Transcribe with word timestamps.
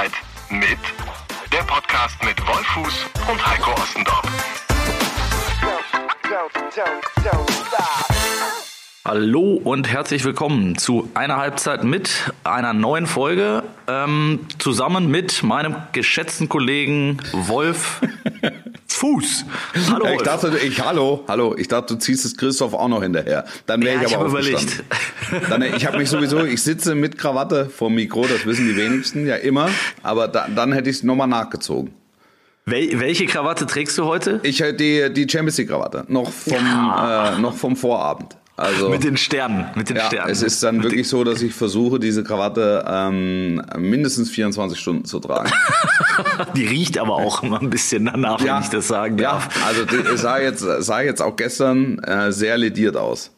Halbzeit 0.00 0.12
mit 0.50 0.78
der 1.52 1.62
Podcast 1.64 2.16
mit 2.24 2.40
Wolfuß 2.46 3.06
und 3.30 3.46
Heiko 3.46 3.72
Ostendorf. 3.72 4.22
Hallo 9.04 9.60
und 9.62 9.92
herzlich 9.92 10.24
willkommen 10.24 10.78
zu 10.78 11.10
einer 11.12 11.36
Halbzeit 11.36 11.84
mit 11.84 12.32
einer 12.44 12.72
neuen 12.72 13.06
Folge 13.06 13.62
ähm, 13.88 14.46
zusammen 14.58 15.10
mit 15.10 15.42
meinem 15.42 15.76
geschätzten 15.92 16.48
Kollegen 16.48 17.18
Wolf 17.32 18.00
Fuß. 19.00 19.46
Hallo. 19.90 20.08
Ich 20.14 20.22
dachte, 20.22 20.58
ich 20.62 20.84
hallo, 20.84 21.24
hallo. 21.26 21.54
Ich 21.56 21.68
dachte, 21.68 21.94
du 21.94 21.98
ziehst 21.98 22.26
es 22.26 22.36
Christoph 22.36 22.74
auch 22.74 22.88
noch 22.88 23.02
hinterher. 23.02 23.46
Dann 23.64 23.82
wäre 23.82 24.02
ja, 24.02 24.06
ich 24.06 24.14
aber 24.14 24.26
ich 24.26 24.32
überlegt. 24.32 24.84
Dann, 25.48 25.62
ich 25.62 25.86
habe 25.86 25.96
mich 25.96 26.10
sowieso, 26.10 26.44
ich 26.44 26.62
sitze 26.62 26.94
mit 26.94 27.16
Krawatte 27.16 27.70
vor 27.70 27.88
Mikro, 27.88 28.26
das 28.26 28.44
wissen 28.44 28.68
die 28.68 28.76
wenigsten 28.76 29.26
ja 29.26 29.36
immer, 29.36 29.70
aber 30.02 30.28
da, 30.28 30.48
dann 30.54 30.72
hätte 30.72 30.90
ich 30.90 30.96
es 30.96 31.02
nochmal 31.02 31.28
nachgezogen. 31.28 31.94
Wel 32.66 33.00
welche 33.00 33.24
Krawatte 33.24 33.64
trägst 33.64 33.96
du 33.96 34.04
heute? 34.04 34.38
Ich 34.42 34.58
die 34.58 35.10
die 35.10 35.26
Champions 35.26 35.56
League 35.56 35.70
Krawatte 35.70 36.04
noch 36.08 36.30
vom 36.30 36.66
ja. 36.66 37.36
äh, 37.36 37.38
noch 37.38 37.56
vom 37.56 37.76
Vorabend. 37.76 38.36
Also, 38.60 38.90
mit 38.90 39.04
den 39.04 39.16
Sternen, 39.16 39.66
mit 39.74 39.88
den 39.88 39.96
ja, 39.96 40.04
Sternen. 40.04 40.30
Es 40.30 40.42
ist 40.42 40.62
dann 40.62 40.76
mit 40.76 40.84
wirklich 40.84 41.08
so, 41.08 41.24
dass 41.24 41.40
ich 41.40 41.54
versuche, 41.54 41.98
diese 41.98 42.22
Krawatte 42.22 42.84
ähm, 42.86 43.62
mindestens 43.78 44.28
24 44.28 44.78
Stunden 44.78 45.04
zu 45.06 45.18
tragen. 45.18 45.50
die 46.56 46.66
riecht 46.66 46.98
aber 46.98 47.14
auch 47.14 47.42
immer 47.42 47.58
ein 47.58 47.70
bisschen 47.70 48.04
danach, 48.04 48.38
ja, 48.42 48.56
wenn 48.56 48.62
ich 48.62 48.68
das 48.68 48.88
sagen 48.88 49.16
darf. 49.16 49.48
Ja, 49.56 49.66
also 49.66 49.84
die 49.86 50.16
sah 50.18 50.38
jetzt, 50.38 50.60
sah 50.60 51.00
jetzt 51.00 51.22
auch 51.22 51.36
gestern 51.36 52.00
äh, 52.00 52.32
sehr 52.32 52.58
lediert 52.58 52.98
aus. 52.98 53.30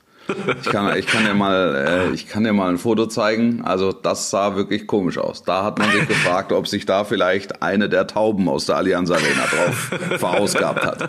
Ich 0.62 0.70
kann, 0.70 0.96
ich 0.96 1.06
kann 1.06 1.24
dir 1.24 1.34
mal, 1.34 2.09
äh, 2.10 2.14
ich 2.14 2.28
kann 2.28 2.45
dir 2.45 2.52
mal 2.52 2.68
ein 2.68 2.78
Foto 2.78 3.06
zeigen. 3.06 3.62
Also 3.64 3.92
das 3.92 4.30
sah 4.30 4.56
wirklich 4.56 4.86
komisch 4.86 5.18
aus. 5.18 5.45
Da 5.45 5.64
hat 5.64 5.78
man 5.78 5.91
sich 5.91 6.06
gefragt, 6.08 6.52
ob 6.52 6.69
sich 6.69 6.86
da 6.86 7.05
vielleicht 7.05 7.62
eine 7.62 7.88
der 7.88 8.06
Tauben 8.06 8.48
aus 8.48 8.66
der 8.66 8.77
Allianz 8.77 9.10
Arena 9.10 9.44
drauf 9.50 10.19
verausgabt 10.19 10.84
hat. 10.84 11.08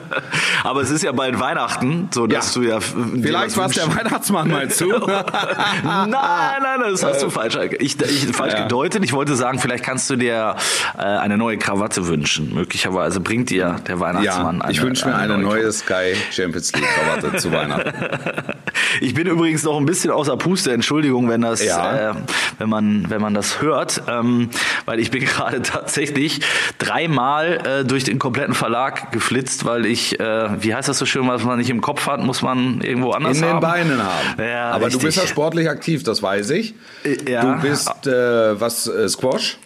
Aber 0.64 0.82
es 0.82 0.90
ist 0.90 1.04
ja 1.04 1.12
bald 1.12 1.40
Weihnachten, 1.40 2.10
so 2.14 2.28
dass 2.28 2.56
ja. 2.56 2.62
du 2.62 2.68
ja 2.68 2.80
vielleicht 2.80 3.58
war 3.58 3.68
es 3.68 3.76
der 3.76 3.96
Weihnachtsmann 3.96 4.50
mal 4.50 4.70
zu. 4.70 4.88
nein, 5.84 6.10
nein, 6.12 6.80
das 6.92 7.04
hast 7.04 7.24
du 7.24 7.30
falsch, 7.30 7.58
ich, 7.80 8.00
ich 8.00 8.36
falsch 8.36 8.54
ja. 8.54 8.64
gedeutet. 8.64 9.04
Ich 9.04 9.14
wollte 9.14 9.36
sagen, 9.36 9.60
vielleicht 9.60 9.84
kannst 9.84 10.10
du 10.10 10.16
dir 10.16 10.56
äh, 10.98 11.02
eine 11.02 11.38
neue 11.38 11.58
Krawatte 11.58 12.08
wünschen. 12.08 12.54
Möglicherweise 12.54 13.20
bringt 13.20 13.50
dir 13.50 13.78
der 13.88 14.00
Weihnachtsmann 14.00 14.60
ja, 14.60 14.70
ich 14.70 14.80
eine, 14.80 14.88
wünsche 14.88 15.08
mir 15.08 15.16
eine, 15.16 15.36
eine 15.36 15.44
neue 15.44 15.72
Sky 15.72 16.16
Champions 16.32 16.72
League 16.74 16.86
Krawatte 16.86 17.38
zu 17.38 17.52
Weihnachten. 17.52 17.94
Ich 19.02 19.13
bin 19.14 19.28
übrigens 19.28 19.64
noch 19.64 19.78
ein 19.78 19.86
bisschen 19.86 20.12
außer 20.12 20.38
Puste, 20.38 20.72
Entschuldigung, 20.72 21.30
wenn 21.30 21.42
das, 21.42 21.64
ja. 21.64 22.12
äh, 22.12 22.16
wenn 22.58 22.70
man, 22.70 23.10
wenn 23.10 23.22
man 23.22 23.34
das 23.34 23.62
hört, 23.62 24.04
ähm, 24.08 24.50
weil 24.86 25.00
ich 25.00 25.12
bin 25.12 25.24
gerade 25.26 25.62
tatsächlich 25.62 26.42
dreimal 26.78 27.82
äh, 27.82 27.86
durch 27.86 28.04
den 28.04 28.20
kompletten 28.20 28.54
Verlag 28.54 29.12
geflitzt, 29.12 29.66
weil 29.66 29.86
ich, 29.86 30.20
äh, 30.20 30.62
wie 30.62 30.74
heißt 30.74 30.90
das 30.90 30.98
so 30.98 31.06
schön, 31.06 31.28
was 31.28 31.44
man 31.44 31.60
nicht 31.60 31.70
im 31.70 31.82
Kopf 31.82 32.08
hat, 32.08 32.24
muss 32.24 32.42
man 32.42 32.82
irgendwo 32.82 33.12
anders 33.12 33.42
haben. 33.42 33.50
In 33.50 33.56
den 33.56 33.62
Beinen 33.62 34.04
haben. 34.04 34.40
Ja, 34.40 34.72
Aber 34.72 34.86
richtig. 34.86 35.02
du 35.02 35.08
bist 35.08 35.18
ja 35.18 35.28
sportlich 35.28 35.70
aktiv, 35.70 36.04
das 36.04 36.22
weiß 36.22 36.52
ich. 36.52 36.74
Äh, 37.04 37.32
ja. 37.32 37.42
Du 37.42 37.62
bist 37.62 38.08
äh, 38.08 38.60
was 38.60 38.88
äh, 38.88 39.10
Squash? 39.10 39.58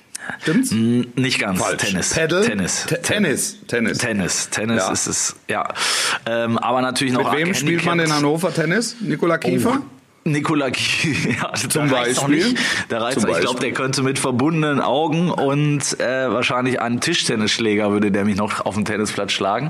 Stimmt's? 0.42 0.72
Nicht 0.72 1.40
ganz. 1.40 1.60
Falsch. 1.60 1.84
Tennis. 1.84 2.10
Paddle? 2.14 2.42
Tennis. 2.42 2.86
T 2.86 2.96
Tennis. 2.98 3.58
Tennis. 3.68 3.98
Tennis. 3.98 4.50
Tennis 4.50 4.84
ja. 4.86 4.92
ist 4.92 5.08
es, 5.08 5.36
ja. 5.48 5.74
Ähm, 6.26 6.58
aber 6.58 6.82
natürlich 6.82 7.14
noch. 7.14 7.32
Mit 7.32 7.40
wem 7.40 7.54
spielt 7.54 7.86
man 7.86 8.00
in 8.00 8.14
Hannover 8.14 8.54
Tennis? 8.54 8.96
Nikola 9.00 9.38
Kiefer? 9.38 9.82
Oh. 9.82 9.97
Nikola 10.32 10.68
ja, 10.68 11.54
zum 11.54 11.90
Beispiel. 11.90 12.56
Da 12.90 13.00
reizt 13.00 13.26
ich 13.28 13.40
glaube, 13.40 13.60
der 13.60 13.72
könnte 13.72 14.04
mit 14.04 14.20
verbundenen 14.20 14.82
Augen 14.82 15.32
und 15.32 16.00
äh, 16.00 16.32
wahrscheinlich 16.32 16.82
einen 16.82 17.00
Tischtennisschläger 17.02 17.92
würde 17.92 18.12
der 18.12 18.26
mich 18.26 18.36
noch 18.36 18.66
auf 18.66 18.76
dem 18.76 18.86
Tennisplatz 18.86 19.32
schlagen. 19.32 19.70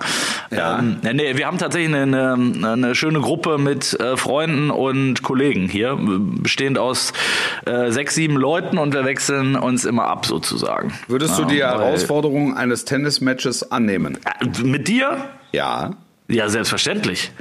Ja. 0.52 0.80
Ähm, 0.80 0.98
nee, 1.02 1.38
wir 1.38 1.48
haben 1.48 1.58
tatsächlich 1.58 1.96
eine, 1.96 2.34
eine, 2.34 2.96
schöne 2.96 3.20
Gruppe 3.20 3.58
mit 3.58 4.00
äh, 4.00 4.18
Freunden 4.18 4.70
und 4.70 5.24
Kollegen 5.24 5.68
hier, 5.68 5.98
bestehend 6.00 6.78
aus 6.78 7.14
äh, 7.66 7.92
sechs, 7.92 8.16
sieben 8.16 8.36
Leuten 8.36 8.78
und 8.78 8.94
wir 8.94 9.06
wechseln 9.06 9.56
uns 9.56 9.86
immer 9.86 10.06
ab 10.06 10.26
sozusagen. 10.26 10.94
Würdest 11.08 11.38
du 11.38 11.46
die 11.46 11.64
Herausforderung 11.64 12.56
eines 12.56 12.86
Tennismatches 12.86 13.72
annehmen? 13.72 14.18
Äh, 14.40 14.64
mit 14.64 14.88
dir? 14.88 15.30
Ja. 15.52 15.92
Ja, 16.28 16.50
selbstverständlich. 16.50 17.32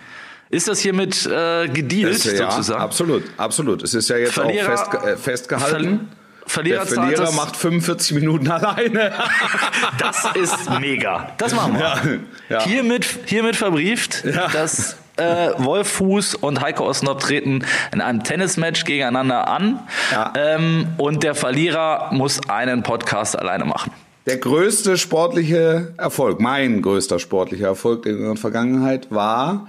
Ist 0.56 0.68
das 0.68 0.80
hiermit 0.80 1.26
äh, 1.26 1.68
gedealt 1.68 2.14
das, 2.14 2.32
ja, 2.32 2.50
sozusagen? 2.50 2.80
Absolut, 2.80 3.24
absolut. 3.36 3.82
Es 3.82 3.92
ist 3.92 4.08
ja 4.08 4.16
jetzt 4.16 4.32
Verlierer, 4.32 4.72
auch 4.72 4.90
fest, 4.90 5.04
äh, 5.04 5.16
festgehalten. 5.18 6.08
Verlierer 6.46 6.86
der 6.86 6.94
Verlierer 6.94 7.32
macht 7.32 7.56
45 7.56 8.14
Minuten 8.14 8.50
alleine. 8.50 9.12
das 9.98 10.24
ist 10.34 10.70
mega. 10.80 11.32
Das 11.36 11.54
machen 11.54 11.74
wir. 11.74 11.80
Ja, 11.80 12.00
ja. 12.48 12.64
Hiermit, 12.64 13.06
hiermit 13.26 13.56
verbrieft, 13.56 14.24
dass 14.54 14.96
äh, 15.18 15.50
Wolf 15.58 15.88
Fuß 15.88 16.36
und 16.36 16.62
Heiko 16.62 16.86
Osnop 16.86 17.20
treten 17.20 17.62
in 17.92 18.00
einem 18.00 18.24
Tennismatch 18.24 18.86
gegeneinander 18.86 19.48
an. 19.48 19.80
Ja. 20.10 20.32
Ähm, 20.34 20.86
und 20.96 21.22
der 21.22 21.34
Verlierer 21.34 22.08
muss 22.12 22.40
einen 22.48 22.82
Podcast 22.82 23.38
alleine 23.38 23.66
machen. 23.66 23.92
Der 24.26 24.38
größte 24.38 24.96
sportliche 24.96 25.92
Erfolg, 25.98 26.40
mein 26.40 26.80
größter 26.80 27.18
sportlicher 27.18 27.66
Erfolg 27.66 28.06
in 28.06 28.22
der 28.22 28.36
Vergangenheit 28.36 29.08
war 29.10 29.68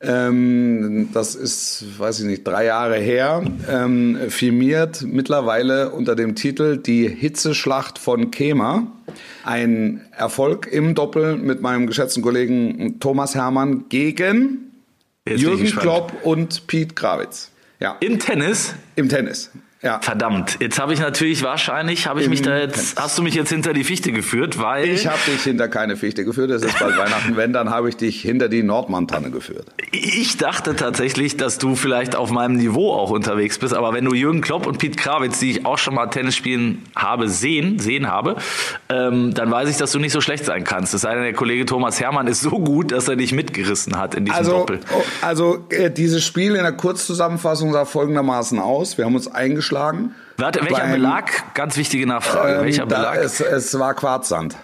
ähm, 0.00 1.08
das 1.12 1.34
ist, 1.34 1.84
weiß 1.98 2.20
ich 2.20 2.26
nicht, 2.26 2.46
drei 2.46 2.66
Jahre 2.66 2.98
her, 2.98 3.42
ähm, 3.68 4.16
firmiert 4.28 5.02
mittlerweile 5.02 5.90
unter 5.90 6.14
dem 6.14 6.36
Titel 6.36 6.76
Die 6.76 7.08
Hitzeschlacht 7.08 7.98
von 7.98 8.30
Kema. 8.30 8.86
Ein 9.44 10.02
Erfolg 10.12 10.68
im 10.70 10.94
Doppel 10.94 11.36
mit 11.36 11.62
meinem 11.62 11.86
geschätzten 11.86 12.22
Kollegen 12.22 13.00
Thomas 13.00 13.34
Hermann 13.34 13.88
gegen 13.88 14.72
Jürgen 15.26 15.66
Klopp 15.66 16.12
und 16.22 16.66
Pete 16.68 16.94
Gravitz. 16.94 17.50
Ja. 17.80 17.96
Im 18.00 18.18
Tennis? 18.18 18.74
Im 18.94 19.08
Tennis. 19.08 19.50
Ja. 19.80 20.00
Verdammt, 20.00 20.56
jetzt 20.58 20.80
habe 20.80 20.92
ich 20.92 20.98
natürlich 20.98 21.44
wahrscheinlich, 21.44 22.08
habe 22.08 22.18
ich 22.18 22.26
Im 22.26 22.30
mich 22.30 22.42
da 22.42 22.58
jetzt, 22.58 23.00
hast 23.00 23.16
du 23.16 23.22
mich 23.22 23.34
jetzt 23.34 23.50
hinter 23.50 23.72
die 23.72 23.84
Fichte 23.84 24.10
geführt, 24.10 24.60
weil... 24.60 24.88
Ich 24.88 25.06
habe 25.06 25.18
dich 25.24 25.40
hinter 25.42 25.68
keine 25.68 25.96
Fichte 25.96 26.24
geführt, 26.24 26.50
es 26.50 26.62
ist 26.62 26.80
bald 26.80 26.98
Weihnachten, 26.98 27.36
wenn, 27.36 27.52
dann 27.52 27.70
habe 27.70 27.88
ich 27.88 27.96
dich 27.96 28.20
hinter 28.20 28.48
die 28.48 28.64
Nordmantanne 28.64 29.30
geführt. 29.30 29.66
Ich 29.92 30.36
dachte 30.36 30.74
tatsächlich, 30.74 31.36
dass 31.36 31.58
du 31.58 31.76
vielleicht 31.76 32.16
auf 32.16 32.32
meinem 32.32 32.56
Niveau 32.56 32.92
auch 32.92 33.10
unterwegs 33.10 33.58
bist, 33.58 33.72
aber 33.72 33.92
wenn 33.92 34.04
du 34.04 34.14
Jürgen 34.14 34.40
Klopp 34.40 34.66
und 34.66 34.78
Pete 34.78 34.96
Krawitz, 34.96 35.38
die 35.38 35.52
ich 35.52 35.64
auch 35.64 35.78
schon 35.78 35.94
mal 35.94 36.08
Tennis 36.08 36.34
spielen 36.34 36.82
habe, 36.96 37.28
sehen, 37.28 37.78
sehen 37.78 38.08
habe, 38.08 38.34
ähm, 38.88 39.32
dann 39.32 39.48
weiß 39.48 39.68
ich, 39.68 39.76
dass 39.76 39.92
du 39.92 40.00
nicht 40.00 40.12
so 40.12 40.20
schlecht 40.20 40.44
sein 40.44 40.64
kannst. 40.64 40.92
Es 40.92 41.02
sei 41.02 41.14
denn, 41.14 41.22
der 41.22 41.34
Kollege 41.34 41.66
Thomas 41.66 42.00
Hermann 42.00 42.26
ist 42.26 42.40
so 42.40 42.50
gut, 42.50 42.90
dass 42.90 43.06
er 43.06 43.14
dich 43.14 43.32
mitgerissen 43.32 43.96
hat 43.96 44.16
in 44.16 44.24
diesem 44.24 44.38
also, 44.38 44.52
Doppel. 44.58 44.80
Oh, 44.92 45.02
also 45.22 45.64
äh, 45.68 45.88
dieses 45.88 46.24
Spiel 46.24 46.56
in 46.56 46.62
der 46.64 46.72
Kurzzusammenfassung 46.72 47.72
sah 47.72 47.84
folgendermaßen 47.84 48.58
aus. 48.58 48.98
Wir 48.98 49.04
haben 49.04 49.14
uns 49.14 49.28
eingeschlagen 49.28 49.67
aufgeschlagen. 49.68 50.14
Warte, 50.36 50.60
welcher 50.60 50.82
beim, 50.82 50.92
Belag? 50.92 51.54
Ganz 51.54 51.76
wichtige 51.76 52.06
Nachfrage. 52.06 52.54
Ähm, 52.54 52.64
welcher 52.64 52.86
Belag? 52.86 53.16
Es, 53.18 53.40
es, 53.40 53.78
war 53.78 53.94
Quarzsand. 53.94 54.56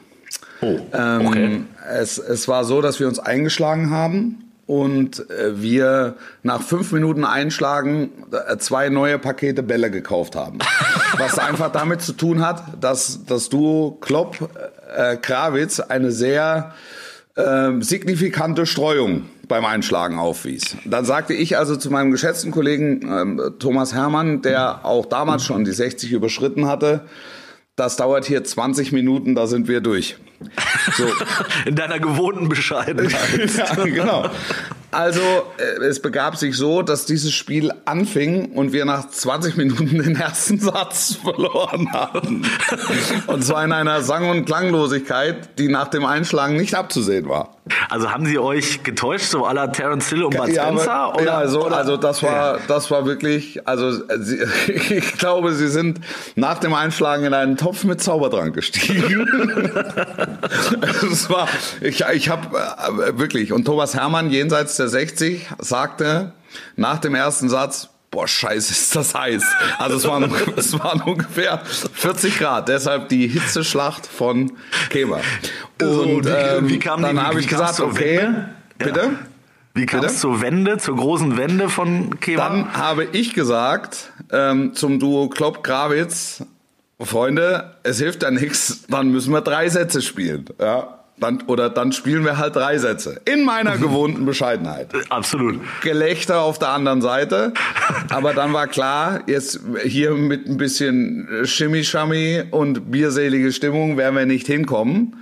Oh, 0.60 0.78
ähm, 0.92 1.26
okay. 1.26 1.62
es, 1.91 2.19
es 2.19 2.48
war 2.48 2.65
so, 2.65 2.81
dass 2.81 3.00
wir 3.00 3.09
uns 3.09 3.19
eingeschlagen 3.19 3.91
haben 3.91 4.50
und 4.66 5.28
äh, 5.31 5.60
wir 5.60 6.16
nach 6.43 6.62
fünf 6.62 6.93
Minuten 6.93 7.25
Einschlagen 7.25 8.10
äh, 8.32 8.56
zwei 8.59 8.88
neue 8.88 9.19
Pakete 9.19 9.62
Bälle 9.62 9.91
gekauft 9.91 10.37
haben. 10.37 10.59
Was 11.19 11.38
einfach 11.38 11.70
damit 11.70 12.03
zu 12.03 12.12
tun 12.12 12.44
hat, 12.44 12.62
dass 12.81 13.25
das 13.26 13.48
Duo 13.48 13.98
Klopp 14.00 14.48
äh, 14.97 15.16
Krawitz 15.16 15.81
eine 15.81 16.12
sehr 16.12 16.72
äh, 17.37 17.70
signifikante 17.81 18.66
Streuung 18.66 19.26
beim 19.49 19.65
Einschlagen 19.65 20.19
aufwies. 20.19 20.77
Dann 20.84 21.05
sagte 21.05 21.34
ich 21.34 21.56
also 21.56 21.77
zu 21.77 21.91
meinem 21.91 22.10
geschätzten 22.10 22.50
Kollegen 22.50 23.03
ähm, 23.03 23.55
Thomas 23.59 23.94
Hermann, 23.94 24.43
der 24.43 24.84
auch 24.84 25.06
damals 25.06 25.44
schon 25.44 25.64
die 25.64 25.73
60 25.73 26.12
überschritten 26.12 26.67
hatte, 26.67 27.06
das 27.76 27.96
dauert 27.96 28.25
hier 28.25 28.44
20 28.44 28.93
Minuten, 28.93 29.35
da 29.35 29.49
sind 29.49 29.67
wir 29.67 29.81
durch. 29.81 30.17
So. 30.96 31.06
In 31.67 31.75
deiner 31.75 31.99
gewohnten 31.99 32.49
Bescheidenheit. 32.49 33.50
ja, 33.56 33.75
genau. 33.85 34.31
Also 34.93 35.20
äh, 35.58 35.82
es 35.85 36.00
begab 36.00 36.37
sich 36.37 36.56
so, 36.56 36.82
dass 36.82 37.05
dieses 37.05 37.32
Spiel 37.32 37.73
anfing 37.85 38.52
und 38.52 38.73
wir 38.73 38.85
nach 38.85 39.08
20 39.08 39.56
Minuten 39.56 39.99
den 39.99 40.14
ersten 40.14 40.61
Satz 40.61 41.17
verloren 41.23 41.93
haben. 41.93 42.47
Und 43.26 43.44
zwar 43.44 43.64
in 43.64 43.73
einer 43.73 44.02
Sang- 44.02 44.31
und 44.31 44.44
Klanglosigkeit, 44.44 45.58
die 45.58 45.69
nach 45.69 45.88
dem 45.88 46.05
Einschlagen 46.05 46.56
nicht 46.56 46.76
abzusehen 46.76 47.29
war. 47.29 47.53
Also 47.88 48.11
haben 48.11 48.26
sie 48.26 48.38
euch 48.38 48.82
getäuscht, 48.82 49.25
so 49.26 49.46
aller 49.46 49.72
Terence 49.72 50.11
Hill 50.11 50.25
und 50.25 50.37
Bud 50.37 50.49
ja, 50.49 50.64
Spencer? 50.64 50.93
Aber, 50.93 51.14
oder, 51.14 51.25
ja, 51.25 51.49
so, 51.49 51.64
also 51.64 51.96
das 51.96 52.22
war, 52.22 52.58
das 52.69 52.90
war 52.90 53.06
wirklich, 53.06 53.66
also 53.66 53.90
sie, 54.19 54.43
ich 54.69 55.16
glaube, 55.16 55.52
sie 55.55 55.69
sind 55.69 56.00
nach 56.34 56.58
dem 56.58 56.75
Einschlagen 56.75 57.25
in 57.25 57.32
einen 57.32 57.56
Topf 57.56 57.84
mit 57.84 58.02
Zaubertrank 58.02 58.55
gestiegen. 58.55 59.26
es 61.11 61.31
war, 61.31 61.49
ich, 61.81 62.05
ich 62.12 62.28
habe 62.28 62.58
äh, 62.58 63.19
wirklich, 63.19 63.52
und 63.52 63.64
Thomas 63.64 63.94
Hermann 63.94 64.31
jenseits 64.31 64.76
der 64.76 64.88
60 64.88 65.46
sagte 65.58 66.32
nach 66.76 66.99
dem 66.99 67.14
ersten 67.14 67.49
Satz, 67.49 67.88
boah, 68.14 68.28
scheiße, 68.28 68.72
ist 68.72 68.94
das 68.94 69.14
heiß. 69.14 69.44
Also 69.78 69.96
es 69.96 70.06
waren, 70.06 70.32
es 70.56 70.78
waren 70.78 71.02
ungefähr 71.02 71.61
40 71.64 72.38
Grad, 72.38 72.69
deshalb 72.69 73.08
die 73.08 73.26
Hitzeschlacht 73.26 74.06
von 74.06 74.52
Kema. 74.88 75.20
Und 75.82 76.26
ähm, 76.26 76.69
wie 76.69 76.78
kam 76.78 77.02
dann 77.02 77.20
habe 77.20 77.40
ich 77.40 77.49
gesagt, 77.49 77.81
okay, 77.81 78.19
Wende? 78.19 78.49
bitte? 78.78 79.00
Ja. 79.00 79.11
Wie 79.76 79.87
kam 79.87 80.05
es 80.05 80.20
zur 80.20 80.40
Wende, 80.40 80.78
zur 80.78 80.94
großen 80.94 81.37
Wende 81.37 81.69
von 81.69 82.20
Kema? 82.20 82.49
Dann 82.49 82.75
habe 82.75 83.05
ich 83.11 83.34
gesagt 83.34 84.12
ähm, 84.31 84.75
zum 84.75 85.00
Duo 85.00 85.28
Klopp-Gravitz, 85.28 86.44
Freunde, 87.00 87.75
es 87.82 87.99
hilft 87.99 88.22
ja 88.22 88.31
nichts, 88.31 88.84
dann 88.88 89.08
müssen 89.08 89.32
wir 89.32 89.40
drei 89.40 89.69
Sätze 89.69 90.00
spielen. 90.00 90.44
Ja, 90.61 91.03
dann, 91.16 91.43
oder 91.46 91.70
dann 91.70 91.93
spielen 91.93 92.25
wir 92.25 92.38
halt 92.38 92.56
drei 92.56 92.78
Sätze. 92.78 93.20
In 93.25 93.44
meiner 93.44 93.76
gewohnten 93.78 94.25
Bescheidenheit. 94.25 94.88
Absolut. 95.11 95.61
Gelächter 95.82 96.40
auf 96.40 96.58
der 96.58 96.70
anderen 96.70 97.02
Seite. 97.02 97.52
Aber 98.11 98.34
dann 98.34 98.52
war 98.52 98.66
klar, 98.66 99.20
jetzt 99.26 99.61
hier 99.84 100.12
mit 100.12 100.49
ein 100.49 100.56
bisschen 100.56 101.28
Schimmi-Schammi 101.44 102.44
und 102.50 102.90
bierselige 102.90 103.52
Stimmung 103.52 103.96
werden 103.96 104.16
wir 104.16 104.26
nicht 104.26 104.46
hinkommen. 104.46 105.16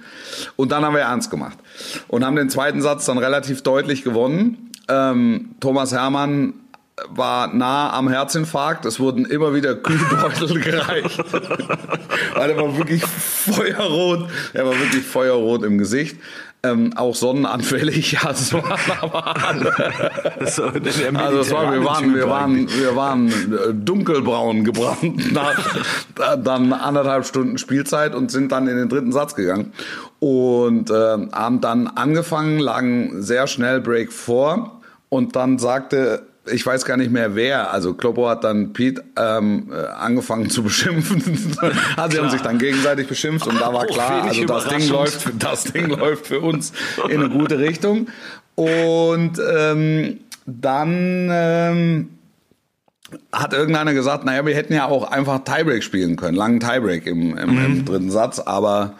Und 0.56 0.72
dann 0.72 0.84
haben 0.84 0.94
wir 0.94 1.02
ernst 1.02 1.30
gemacht. 1.30 1.58
Und 2.08 2.24
haben 2.24 2.36
den 2.36 2.48
zweiten 2.48 2.80
Satz 2.80 3.04
dann 3.04 3.18
relativ 3.18 3.62
deutlich 3.62 4.02
gewonnen. 4.02 4.70
Ähm, 4.88 5.50
Thomas 5.60 5.92
Hermann 5.92 6.54
war 7.08 7.52
nah 7.52 7.92
am 7.92 8.08
Herzinfarkt. 8.08 8.84
Es 8.86 9.00
wurden 9.00 9.24
immer 9.24 9.54
wieder 9.54 9.74
Kühlbeutel 9.74 10.60
gereicht. 10.60 11.22
Weil 12.34 12.50
er 12.50 12.56
war 12.56 12.76
wirklich 12.76 13.04
feuerrot. 13.04 14.28
Er 14.52 14.66
war 14.66 14.78
wirklich 14.78 15.04
feuerrot 15.04 15.64
im 15.64 15.78
Gesicht. 15.78 16.16
Ähm, 16.64 16.92
auch 16.96 17.16
sonnenanfällig, 17.16 18.12
ja, 18.22 18.30
es 18.30 18.52
waren 18.52 18.78
aber 19.00 19.36
alle. 19.48 19.74
also 20.38 21.40
es 21.40 21.50
war, 21.50 21.72
wir 21.72 21.84
waren, 21.84 22.14
wir 22.14 22.28
waren, 22.28 22.68
wir 22.68 22.94
waren 22.94 23.28
äh, 23.28 23.74
dunkelbraun 23.74 24.62
gebrannt 24.62 25.32
nach 25.32 25.58
dann 26.36 26.72
anderthalb 26.72 27.26
Stunden 27.26 27.58
Spielzeit 27.58 28.14
und 28.14 28.30
sind 28.30 28.52
dann 28.52 28.68
in 28.68 28.76
den 28.76 28.88
dritten 28.88 29.10
Satz 29.10 29.34
gegangen 29.34 29.72
und 30.20 30.88
äh, 30.88 30.94
haben 31.32 31.60
dann 31.60 31.88
angefangen, 31.88 32.60
lagen 32.60 33.20
sehr 33.22 33.48
schnell 33.48 33.80
Break 33.80 34.12
vor 34.12 34.80
und 35.08 35.34
dann 35.34 35.58
sagte 35.58 36.22
ich 36.50 36.66
weiß 36.66 36.84
gar 36.84 36.96
nicht 36.96 37.12
mehr 37.12 37.34
wer. 37.34 37.72
Also 37.72 37.94
Kloppo 37.94 38.28
hat 38.28 38.44
dann 38.44 38.72
Pete 38.72 39.04
ähm, 39.16 39.70
äh, 39.72 39.86
angefangen 39.86 40.50
zu 40.50 40.62
beschimpfen. 40.62 41.22
also 41.96 42.16
sie 42.16 42.22
haben 42.22 42.30
sich 42.30 42.40
dann 42.40 42.58
gegenseitig 42.58 43.06
beschimpft 43.06 43.46
und 43.46 43.60
da 43.60 43.72
war 43.72 43.86
klar, 43.86 44.24
also 44.24 44.44
das 44.44 44.68
Ding 44.68 44.88
läuft, 44.88 45.30
das 45.38 45.64
Ding 45.64 45.88
läuft 45.88 46.26
für 46.26 46.40
uns 46.40 46.72
in 47.08 47.20
eine 47.20 47.28
gute 47.28 47.58
Richtung. 47.58 48.08
Und 48.54 49.40
ähm, 49.54 50.20
dann 50.46 51.28
ähm, 51.30 52.08
hat 53.32 53.52
irgendeiner 53.52 53.94
gesagt, 53.94 54.24
naja, 54.24 54.44
wir 54.44 54.54
hätten 54.54 54.74
ja 54.74 54.86
auch 54.86 55.10
einfach 55.10 55.44
Tiebreak 55.44 55.82
spielen 55.82 56.16
können, 56.16 56.36
langen 56.36 56.60
Tiebreak 56.60 57.06
im, 57.06 57.36
im, 57.36 57.50
mhm. 57.50 57.64
im 57.64 57.84
dritten 57.84 58.10
Satz, 58.10 58.40
aber 58.40 58.94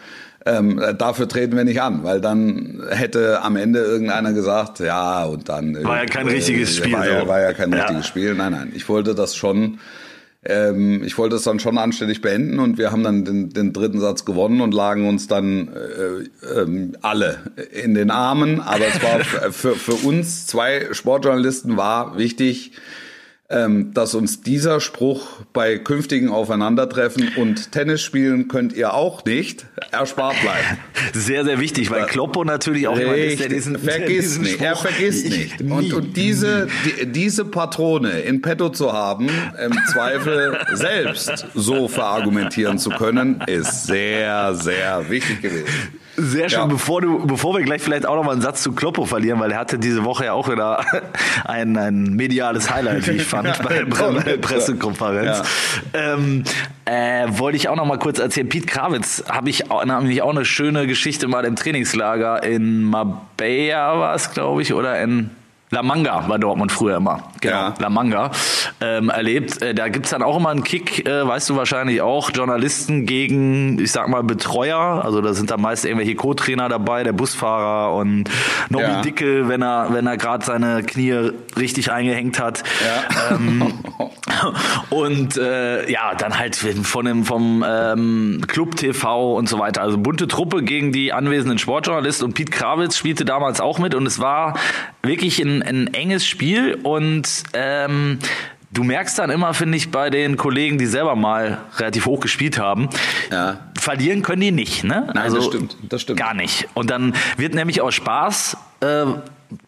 ähm, 0.45 0.81
dafür 0.97 1.27
treten 1.27 1.55
wir 1.55 1.63
nicht 1.63 1.81
an, 1.81 2.03
weil 2.03 2.19
dann 2.19 2.83
hätte 2.89 3.41
am 3.41 3.55
Ende 3.55 3.79
irgendeiner 3.79 4.33
gesagt, 4.33 4.79
ja, 4.79 5.23
und 5.23 5.47
dann. 5.47 5.81
War 5.83 5.99
ja 5.99 6.05
kein 6.05 6.27
äh, 6.27 6.31
richtiges 6.31 6.75
Spiel. 6.75 6.93
War, 6.93 7.05
so. 7.05 7.11
ja, 7.11 7.27
war 7.27 7.41
ja 7.41 7.53
kein 7.53 7.71
ja. 7.71 7.79
richtiges 7.79 8.07
Spiel. 8.07 8.35
Nein, 8.35 8.51
nein. 8.51 8.71
Ich 8.75 8.89
wollte 8.89 9.15
das 9.15 9.35
schon. 9.35 9.79
Ähm, 10.45 11.01
ich 11.05 11.17
wollte 11.17 11.37
es 11.37 11.43
dann 11.43 11.59
schon 11.59 11.77
anständig 11.77 12.21
beenden 12.21 12.59
und 12.59 12.77
wir 12.77 12.91
haben 12.91 13.03
dann 13.03 13.23
den, 13.23 13.51
den 13.51 13.71
dritten 13.71 14.01
Satz 14.01 14.25
gewonnen 14.25 14.59
und 14.59 14.73
lagen 14.73 15.07
uns 15.07 15.27
dann 15.27 15.69
äh, 15.69 16.45
äh, 16.45 16.91
alle 17.01 17.37
in 17.71 17.93
den 17.93 18.11
Armen. 18.11 18.59
Aber 18.59 18.85
es 18.85 19.01
war 19.01 19.19
für, 19.51 19.75
für 19.75 19.93
uns 19.93 20.45
zwei 20.45 20.89
Sportjournalisten 20.91 21.77
war 21.77 22.17
wichtig, 22.17 22.73
ähm, 23.53 23.93
dass 23.93 24.15
uns 24.15 24.41
dieser 24.41 24.79
Spruch 24.79 25.41
bei 25.53 25.77
künftigen 25.77 26.29
Aufeinandertreffen 26.29 27.33
und 27.37 27.71
Tennis 27.71 28.01
spielen 28.01 28.47
könnt 28.47 28.73
ihr 28.73 28.93
auch 28.93 29.23
nicht 29.25 29.65
erspart 29.91 30.35
bleiben. 30.41 30.79
Sehr, 31.13 31.43
sehr 31.43 31.59
wichtig, 31.59 31.91
weil 31.91 32.05
Kloppo 32.05 32.43
natürlich 32.43 32.87
auch 32.87 32.97
immer 32.97 33.15
ist, 33.15 33.39
der 33.39 33.49
diesen, 33.49 33.77
vergisst 33.77 34.41
nicht, 34.41 34.61
er 34.61 34.75
vergisst 34.75 35.29
nicht. 35.29 35.61
Und, 35.61 35.93
und 35.93 36.17
diese, 36.17 36.67
die, 36.85 37.05
diese 37.07 37.45
Patrone 37.45 38.21
in 38.21 38.41
petto 38.41 38.69
zu 38.69 38.93
haben, 38.93 39.29
im 39.63 39.77
Zweifel 39.91 40.57
selbst 40.73 41.45
so 41.53 41.87
verargumentieren 41.87 42.79
zu 42.79 42.89
können, 42.89 43.41
ist 43.45 43.85
sehr, 43.85 44.55
sehr 44.55 45.09
wichtig 45.09 45.41
gewesen. 45.41 45.67
Sehr 46.15 46.49
schön. 46.49 46.59
Ja. 46.59 46.65
Bevor, 46.65 47.01
du, 47.01 47.25
bevor 47.25 47.55
wir 47.55 47.63
gleich 47.63 47.81
vielleicht 47.81 48.05
auch 48.05 48.15
noch 48.15 48.23
mal 48.23 48.33
einen 48.33 48.41
Satz 48.41 48.61
zu 48.61 48.73
Kloppo 48.73 49.05
verlieren, 49.05 49.39
weil 49.39 49.51
er 49.51 49.57
hatte 49.57 49.79
diese 49.79 50.03
Woche 50.03 50.25
ja 50.25 50.33
auch 50.33 50.49
wieder 50.49 50.85
ein, 51.45 51.75
ein 51.77 52.15
mediales 52.15 52.69
Highlight, 52.69 53.07
wie 53.07 53.13
ich 53.13 53.23
fand, 53.23 53.61
bei 53.67 53.83
der 53.83 54.37
Pressekonferenz. 54.37 55.43
Ja. 55.93 56.13
Ähm, 56.13 56.43
äh, 56.85 57.25
wollte 57.29 57.57
ich 57.57 57.69
auch 57.69 57.75
noch 57.75 57.85
mal 57.85 57.97
kurz 57.97 58.19
erzählen. 58.19 58.47
Pete 58.47 58.67
Krawitz 58.67 59.23
habe 59.29 59.49
ich 59.49 59.65
nämlich 59.85 60.21
auch 60.21 60.31
eine 60.31 60.45
schöne 60.45 60.85
Geschichte 60.85 61.27
mal 61.27 61.45
im 61.45 61.55
Trainingslager 61.55 62.43
in 62.43 62.83
Marbella 62.83 63.99
war 63.99 64.15
es, 64.15 64.31
glaube 64.31 64.61
ich, 64.61 64.73
oder 64.73 65.01
in 65.01 65.31
La 65.73 65.81
Manga 65.81 66.29
war 66.29 66.37
Dortmund 66.37 66.71
früher 66.71 66.97
immer. 66.97 67.23
Genau, 67.41 67.55
ja. 67.55 67.73
La 67.79 67.89
Manga 67.89 68.29
ähm, 68.79 69.09
erlebt. 69.09 69.59
Äh, 69.63 69.73
da 69.73 69.89
gibt's 69.89 70.11
dann 70.11 70.21
auch 70.21 70.37
immer 70.37 70.49
einen 70.49 70.63
Kick, 70.63 71.07
äh, 71.07 71.27
weißt 71.27 71.49
du 71.49 71.55
wahrscheinlich 71.55 72.01
auch, 72.01 72.29
Journalisten 72.31 73.07
gegen, 73.07 73.79
ich 73.79 73.91
sag 73.91 74.07
mal, 74.07 74.23
Betreuer. 74.23 75.03
Also 75.03 75.21
da 75.21 75.33
sind 75.33 75.49
da 75.49 75.57
meist 75.57 75.83
irgendwelche 75.83 76.13
Co-Trainer 76.13 76.69
dabei, 76.69 77.03
der 77.03 77.13
Busfahrer 77.13 77.95
und 77.95 78.29
Nobby 78.69 78.83
ja. 78.83 79.01
Dickel, 79.01 79.49
wenn 79.49 79.63
er, 79.63 79.87
wenn 79.91 80.05
er 80.05 80.17
gerade 80.17 80.45
seine 80.45 80.83
Knie 80.83 81.31
richtig 81.57 81.91
eingehängt 81.91 82.39
hat. 82.39 82.63
Ja. 82.85 83.35
Ähm, 83.35 83.73
und 84.91 85.35
äh, 85.37 85.89
ja, 85.91 86.13
dann 86.15 86.37
halt 86.37 86.55
von 86.55 87.05
dem, 87.05 87.25
vom 87.25 87.65
ähm, 87.67 88.41
Club 88.47 88.75
TV 88.75 89.33
und 89.33 89.49
so 89.49 89.57
weiter. 89.57 89.81
Also 89.81 89.97
bunte 89.97 90.27
Truppe 90.27 90.61
gegen 90.61 90.91
die 90.91 91.13
anwesenden 91.13 91.57
Sportjournalisten 91.57 92.25
und 92.27 92.33
Pete 92.35 92.51
Krawitz 92.51 92.95
spielte 92.95 93.25
damals 93.25 93.59
auch 93.59 93.79
mit 93.79 93.95
und 93.95 94.05
es 94.05 94.19
war 94.19 94.53
wirklich 95.05 95.39
ein 95.39 95.61
ein 95.61 95.93
enges 95.93 96.25
Spiel 96.25 96.75
und 96.81 97.27
ähm, 97.53 98.19
du 98.71 98.83
merkst 98.83 99.19
dann 99.19 99.29
immer, 99.29 99.53
finde 99.53 99.77
ich, 99.77 99.91
bei 99.91 100.09
den 100.09 100.37
Kollegen, 100.37 100.77
die 100.77 100.85
selber 100.85 101.15
mal 101.15 101.59
relativ 101.77 102.05
hoch 102.05 102.21
gespielt 102.21 102.57
haben, 102.57 102.89
ja. 103.31 103.59
verlieren 103.77 104.21
können 104.23 104.41
die 104.41 104.51
nicht. 104.51 104.83
Ne? 104.83 105.03
Nein, 105.07 105.17
also, 105.17 105.37
das 105.37 105.45
stimmt, 105.45 105.77
das 105.89 106.01
stimmt. 106.01 106.19
Gar 106.19 106.33
nicht. 106.33 106.67
Und 106.73 106.89
dann 106.89 107.13
wird 107.37 107.53
nämlich 107.53 107.81
aus 107.81 107.93
Spaß 107.93 108.57
äh, 108.81 109.05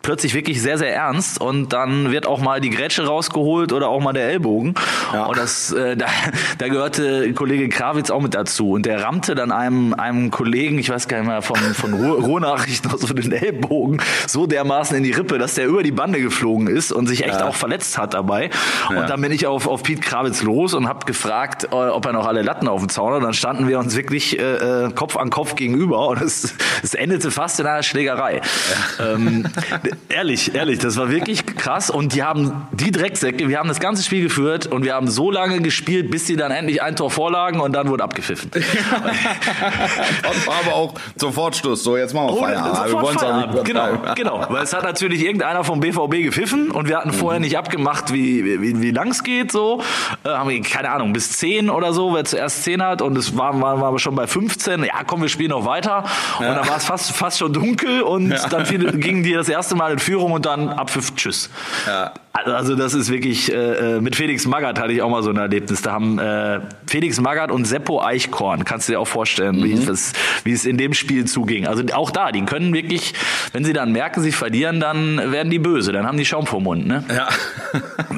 plötzlich 0.01 0.33
wirklich 0.33 0.61
sehr, 0.61 0.77
sehr 0.77 0.93
ernst 0.93 1.39
und 1.41 1.73
dann 1.73 2.11
wird 2.11 2.25
auch 2.25 2.39
mal 2.39 2.61
die 2.61 2.69
Grätsche 2.69 3.05
rausgeholt 3.05 3.73
oder 3.73 3.89
auch 3.89 4.01
mal 4.01 4.13
der 4.13 4.29
Ellbogen. 4.29 4.75
Ja. 5.13 5.25
Und 5.25 5.37
das, 5.37 5.71
äh, 5.71 5.95
da, 5.97 6.07
da 6.57 6.67
gehörte 6.67 7.33
Kollege 7.33 7.69
Krawitz 7.69 8.09
auch 8.09 8.21
mit 8.21 8.33
dazu. 8.33 8.71
Und 8.71 8.85
der 8.85 9.03
rammte 9.03 9.35
dann 9.35 9.51
einem, 9.51 9.93
einem 9.93 10.31
Kollegen, 10.31 10.79
ich 10.79 10.89
weiß 10.89 11.07
gar 11.07 11.19
nicht 11.19 11.27
mehr, 11.27 11.41
von, 11.41 11.57
von 11.57 11.93
Ruhrnachrichten 12.03 12.91
aus 12.91 13.01
so 13.01 13.13
den 13.13 13.31
Ellbogen 13.31 14.01
so 14.27 14.47
dermaßen 14.47 14.97
in 14.97 15.03
die 15.03 15.11
Rippe, 15.11 15.37
dass 15.37 15.55
der 15.55 15.67
über 15.67 15.83
die 15.83 15.91
Bande 15.91 16.21
geflogen 16.21 16.67
ist 16.67 16.91
und 16.91 17.07
sich 17.07 17.23
echt 17.23 17.39
ja. 17.39 17.47
auch 17.47 17.55
verletzt 17.55 17.97
hat 17.97 18.13
dabei. 18.13 18.49
Ja. 18.89 19.01
Und 19.01 19.09
dann 19.09 19.21
bin 19.21 19.31
ich 19.31 19.47
auf, 19.47 19.67
auf 19.67 19.83
Pete 19.83 20.01
Krawitz 20.01 20.41
los 20.43 20.73
und 20.73 20.87
habe 20.87 21.05
gefragt, 21.05 21.65
äh, 21.71 21.75
ob 21.75 22.05
er 22.05 22.13
noch 22.13 22.25
alle 22.25 22.41
Latten 22.41 22.67
auf 22.67 22.79
dem 22.79 22.89
Zaun 22.89 23.11
hat. 23.11 23.17
Und 23.17 23.23
dann 23.23 23.33
standen 23.33 23.67
wir 23.67 23.79
uns 23.79 23.95
wirklich 23.95 24.39
äh, 24.39 24.85
äh, 24.85 24.91
Kopf 24.91 25.17
an 25.17 25.29
Kopf 25.29 25.55
gegenüber 25.55 26.07
und 26.07 26.21
es, 26.21 26.55
es 26.83 26.93
endete 26.93 27.31
fast 27.31 27.59
in 27.59 27.65
einer 27.65 27.83
Schlägerei. 27.83 28.41
Ähm, 28.99 29.45
ehrlich, 30.09 30.55
ehrlich, 30.55 30.79
das 30.79 30.97
war 30.97 31.09
wirklich 31.09 31.45
krass. 31.45 31.89
Und 31.89 32.13
die 32.13 32.23
haben 32.23 32.67
die 32.71 32.91
Drecksäcke, 32.91 33.47
wir 33.47 33.59
haben 33.59 33.69
das 33.69 33.79
ganze 33.79 34.03
Spiel 34.03 34.23
geführt 34.23 34.67
und 34.67 34.83
wir 34.83 34.93
haben 34.93 35.07
so 35.09 35.31
lange 35.31 35.61
gespielt, 35.61 36.11
bis 36.11 36.27
sie 36.27 36.35
dann 36.35 36.51
endlich 36.51 36.81
ein 36.81 36.95
Tor 36.95 37.11
vorlagen 37.11 37.59
und 37.59 37.73
dann 37.73 37.89
wurde 37.89 38.03
abgepfiffen. 38.03 38.51
aber 40.23 40.75
auch 40.75 40.93
sofort 41.15 41.55
Schluss. 41.55 41.83
So, 41.83 41.97
jetzt 41.97 42.13
machen 42.13 42.35
wir 42.35 42.37
Feierabend. 42.37 42.93
wir 42.93 43.01
wollen 43.01 43.19
Feierabend. 43.19 43.53
Nicht 43.55 43.65
genau, 43.65 43.89
genau. 44.15 44.45
Weil 44.49 44.63
es 44.63 44.73
hat 44.73 44.83
natürlich 44.83 45.23
irgendeiner 45.23 45.63
vom 45.63 45.79
BVB 45.79 46.23
gepfiffen 46.23 46.71
und 46.71 46.87
wir 46.87 46.97
hatten 46.97 47.13
vorher 47.13 47.39
nicht 47.39 47.57
abgemacht, 47.57 48.13
wie, 48.13 48.61
wie, 48.61 48.81
wie 48.81 48.91
lang 48.91 49.09
es 49.09 49.23
geht. 49.23 49.51
So. 49.51 49.81
Äh, 50.23 50.29
haben 50.29 50.49
wir, 50.49 50.61
keine 50.61 50.91
Ahnung, 50.91 51.13
bis 51.13 51.31
10 51.37 51.69
oder 51.69 51.93
so, 51.93 52.13
wer 52.13 52.25
zuerst 52.25 52.63
10 52.63 52.83
hat 52.83 53.01
und 53.01 53.17
es 53.17 53.37
waren 53.37 53.61
war, 53.61 53.81
war 53.81 53.97
schon 53.99 54.15
bei 54.15 54.27
15. 54.27 54.83
Ja, 54.83 55.03
komm, 55.05 55.21
wir 55.21 55.29
spielen 55.29 55.49
noch 55.49 55.65
weiter. 55.65 56.03
Und 56.39 56.45
dann 56.45 56.67
war 56.67 56.77
es 56.77 56.85
fast, 56.85 57.11
fast 57.11 57.39
schon 57.39 57.53
dunkel 57.53 58.01
und 58.01 58.29
ja. 58.29 58.47
dann 58.47 58.65
fiel, 58.65 58.91
gingen 58.99 59.23
die 59.23 59.33
das 59.33 59.49
erste 59.49 59.64
Mal 59.73 59.93
in 59.93 59.99
Führung 59.99 60.33
und 60.33 60.45
dann 60.45 60.69
Abpfiff, 60.69 61.15
tschüss. 61.15 61.49
Ja. 61.87 62.13
Also 62.33 62.75
das 62.75 62.93
ist 62.93 63.09
wirklich, 63.09 63.51
äh, 63.51 63.95
äh, 63.95 64.01
mit 64.01 64.15
Felix 64.15 64.45
Magath 64.45 64.79
hatte 64.79 64.91
ich 64.91 65.01
auch 65.01 65.09
mal 65.09 65.23
so 65.23 65.29
ein 65.29 65.37
Erlebnis. 65.37 65.81
Da 65.81 65.93
haben 65.93 66.19
äh, 66.19 66.59
Felix 66.85 67.19
Magath 67.19 67.49
und 67.49 67.65
Seppo 67.65 68.03
Eichkorn, 68.03 68.65
kannst 68.65 68.89
du 68.89 68.93
dir 68.93 68.99
auch 68.99 69.07
vorstellen, 69.07 69.57
mhm. 69.57 69.63
wie, 69.63 69.73
es, 69.73 70.13
wie 70.43 70.51
es 70.51 70.65
in 70.65 70.77
dem 70.77 70.93
Spiel 70.93 71.25
zuging. 71.25 71.65
Also 71.65 71.83
auch 71.93 72.11
da, 72.11 72.31
die 72.31 72.43
können 72.43 72.73
wirklich, 72.73 73.13
wenn 73.53 73.63
sie 73.63 73.73
dann 73.73 73.93
merken, 73.93 74.21
sie 74.21 74.33
verlieren, 74.33 74.79
dann 74.79 75.31
werden 75.31 75.49
die 75.49 75.59
böse, 75.59 75.93
dann 75.93 76.05
haben 76.05 76.17
die 76.17 76.25
Schaum 76.25 76.45
vor 76.45 76.59
Mund. 76.61 76.85
Ne? 76.85 77.03
Ja. 77.09 77.29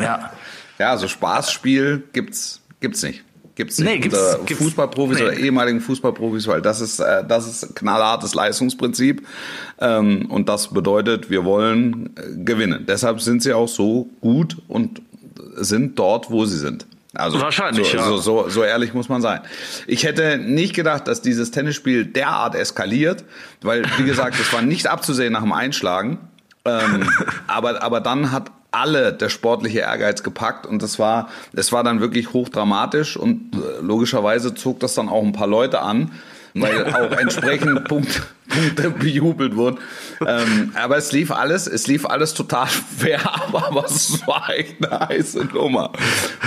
ja. 0.01 0.31
Ja, 0.79 0.95
so 0.97 1.07
Spaßspiel 1.07 2.03
gibt's, 2.13 2.61
gibt's 2.79 3.01
nicht. 3.01 3.23
Gibt's 3.57 3.79
nicht 3.79 3.89
nee, 3.89 3.97
gibt's, 3.97 4.19
unter 4.19 4.45
gibt's, 4.45 4.63
Fußballprofis 4.63 5.17
nee. 5.17 5.23
oder 5.23 5.33
ehemaligen 5.33 5.81
Fußballprofis, 5.81 6.45
weil 6.45 6.61
das 6.61 6.79
ist, 6.79 6.99
äh, 6.99 7.25
das 7.27 7.47
ist 7.47 7.75
knallhartes 7.75 8.35
Leistungsprinzip. 8.35 9.25
Ähm, 9.79 10.27
und 10.29 10.47
das 10.47 10.67
bedeutet, 10.67 11.31
wir 11.31 11.43
wollen 11.43 12.11
äh, 12.17 12.43
gewinnen. 12.43 12.85
Deshalb 12.87 13.19
sind 13.19 13.41
sie 13.41 13.53
auch 13.53 13.67
so 13.67 14.11
gut 14.21 14.57
und 14.67 15.01
sind 15.55 15.97
dort, 15.97 16.29
wo 16.29 16.45
sie 16.45 16.59
sind. 16.59 16.85
Also 17.15 17.41
Wahrscheinlich, 17.41 17.87
so, 17.89 17.97
ja. 17.97 18.03
So, 18.03 18.17
so, 18.17 18.49
so 18.49 18.63
ehrlich 18.63 18.93
muss 18.93 19.09
man 19.09 19.23
sein. 19.23 19.41
Ich 19.87 20.03
hätte 20.03 20.37
nicht 20.37 20.75
gedacht, 20.75 21.07
dass 21.07 21.23
dieses 21.23 21.49
Tennisspiel 21.49 22.05
derart 22.05 22.53
eskaliert, 22.53 23.25
weil, 23.63 23.85
wie 23.97 24.03
gesagt, 24.03 24.39
es 24.39 24.53
war 24.53 24.61
nicht 24.61 24.85
abzusehen 24.85 25.33
nach 25.33 25.41
dem 25.41 25.51
Einschlagen. 25.51 26.19
Ähm, 26.63 27.09
aber, 27.47 27.81
aber 27.81 28.01
dann 28.01 28.31
hat 28.31 28.51
alle 28.71 29.13
der 29.13 29.29
sportliche 29.29 29.79
Ehrgeiz 29.79 30.23
gepackt 30.23 30.65
und 30.65 30.81
das 30.81 30.99
war, 30.99 31.29
es 31.53 31.71
war 31.71 31.83
dann 31.83 31.99
wirklich 31.99 32.33
hochdramatisch 32.33 33.17
und 33.17 33.55
äh, 33.55 33.81
logischerweise 33.81 34.55
zog 34.55 34.79
das 34.79 34.93
dann 34.93 35.09
auch 35.09 35.23
ein 35.23 35.33
paar 35.33 35.47
Leute 35.47 35.81
an, 35.81 36.11
weil 36.53 36.85
auch 36.93 37.17
entsprechend 37.17 37.85
Punkt, 37.85 38.21
Punkte 38.57 38.89
bejubelt 38.99 39.55
wurden. 39.55 39.77
Ähm, 40.25 40.71
aber 40.75 40.97
es 40.97 41.11
lief 41.11 41.31
alles, 41.31 41.67
es 41.67 41.87
lief 41.87 42.05
alles 42.05 42.33
total 42.33 42.67
fair, 42.97 43.21
aber, 43.53 43.85
es 43.85 44.25
war 44.25 44.49
echt 44.55 44.83
eine 44.83 45.07
heiße 45.07 45.45
Nummer. 45.53 45.91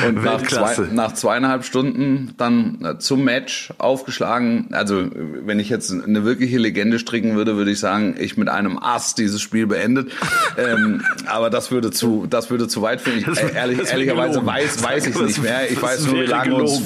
Und 0.07 0.23
nach, 0.25 0.43
zwei, 0.43 0.77
nach 0.93 1.13
zweieinhalb 1.13 1.65
Stunden 1.65 2.35
dann 2.37 2.85
äh, 2.85 2.99
zum 2.99 3.25
Match 3.25 3.73
aufgeschlagen. 3.79 4.69
Also 4.73 5.09
wenn 5.13 5.59
ich 5.61 5.69
jetzt 5.69 5.93
eine 5.93 6.25
wirkliche 6.25 6.59
Legende 6.59 6.99
stricken 6.99 7.37
würde, 7.37 7.57
würde 7.57 7.71
ich 7.71 7.81
sagen, 7.81 8.17
ich 8.19 8.37
mit 8.37 8.49
einem 8.49 8.79
Ass 8.79 9.15
dieses 9.15 9.41
Spiel 9.41 9.67
beendet. 9.67 10.11
ähm, 10.59 11.03
aber 11.27 11.51
das 11.51 11.71
würde 11.71 11.91
zu, 11.91 12.27
das 12.29 12.51
würde 12.51 12.69
zu 12.69 12.83
weit 12.83 13.01
führen. 13.01 13.25
Äh, 13.37 13.55
ehrlich, 13.55 13.81
ehrlicherweise 13.91 14.45
weiß, 14.45 14.83
weiß 14.83 15.07
ich 15.07 15.15
es 15.15 15.21
nicht 15.21 15.43
mehr. 15.43 15.71
Ich 15.71 15.81
weiß 15.81 16.07
nur, 16.07 16.23
wie 16.23 16.27
lange 16.27 16.55
uns 16.55 16.81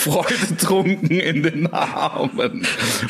Freude 0.00 0.56
trunken 0.58 1.10
in 1.10 1.42
den 1.42 1.72
Armen. 1.72 2.66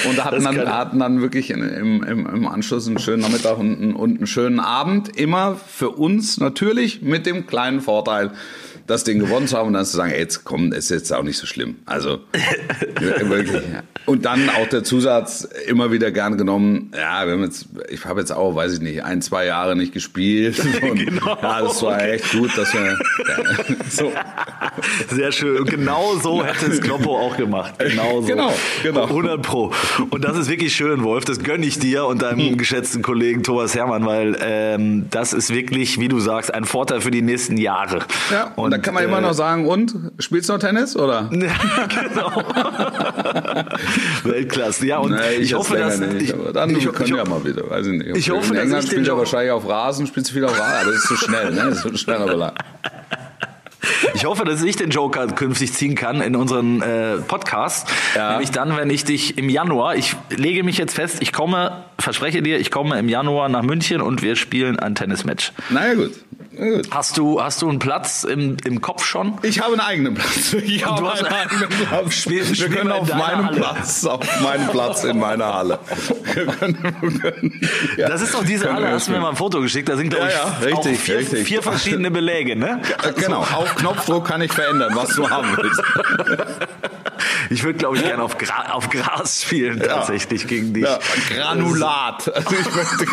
Und 0.09 0.25
hatten 0.25 0.45
dann, 0.45 0.69
hatten 0.69 0.99
dann 0.99 1.21
wirklich 1.21 1.39
in, 1.49 1.62
im, 1.62 2.02
im, 2.02 2.26
im 2.26 2.47
Anschluss 2.47 2.87
einen 2.87 2.99
schönen 2.99 3.23
Nachmittag 3.23 3.56
und, 3.56 3.94
und 3.94 4.18
einen 4.18 4.26
schönen 4.26 4.61
Abend. 4.61 5.16
Immer 5.16 5.56
für 5.56 5.88
uns 5.88 6.38
natürlich 6.38 7.00
mit 7.00 7.25
dem 7.25 7.47
kleinen 7.47 7.80
Vorteil, 7.80 8.32
das 8.90 9.04
Ding 9.04 9.18
gewonnen 9.18 9.47
zu 9.47 9.56
haben 9.56 9.68
und 9.68 9.75
dann 9.75 9.85
zu 9.85 9.97
sagen, 9.97 10.12
ey, 10.12 10.18
jetzt 10.18 10.44
komm, 10.44 10.73
ist 10.73 10.90
jetzt 10.90 11.12
auch 11.12 11.23
nicht 11.23 11.38
so 11.38 11.47
schlimm. 11.47 11.76
Also 11.87 12.20
wirklich. 13.00 13.62
Und 14.06 14.25
dann 14.25 14.50
auch 14.50 14.66
der 14.66 14.82
Zusatz 14.82 15.49
immer 15.66 15.92
wieder 15.92 16.11
gern 16.11 16.37
genommen. 16.37 16.90
Ja, 16.97 17.25
wir 17.26 17.35
haben 17.35 17.44
jetzt, 17.44 17.66
ich 17.88 18.04
habe 18.04 18.20
jetzt 18.20 18.32
auch, 18.32 18.56
weiß 18.56 18.75
ich 18.75 18.80
nicht, 18.80 19.04
ein, 19.04 19.23
zwei 19.23 19.47
Jahre 19.47 19.76
nicht 19.76 19.92
gespielt. 19.92 20.61
Und 20.82 21.04
genau. 21.04 21.38
Ja, 21.40 21.62
das 21.62 21.82
war 21.82 22.02
echt 22.02 22.32
gut, 22.32 22.56
dass 22.56 22.75
wir 22.75 22.80
ja, 22.80 22.97
so. 23.88 24.12
Sehr 25.11 25.30
schön. 25.32 25.61
Und 25.61 25.70
genau 25.70 26.16
so 26.16 26.44
hätte 26.44 26.66
es 26.66 26.80
Kloppo 26.80 27.16
auch 27.16 27.37
gemacht. 27.37 27.75
Genau 27.78 28.20
so. 28.20 28.26
Genau, 28.26 28.52
genau. 28.82 29.04
100 29.04 29.42
Pro. 29.42 29.73
Und 30.11 30.25
das 30.25 30.37
ist 30.37 30.49
wirklich 30.49 30.75
schön, 30.75 31.04
Wolf. 31.04 31.25
Das 31.25 31.40
gönne 31.40 31.64
ich 31.64 31.78
dir 31.78 32.06
und 32.06 32.23
deinem 32.23 32.40
hm. 32.40 32.59
geschätzten 32.59 33.02
Kollegen 33.02 33.42
Thomas 33.42 33.75
Hermann, 33.75 34.04
weil 34.06 34.37
ähm, 34.40 35.06
das 35.11 35.32
ist 35.32 35.54
wirklich, 35.54 36.00
wie 36.00 36.09
du 36.09 36.18
sagst, 36.18 36.52
ein 36.52 36.64
Vorteil 36.64 37.00
für 37.00 37.11
die 37.11 37.23
nächsten 37.23 37.56
Jahre. 37.56 38.00
Ja, 38.30 38.52
und, 38.56 38.75
und 38.75 38.79
dann 38.80 38.82
kann 38.82 38.94
man 38.94 39.02
äh, 39.02 39.06
immer 39.06 39.20
noch 39.20 39.34
sagen, 39.34 39.66
und 39.66 39.94
spielst 40.18 40.49
du 40.49 40.54
noch 40.54 40.60
Tennis 40.60 40.96
oder? 40.96 41.30
Ja, 41.40 41.87
genau. 41.87 42.42
Weltklasse. 44.25 44.87
Ja, 44.87 44.99
und 44.99 45.12
nee, 45.12 45.18
ich, 45.34 45.40
ich 45.40 45.54
hoffe, 45.54 45.76
dass 45.76 45.99
nicht, 45.99 46.22
ich, 46.22 46.34
aber 46.34 46.52
dann 46.52 46.70
ich, 46.70 46.84
können 46.92 47.08
ich, 47.08 47.14
wir 47.14 47.28
mal 47.28 47.44
wieder, 47.44 47.68
weiß 47.68 47.87
ich 47.87 47.92
nicht. 47.92 48.16
Ich 48.16 48.30
hoffe, 48.30 48.54
in 48.54 48.60
England 48.60 48.72
dass 48.72 48.84
ich 48.84 48.90
spielt 48.90 49.08
er 49.08 49.16
wahrscheinlich 49.16 49.52
auf 49.52 49.68
Rasen, 49.68 50.06
spielt 50.06 50.28
viel 50.28 50.44
auf 50.44 50.58
Rasen, 50.58 50.87
das 50.87 50.96
ist 50.96 51.08
zu 51.08 51.16
schnell, 51.16 51.50
ne? 51.52 51.66
Das 51.68 51.78
ist 51.78 51.87
ein 51.87 51.99
schneller 51.99 52.26
Belag. 52.26 52.54
Ich 54.14 54.25
hoffe, 54.25 54.44
dass 54.44 54.62
ich 54.62 54.76
den 54.76 54.90
Joker 54.90 55.26
künftig 55.28 55.72
ziehen 55.72 55.94
kann 55.94 56.20
in 56.20 56.37
unseren 56.37 56.82
äh, 56.82 57.16
Podcast. 57.18 57.88
Ja. 58.14 58.32
Nämlich 58.32 58.50
dann, 58.50 58.76
wenn 58.76 58.90
ich 58.90 59.04
dich 59.04 59.38
im 59.38 59.49
Januar, 59.49 59.96
ich 59.96 60.16
lege 60.30 60.62
mich 60.62 60.78
jetzt 60.78 60.94
fest, 60.94 61.18
ich 61.20 61.32
komme, 61.32 61.84
verspreche 61.99 62.42
dir, 62.42 62.58
ich 62.58 62.70
komme 62.70 62.99
im 62.99 63.08
Januar 63.08 63.49
nach 63.49 63.62
München 63.62 64.00
und 64.00 64.22
wir 64.22 64.37
spielen 64.37 64.78
ein 64.78 64.94
Tennismatch. 64.94 65.52
Naja, 65.70 65.94
gut. 65.94 66.12
Hast 66.90 67.17
du, 67.17 67.43
hast 67.43 67.62
du 67.62 67.69
einen 67.69 67.79
Platz 67.79 68.25
im, 68.25 68.57
im 68.64 68.81
Kopf 68.83 69.05
schon? 69.05 69.38
Ich 69.43 69.61
habe 69.61 69.73
einen 69.73 69.81
eigenen 69.81 70.14
Platz. 70.14 70.52
Ich 70.71 70.85
habe 70.85 71.11
einen 71.11 71.26
eigenen 71.26 71.69
Platz. 71.69 72.14
Spiel, 72.21 72.47
wir 72.47 72.55
spiel 72.55 72.69
können 72.69 72.93
auf 72.93 73.09
meinem 73.12 73.47
Halle. 73.47 73.57
Platz, 73.57 74.05
auf 74.05 74.40
meinem 74.43 74.69
Platz 74.69 75.05
in 75.05 75.19
meiner 75.19 75.55
Halle. 75.55 75.79
Wir 76.35 76.47
können, 76.47 76.79
wir 77.00 77.11
können, 77.19 77.61
ja. 77.97 78.09
Das 78.09 78.23
ist 78.23 78.33
doch 78.35 78.45
diese 78.45 78.73
Halle, 78.73 78.93
hast 78.93 79.09
du 79.09 79.12
mir 79.12 79.19
mal 79.21 79.31
ein 79.31 79.37
Foto 79.37 79.61
geschickt. 79.61 79.88
Da 79.88 79.97
sind, 79.97 80.11
glaube 80.11 80.29
ich, 80.29 80.33
ja, 80.33 80.57
ja, 80.61 80.67
richtig, 80.67 81.00
vier, 81.00 81.19
richtig. 81.19 81.45
vier 81.47 81.62
verschiedene 81.62 82.11
Beläge, 82.11 82.55
ne? 82.55 82.81
Genau, 83.17 83.40
auf 83.40 83.75
Knopfdruck 83.75 84.26
kann 84.26 84.40
ich 84.40 84.52
verändern, 84.52 84.93
was 84.95 85.17
du 85.17 85.29
haben 85.29 85.57
willst. 85.57 85.83
Ich 87.50 87.64
würde, 87.64 87.79
glaube 87.79 87.97
ich, 87.97 88.05
gerne 88.05 88.23
auf, 88.23 88.38
Gra 88.38 88.73
auf 88.73 88.90
Gras 88.90 89.43
spielen, 89.43 89.81
tatsächlich, 89.81 90.47
gegen 90.47 90.73
dich. 90.73 90.87
Granulat. 91.31 92.33
Also 92.33 92.55
ich 92.55 92.75
möchte 92.75 93.07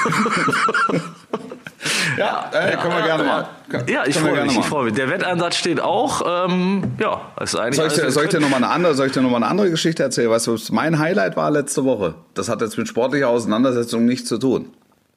ja, 2.17 2.50
äh, 2.51 2.75
können 2.77 2.96
wir 2.96 3.03
gerne 3.03 3.24
mal. 3.24 3.48
Ja, 3.88 4.06
ich 4.06 4.17
freue 4.17 4.44
mich, 4.44 4.58
ich 4.58 4.65
freue 4.65 4.86
mich. 4.86 4.94
Der 4.94 5.10
Wetteinsatz 5.10 5.56
steht 5.56 5.82
auch. 5.82 6.48
Ähm, 6.48 6.84
ja, 7.00 7.22
ist 7.41 7.56
eigentlich. 7.56 7.75
Soll 7.75 7.88
ich, 7.88 7.94
dir, 7.94 8.12
soll 8.12 8.24
ich 8.25 8.29
dir 8.29 8.39
nochmal 8.39 8.63
eine 8.63 8.70
andere, 8.70 8.94
soll 8.96 9.08
ich 9.08 9.13
dir 9.13 9.22
noch 9.22 9.29
mal 9.29 9.38
eine 9.38 9.48
andere 9.48 9.70
Geschichte 9.70 10.03
erzählen? 10.03 10.29
Weißt 10.29 10.48
du, 10.48 10.53
was 10.53 10.72
mein 10.72 11.00
Highlight 11.00 11.36
war 11.36 11.51
letzte 11.51 11.84
Woche? 11.84 12.15
Das 12.34 12.50
hat 12.50 12.62
jetzt 12.62 12.77
mit 12.77 12.88
sportlicher 12.88 13.29
Auseinandersetzung 13.29 14.06
nichts 14.06 14.29
zu 14.29 14.38
tun. 14.38 14.70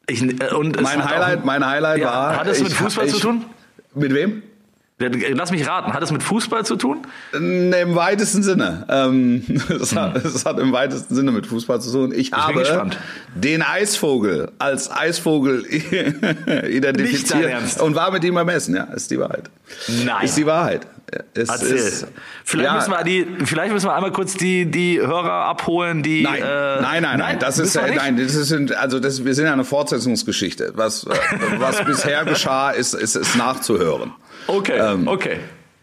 Ich, 0.06 0.22
äh, 0.22 0.54
und 0.54 0.80
mein 0.80 1.04
Highlight, 1.04 1.44
mein 1.44 1.64
Highlight 1.64 2.00
ja, 2.00 2.06
war. 2.06 2.36
Hat 2.38 2.46
es 2.48 2.62
mit 2.62 2.72
Fußball 2.72 3.06
ich, 3.06 3.14
zu 3.14 3.20
tun? 3.20 3.44
Mit 3.94 4.14
wem? 4.14 4.42
Lass 5.00 5.50
mich 5.50 5.66
raten, 5.66 5.94
hat 5.94 6.02
es 6.02 6.12
mit 6.12 6.22
Fußball 6.22 6.66
zu 6.66 6.76
tun? 6.76 7.06
Im 7.32 7.94
weitesten 7.94 8.42
Sinne. 8.42 8.84
Ähm, 8.90 9.44
es, 9.80 9.96
hat, 9.96 10.22
es 10.22 10.44
hat 10.44 10.58
im 10.58 10.72
weitesten 10.72 11.14
Sinne 11.14 11.32
mit 11.32 11.46
Fußball 11.46 11.80
zu 11.80 11.90
tun. 11.90 12.12
Ich, 12.12 12.28
ich 12.28 12.32
habe 12.32 12.90
den 13.34 13.62
Eisvogel 13.62 14.52
als 14.58 14.90
Eisvogel 14.90 15.64
identifiziert 16.68 17.80
und 17.80 17.94
war 17.94 18.10
mit 18.10 18.24
ihm 18.24 18.34
beim 18.34 18.48
Essen. 18.50 18.76
Ja, 18.76 18.84
ist 18.84 19.10
die 19.10 19.18
Wahrheit. 19.18 19.48
Nein. 20.04 20.24
Ist 20.24 20.36
die 20.36 20.44
Wahrheit. 20.44 20.86
Es 21.34 21.48
Erzähl. 21.48 21.76
Ist, 21.76 22.06
vielleicht, 22.44 22.68
ja, 22.68 22.74
müssen 22.74 22.90
wir 22.90 23.02
die, 23.02 23.26
vielleicht 23.44 23.72
müssen 23.72 23.86
wir 23.86 23.94
einmal 23.94 24.12
kurz 24.12 24.34
die, 24.34 24.70
die 24.70 25.00
Hörer 25.00 25.46
abholen, 25.46 26.02
die. 26.02 26.22
Nein, 26.22 26.42
äh, 26.42 26.80
nein, 26.82 27.02
nein, 27.02 27.18
nein, 27.18 27.38
Das 27.38 27.58
ist, 27.58 27.74
äh, 27.74 27.94
nein, 27.94 28.16
das 28.16 28.34
ist, 28.34 28.52
also 28.74 29.00
das, 29.00 29.24
wir 29.24 29.34
sind 29.34 29.46
ja 29.46 29.52
eine 29.52 29.64
Fortsetzungsgeschichte. 29.64 30.72
Was, 30.76 31.06
was 31.58 31.84
bisher 31.86 32.24
geschah, 32.24 32.70
ist, 32.70 32.94
ist, 32.94 33.16
ist 33.16 33.34
nachzuhören. 33.36 34.12
Okay, 34.50 34.78
ähm, 34.78 35.06
okay. 35.06 35.38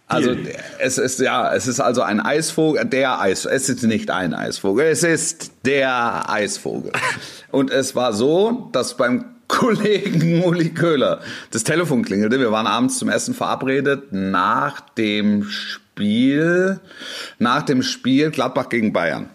Also 0.09 0.35
es 0.79 0.97
ist 0.97 1.19
ja, 1.19 1.53
es 1.53 1.67
ist 1.67 1.81
also 1.81 2.01
ein 2.01 2.21
Eisvogel, 2.21 2.85
der 2.85 3.19
Eis. 3.19 3.45
Es 3.45 3.67
ist 3.67 3.83
nicht 3.83 4.09
ein 4.09 4.33
Eisvogel, 4.33 4.85
es 4.85 5.03
ist 5.03 5.51
der 5.65 6.29
Eisvogel. 6.29 6.93
Und 7.51 7.71
es 7.71 7.95
war 7.95 8.13
so, 8.13 8.69
dass 8.71 8.95
beim 8.95 9.25
Kollegen 9.47 10.43
Uli 10.43 10.69
Köhler 10.69 11.21
das 11.51 11.63
Telefon 11.63 12.03
klingelte. 12.03 12.39
Wir 12.39 12.51
waren 12.51 12.67
abends 12.67 12.97
zum 12.97 13.09
Essen 13.09 13.33
verabredet 13.33 14.11
nach 14.11 14.81
dem 14.81 15.43
Spiel, 15.43 16.79
nach 17.39 17.63
dem 17.63 17.81
Spiel 17.81 18.31
Gladbach 18.31 18.69
gegen 18.69 18.91
Bayern 18.91 19.29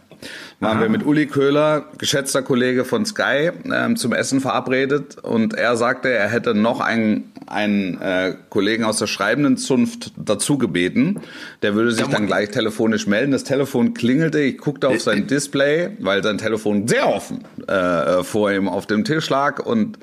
waren 0.63 0.81
wir 0.81 0.89
mit 0.89 1.05
Uli 1.05 1.27
Köhler, 1.27 1.87
geschätzter 1.99 2.41
Kollege 2.43 2.85
von 2.85 3.05
Sky, 3.05 3.51
ähm, 3.65 3.97
zum 3.97 4.13
Essen 4.13 4.41
verabredet 4.41 5.19
und 5.19 5.55
er 5.55 5.77
sagte, 5.77 6.09
er 6.11 6.29
hätte 6.29 6.55
noch 6.55 6.81
einen, 6.81 7.33
einen 7.49 8.01
äh, 8.01 8.37
Kollegen 8.49 8.85
aus 8.85 8.99
der 8.99 9.09
schreibenden 9.09 9.57
Zunft 9.57 10.13
dazu 10.17 10.59
gebeten. 10.59 11.21
Der 11.63 11.75
würde 11.75 11.91
sich 11.91 12.07
dann 12.07 12.27
gleich 12.27 12.51
telefonisch 12.51 13.09
melden. 13.09 13.33
Das 13.33 13.43
Telefon 13.43 13.93
klingelte, 13.93 14.39
ich 14.39 14.59
guckte 14.59 14.89
auf 14.89 15.01
sein 15.03 15.27
Display, 15.27 15.97
weil 15.99 16.23
sein 16.23 16.39
Telefon 16.39 16.87
sehr 16.87 17.09
offen 17.09 17.45
äh, 17.67 18.23
vor 18.23 18.53
ihm 18.53 18.69
auf 18.69 18.87
dem 18.87 19.05
Tisch 19.05 19.29
lag 19.31 19.59
und 19.59 19.99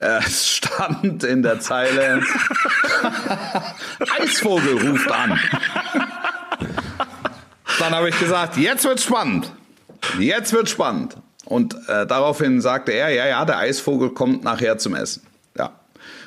äh, 0.00 0.18
es 0.26 0.48
stand 0.48 1.24
in 1.24 1.42
der 1.42 1.60
Zeile 1.60 2.20
Eisvogel 4.20 4.86
ruft 4.86 5.10
an. 5.10 5.40
Dann 7.78 7.94
habe 7.94 8.10
ich 8.10 8.18
gesagt, 8.18 8.58
jetzt 8.58 8.84
wird's 8.84 9.04
spannend. 9.04 9.50
Jetzt 10.18 10.52
wird 10.52 10.68
spannend. 10.68 11.16
Und 11.44 11.74
äh, 11.88 12.06
daraufhin 12.06 12.60
sagte 12.60 12.92
er, 12.92 13.10
ja, 13.10 13.26
ja, 13.26 13.44
der 13.44 13.58
Eisvogel 13.58 14.10
kommt 14.10 14.44
nachher 14.44 14.78
zum 14.78 14.94
Essen. 14.94 15.22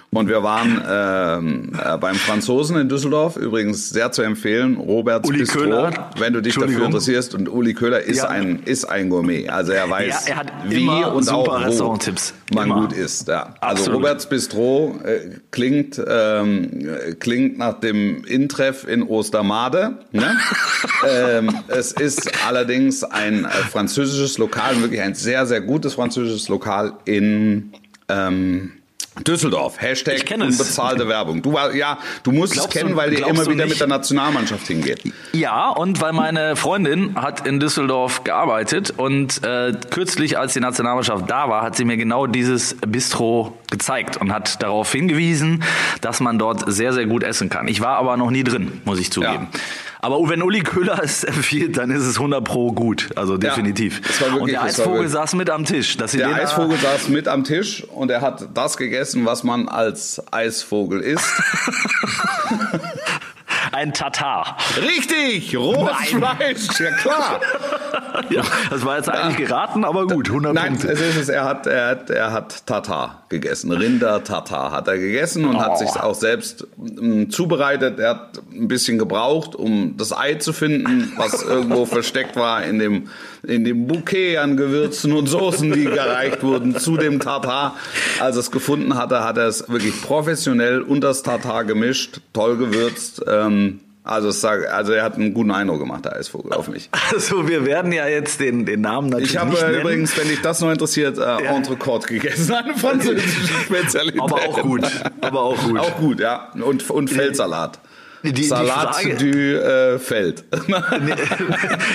Und 0.09 0.29
wir 0.29 0.41
waren 0.41 0.81
ähm, 0.89 1.71
äh, 1.83 1.97
beim 1.97 2.15
Franzosen 2.15 2.77
in 2.77 2.87
Düsseldorf, 2.87 3.35
übrigens 3.35 3.89
sehr 3.89 4.11
zu 4.13 4.21
empfehlen, 4.21 4.77
Roberts 4.77 5.27
Uli 5.27 5.39
Bistro, 5.39 5.59
Köhler. 5.59 6.11
wenn 6.17 6.31
du 6.31 6.41
dich 6.41 6.55
dafür 6.55 6.85
interessierst. 6.85 7.35
Und 7.35 7.49
Uli 7.49 7.73
Köhler 7.73 8.01
ist, 8.01 8.17
Ja. 8.19 8.29
ein, 8.29 8.61
ist 8.63 8.85
ein 8.85 9.09
Gourmet. 9.09 9.49
Also 9.49 9.73
er 9.73 9.89
weiß, 9.89 10.27
Ja, 10.27 10.33
er 10.33 10.37
hat 10.37 10.53
wie 10.69 10.87
und 10.87 11.23
super 11.23 11.37
auch 11.37 11.67
wo 11.69 12.55
man 12.55 12.67
Immer. 12.67 12.81
gut 12.81 12.93
isst. 12.93 13.27
Ja. 13.27 13.55
Also 13.59 13.81
Absolut. 13.83 13.99
Roberts 13.99 14.29
Bistro 14.29 14.95
äh, 15.03 15.19
klingt, 15.51 16.01
ähm, 16.07 16.69
äh, 16.87 17.13
klingt 17.15 17.57
nach 17.57 17.79
dem 17.79 18.23
Intreff 18.23 18.87
in 18.87 19.03
Ostermade. 19.03 19.97
Ne? 20.13 20.37
ähm, 21.07 21.53
es 21.67 21.91
ist 21.91 22.31
allerdings 22.47 23.03
ein 23.03 23.43
äh, 23.43 23.49
französisches 23.49 24.37
Lokal, 24.37 24.81
wirklich 24.81 25.01
ein 25.01 25.15
sehr, 25.15 25.45
sehr 25.45 25.59
gutes 25.59 25.95
französisches 25.95 26.47
Lokal 26.47 26.93
in... 27.03 27.73
Ähm, 28.07 28.71
Düsseldorf, 29.25 29.81
Hashtag 29.81 30.23
unbezahlte 30.39 31.03
es. 31.03 31.09
Werbung. 31.09 31.41
Du 31.41 31.53
war, 31.53 31.73
ja, 31.73 31.97
du 32.23 32.31
musst 32.31 32.53
Glaubst 32.53 32.75
es 32.75 32.81
kennen, 32.81 32.95
weil 32.95 33.13
ihr 33.13 33.27
immer 33.27 33.45
wieder 33.47 33.65
mit 33.65 33.79
der 33.79 33.87
Nationalmannschaft 33.87 34.67
hingeht. 34.67 35.01
Ja, 35.33 35.69
und 35.69 36.01
weil 36.01 36.13
meine 36.13 36.55
Freundin 36.55 37.15
hat 37.15 37.47
in 37.47 37.59
Düsseldorf 37.59 38.23
gearbeitet 38.23 38.93
und 38.95 39.43
äh, 39.43 39.73
kürzlich, 39.89 40.37
als 40.37 40.53
die 40.53 40.59
Nationalmannschaft 40.59 41.29
da 41.29 41.49
war, 41.49 41.63
hat 41.63 41.75
sie 41.75 41.85
mir 41.85 41.97
genau 41.97 42.27
dieses 42.27 42.75
Bistro 42.85 43.57
gezeigt 43.69 44.17
und 44.17 44.31
hat 44.33 44.61
darauf 44.61 44.91
hingewiesen, 44.91 45.63
dass 46.01 46.19
man 46.19 46.39
dort 46.39 46.71
sehr, 46.71 46.93
sehr 46.93 47.05
gut 47.05 47.23
essen 47.23 47.49
kann. 47.49 47.67
Ich 47.67 47.81
war 47.81 47.97
aber 47.97 48.17
noch 48.17 48.31
nie 48.31 48.43
drin, 48.43 48.81
muss 48.85 48.99
ich 48.99 49.11
zugeben. 49.11 49.47
Ja. 49.53 49.59
Aber 49.99 50.17
wenn 50.29 50.41
Uli 50.41 50.61
Köhler 50.61 50.99
es 51.03 51.23
empfiehlt, 51.23 51.77
dann 51.77 51.91
ist 51.91 52.03
es 52.03 52.17
100 52.17 52.43
pro 52.43 52.71
gut, 52.71 53.09
also 53.15 53.37
definitiv. 53.37 54.01
war 54.21 54.27
wirklich- 54.27 54.41
und 54.41 54.51
der 54.51 54.63
Eisvogel 54.63 55.07
saß 55.07 55.33
mit 55.35 55.49
am 55.49 55.65
Tisch. 55.65 55.97
Dass 55.97 56.11
sie 56.11 56.19
Der 56.19 56.33
Eisvogel 56.33 56.77
saß 56.77 57.09
mit 57.09 57.27
am 57.27 57.43
Tisch 57.43 57.83
und 57.83 58.11
er 58.11 58.21
hat 58.21 58.49
das 58.53 58.77
gegessen, 58.77 59.25
was 59.25 59.43
man 59.43 59.67
als 59.67 60.21
Eisvogel 60.31 61.01
isst. 61.01 61.25
Ein 63.77 63.93
Tatar. 63.93 64.57
Richtig, 64.81 65.55
rohes 65.55 65.95
Fleisch, 66.07 66.79
ja 66.79 66.91
klar. 66.97 67.39
Ja, 68.31 68.41
das 68.71 68.83
war 68.83 68.97
jetzt 68.97 69.09
eigentlich 69.09 69.47
geraten, 69.47 69.85
aber 69.85 70.07
gut, 70.07 70.27
100 70.29 70.51
Nein, 70.53 70.69
Punkte. 70.73 70.87
es 70.91 70.99
ist 70.99 71.15
es. 71.17 71.29
Er 71.29 71.43
hat, 71.45 71.67
er 71.67 71.87
hat, 71.89 72.09
er 72.09 72.31
hat 72.33 72.65
Tatar 72.65 73.23
gegessen. 73.29 73.71
Rinder 73.71 74.23
Tatar 74.23 74.71
hat 74.71 74.87
er 74.87 74.97
gegessen 74.97 75.45
und 75.45 75.59
hat 75.59 75.73
Oh. 75.73 75.75
sich 75.75 75.89
auch 76.01 76.15
selbst 76.15 76.65
ähm, 76.79 77.29
zubereitet. 77.29 77.99
Er 77.99 78.09
hat 78.09 78.41
ein 78.51 78.67
bisschen 78.67 78.97
gebraucht, 78.97 79.53
um 79.55 79.95
das 79.97 80.17
Ei 80.17 80.33
zu 80.35 80.51
finden, 80.51 81.13
was 81.15 81.43
irgendwo 81.47 81.85
versteckt 81.85 82.35
war 82.35 82.63
in 82.63 82.79
dem, 82.79 83.09
in 83.45 83.63
dem 83.65 83.87
Bouquet 83.87 84.37
an 84.37 84.57
Gewürzen 84.57 85.13
und 85.13 85.27
Soßen, 85.27 85.71
die 85.71 85.85
gereicht 85.85 86.43
wurden 86.43 86.77
zu 86.77 86.97
dem 86.97 87.19
Tatar. 87.19 87.75
Als 88.19 88.35
er 88.35 88.41
es 88.41 88.51
gefunden 88.51 88.95
hatte, 88.95 89.23
hat 89.23 89.37
er 89.37 89.47
es 89.47 89.69
wirklich 89.69 90.01
professionell 90.01 90.81
unter 90.81 91.09
das 91.09 91.23
Tatar 91.23 91.65
gemischt, 91.65 92.21
toll 92.33 92.57
gewürzt. 92.57 93.23
Ähm, 93.27 93.79
also, 94.07 94.31
sag, 94.31 94.71
also 94.71 94.93
er 94.93 95.03
hat 95.03 95.15
einen 95.15 95.33
guten 95.33 95.51
Eindruck 95.51 95.79
gemacht, 95.79 96.05
der 96.05 96.15
Eisvogel, 96.15 96.53
auf 96.53 96.69
mich. 96.69 96.89
Also 97.11 97.45
wir 97.49 97.65
werden 97.65 97.91
ja 97.91 98.07
jetzt 98.07 98.39
den, 98.39 98.65
den 98.65 98.79
Namen 98.79 99.09
natürlich 99.09 99.31
Ich 99.31 99.37
habe 99.37 99.49
nicht 99.49 99.61
äh, 99.61 99.65
nennen. 99.65 99.81
übrigens, 99.81 100.17
wenn 100.17 100.29
dich 100.29 100.41
das 100.41 100.61
noch 100.61 100.71
interessiert, 100.71 101.17
äh, 101.17 101.43
Entrecote 101.43 102.07
gegessen. 102.07 102.53
Eine 102.53 102.73
französische 102.75 103.47
Spezialität. 103.65 104.21
Aber 104.21 104.35
auch 104.35 104.61
gut. 104.61 104.83
Aber 105.19 105.41
auch 105.41 105.61
gut. 105.61 105.77
Auch 105.77 105.97
gut, 105.97 106.19
ja. 106.21 106.53
Und, 106.53 106.89
und 106.89 107.09
Feldsalat. 107.09 107.79
Die- 108.23 108.33
die 108.33 108.43
Salat 108.43 108.95
Frage- 108.95 109.15
du 109.15 109.95
äh, 109.95 109.99
Feld. 109.99 110.43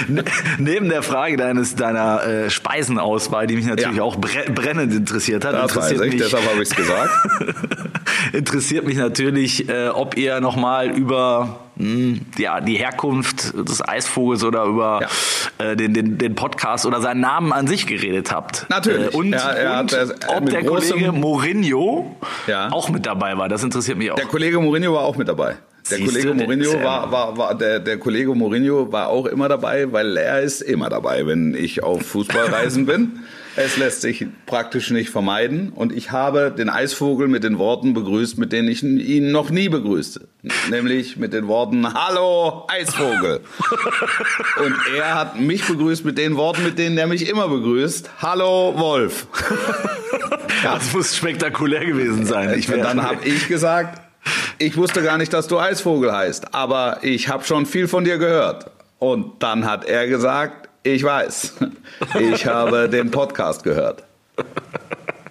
Ne- 0.08 0.24
Neben 0.58 0.88
der 0.88 1.02
Frage 1.02 1.36
deines 1.36 1.74
deiner 1.74 2.24
äh, 2.24 2.50
Speisenauswahl, 2.50 3.46
die 3.46 3.56
mich 3.56 3.66
natürlich 3.66 3.96
Ja. 3.96 4.02
auch 4.02 4.16
bre 4.16 4.44
brennend 4.54 4.92
interessiert 4.94 5.44
hat, 5.44 5.54
Das 5.54 5.74
weiß 5.76 5.92
interessiert 5.92 6.06
ich, 6.06 6.12
mich, 6.14 6.22
deshalb 6.30 6.48
habe 6.50 6.62
ich 6.62 6.70
es 6.70 6.76
gesagt. 6.76 7.10
interessiert 8.32 8.86
mich 8.86 8.96
natürlich, 8.96 9.68
äh, 9.68 9.88
ob 9.88 10.16
ihr 10.16 10.40
nochmal 10.40 10.90
über 10.90 11.60
mh, 11.76 12.18
ja, 12.38 12.60
die 12.60 12.76
Herkunft 12.76 13.52
des 13.54 13.86
Eisvogels 13.86 14.44
oder 14.44 14.64
über 14.64 15.00
äh, 15.58 15.76
den, 15.76 15.94
den, 15.94 16.18
den 16.18 16.34
Podcast 16.34 16.86
oder 16.86 17.00
seinen 17.00 17.20
Namen 17.20 17.52
an 17.52 17.66
sich 17.66 17.86
geredet 17.86 18.32
habt. 18.32 18.66
Natürlich. 18.68 19.12
Äh, 19.12 19.16
und 19.16 19.32
Er- 19.32 19.40
er 19.56 19.70
und 19.80 19.92
hat, 19.92 19.92
äh, 19.92 20.06
ob 20.36 20.46
der 20.48 20.64
Kollege 20.64 21.12
Mourinho 21.12 22.16
Ja. 22.46 22.70
auch 22.70 22.88
mit 22.90 23.06
dabei 23.06 23.36
war. 23.36 23.48
Das 23.48 23.62
interessiert 23.64 23.98
mich 23.98 24.10
auch. 24.10 24.16
Der 24.16 24.26
Kollege 24.26 24.60
Mourinho 24.60 24.92
war 24.94 25.02
auch 25.02 25.16
mit 25.16 25.28
dabei. 25.28 25.56
Der 25.90 25.98
Siehst 25.98 26.10
Kollege 26.10 26.28
du, 26.28 26.34
Mourinho 26.34 26.82
war, 26.82 27.10
war, 27.10 27.36
war 27.36 27.54
der, 27.56 27.80
der 27.80 27.98
Kollege 27.98 28.34
Mourinho 28.34 28.92
war 28.92 29.08
auch 29.08 29.26
immer 29.26 29.48
dabei, 29.48 29.92
weil 29.92 30.16
er 30.16 30.40
ist 30.40 30.60
immer 30.60 30.88
dabei, 30.88 31.26
wenn 31.26 31.54
ich 31.54 31.82
auf 31.82 32.02
Fußballreisen 32.02 32.86
bin. 32.86 33.20
Es 33.54 33.76
lässt 33.76 34.00
sich 34.00 34.26
praktisch 34.46 34.90
nicht 34.90 35.10
vermeiden. 35.10 35.72
Und 35.74 35.92
ich 35.92 36.10
habe 36.10 36.54
den 36.56 36.70
Eisvogel 36.70 37.28
mit 37.28 37.44
den 37.44 37.58
Worten 37.58 37.92
begrüßt, 37.92 38.38
mit 38.38 38.50
denen 38.50 38.68
ich 38.68 38.82
ihn 38.82 39.30
noch 39.30 39.50
nie 39.50 39.68
begrüßte. 39.68 40.26
Nämlich 40.70 41.18
mit 41.18 41.34
den 41.34 41.48
Worten 41.48 41.92
Hallo 41.92 42.66
Eisvogel. 42.68 43.40
Und 44.64 44.74
er 44.96 45.14
hat 45.14 45.38
mich 45.38 45.66
begrüßt 45.66 46.04
mit 46.04 46.16
den 46.16 46.36
Worten, 46.36 46.64
mit 46.64 46.78
denen 46.78 46.96
er 46.96 47.06
mich 47.06 47.28
immer 47.28 47.48
begrüßt. 47.48 48.08
Hallo 48.22 48.74
Wolf. 48.76 49.26
Das 50.62 50.92
muss 50.92 51.16
spektakulär 51.16 51.84
gewesen 51.84 52.24
sein. 52.24 52.56
Ich 52.56 52.72
und 52.72 52.80
dann 52.80 53.02
habe 53.02 53.24
ich 53.24 53.48
gesagt, 53.48 54.00
ich 54.62 54.76
wusste 54.76 55.02
gar 55.02 55.18
nicht, 55.18 55.32
dass 55.32 55.48
du 55.48 55.58
Eisvogel 55.58 56.12
heißt, 56.12 56.54
aber 56.54 56.98
ich 57.02 57.28
habe 57.28 57.42
schon 57.44 57.66
viel 57.66 57.88
von 57.88 58.04
dir 58.04 58.18
gehört. 58.18 58.70
Und 58.98 59.42
dann 59.42 59.68
hat 59.68 59.84
er 59.84 60.06
gesagt, 60.06 60.68
ich 60.84 61.02
weiß, 61.02 61.54
ich 62.20 62.46
habe 62.46 62.88
den 62.88 63.10
Podcast 63.10 63.64
gehört. 63.64 64.04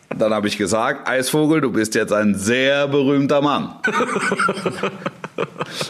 Dann 0.09 0.33
habe 0.33 0.49
ich 0.49 0.57
gesagt, 0.57 1.07
Eisvogel, 1.07 1.61
du 1.61 1.71
bist 1.71 1.95
jetzt 1.95 2.11
ein 2.11 2.35
sehr 2.35 2.89
berühmter 2.89 3.41
Mann. 3.41 3.75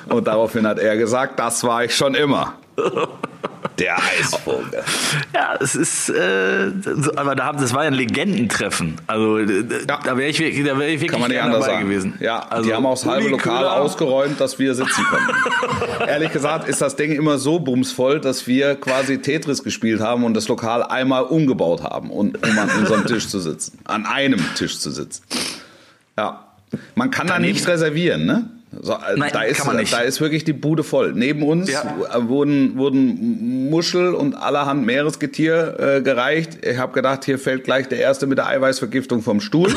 Und 0.09 0.27
daraufhin 0.27 0.67
hat 0.67 0.77
er 0.77 0.95
gesagt, 0.95 1.39
das 1.39 1.63
war 1.63 1.83
ich 1.83 1.95
schon 1.95 2.13
immer. 2.13 2.53
Der 3.79 3.97
Eisvogel. 3.97 4.83
Ja, 5.33 5.55
es 5.59 5.75
ist, 5.75 6.09
äh, 6.09 6.71
aber 7.15 7.35
da 7.35 7.45
haben, 7.45 7.59
das 7.59 7.73
war 7.73 7.83
ja 7.83 7.87
ein 7.87 7.93
Legendentreffen. 7.95 8.95
Also 9.07 9.37
äh, 9.39 9.63
Ja. 9.87 9.99
da 10.03 10.17
wäre 10.17 10.29
ich, 10.29 10.37
da 10.37 10.45
wäre 10.77 10.87
ich 10.87 10.99
wirklich 11.01 11.11
Kann 11.11 11.21
man 11.21 11.31
nicht 11.31 11.41
anders 11.41 11.61
dabei 11.61 11.73
sagen. 11.77 11.89
gewesen. 11.89 12.13
Ja, 12.19 12.39
also 12.49 12.67
die 12.69 12.73
haben 12.75 12.85
auch 12.85 12.93
das 12.95 13.05
halbe 13.05 13.29
Lokal 13.29 13.65
ausgeräumt, 13.67 14.39
dass 14.39 14.59
wir 14.59 14.75
sitzen 14.75 15.03
konnten. 15.05 15.33
Ehrlich 16.07 16.31
gesagt 16.31 16.67
ist 16.67 16.81
das 16.81 16.95
Ding 16.95 17.11
immer 17.13 17.37
so 17.37 17.59
bumsvoll, 17.59 18.19
dass 18.19 18.45
wir 18.45 18.75
quasi 18.75 19.19
Tetris 19.21 19.63
gespielt 19.63 20.01
haben 20.01 20.23
und 20.25 20.33
das 20.35 20.47
Lokal 20.47 20.83
einmal 20.83 21.23
umgebaut 21.23 21.83
haben, 21.83 22.09
und, 22.11 22.37
um 22.45 22.59
an 22.59 22.69
unserem 22.77 23.05
Tisch 23.05 23.27
zu 23.27 23.39
sitzen. 23.39 23.79
An 23.85 24.05
einem 24.05 24.39
Tisch 24.55 24.77
zu 24.79 24.91
sitzen. 24.91 25.23
Ja. 26.17 26.45
Man 26.95 27.09
kann 27.11 27.27
da 27.27 27.39
nicht 27.39 27.67
reservieren, 27.67 28.25
ne? 28.25 28.49
So, 28.79 28.93
äh, 28.93 29.17
Nein, 29.17 29.31
da, 29.33 29.41
ist, 29.43 29.61
da 29.91 29.99
ist 29.99 30.21
wirklich 30.21 30.45
die 30.45 30.53
Bude 30.53 30.83
voll. 30.83 31.11
Neben 31.13 31.43
uns 31.43 31.69
Ja. 31.69 31.83
äh, 32.13 32.27
wurden, 32.29 32.77
wurden 32.77 33.69
Muschel 33.69 34.13
und 34.13 34.33
allerhand 34.35 34.85
Meeresgetier 34.85 35.79
äh, 35.79 36.01
gereicht. 36.01 36.65
Ich 36.65 36.77
habe 36.77 36.93
gedacht, 36.93 37.25
hier 37.25 37.37
fällt 37.37 37.65
gleich 37.65 37.89
der 37.89 37.99
Erste 37.99 38.27
mit 38.27 38.37
der 38.37 38.47
Eiweißvergiftung 38.47 39.21
vom 39.23 39.41
Stuhl. 39.41 39.73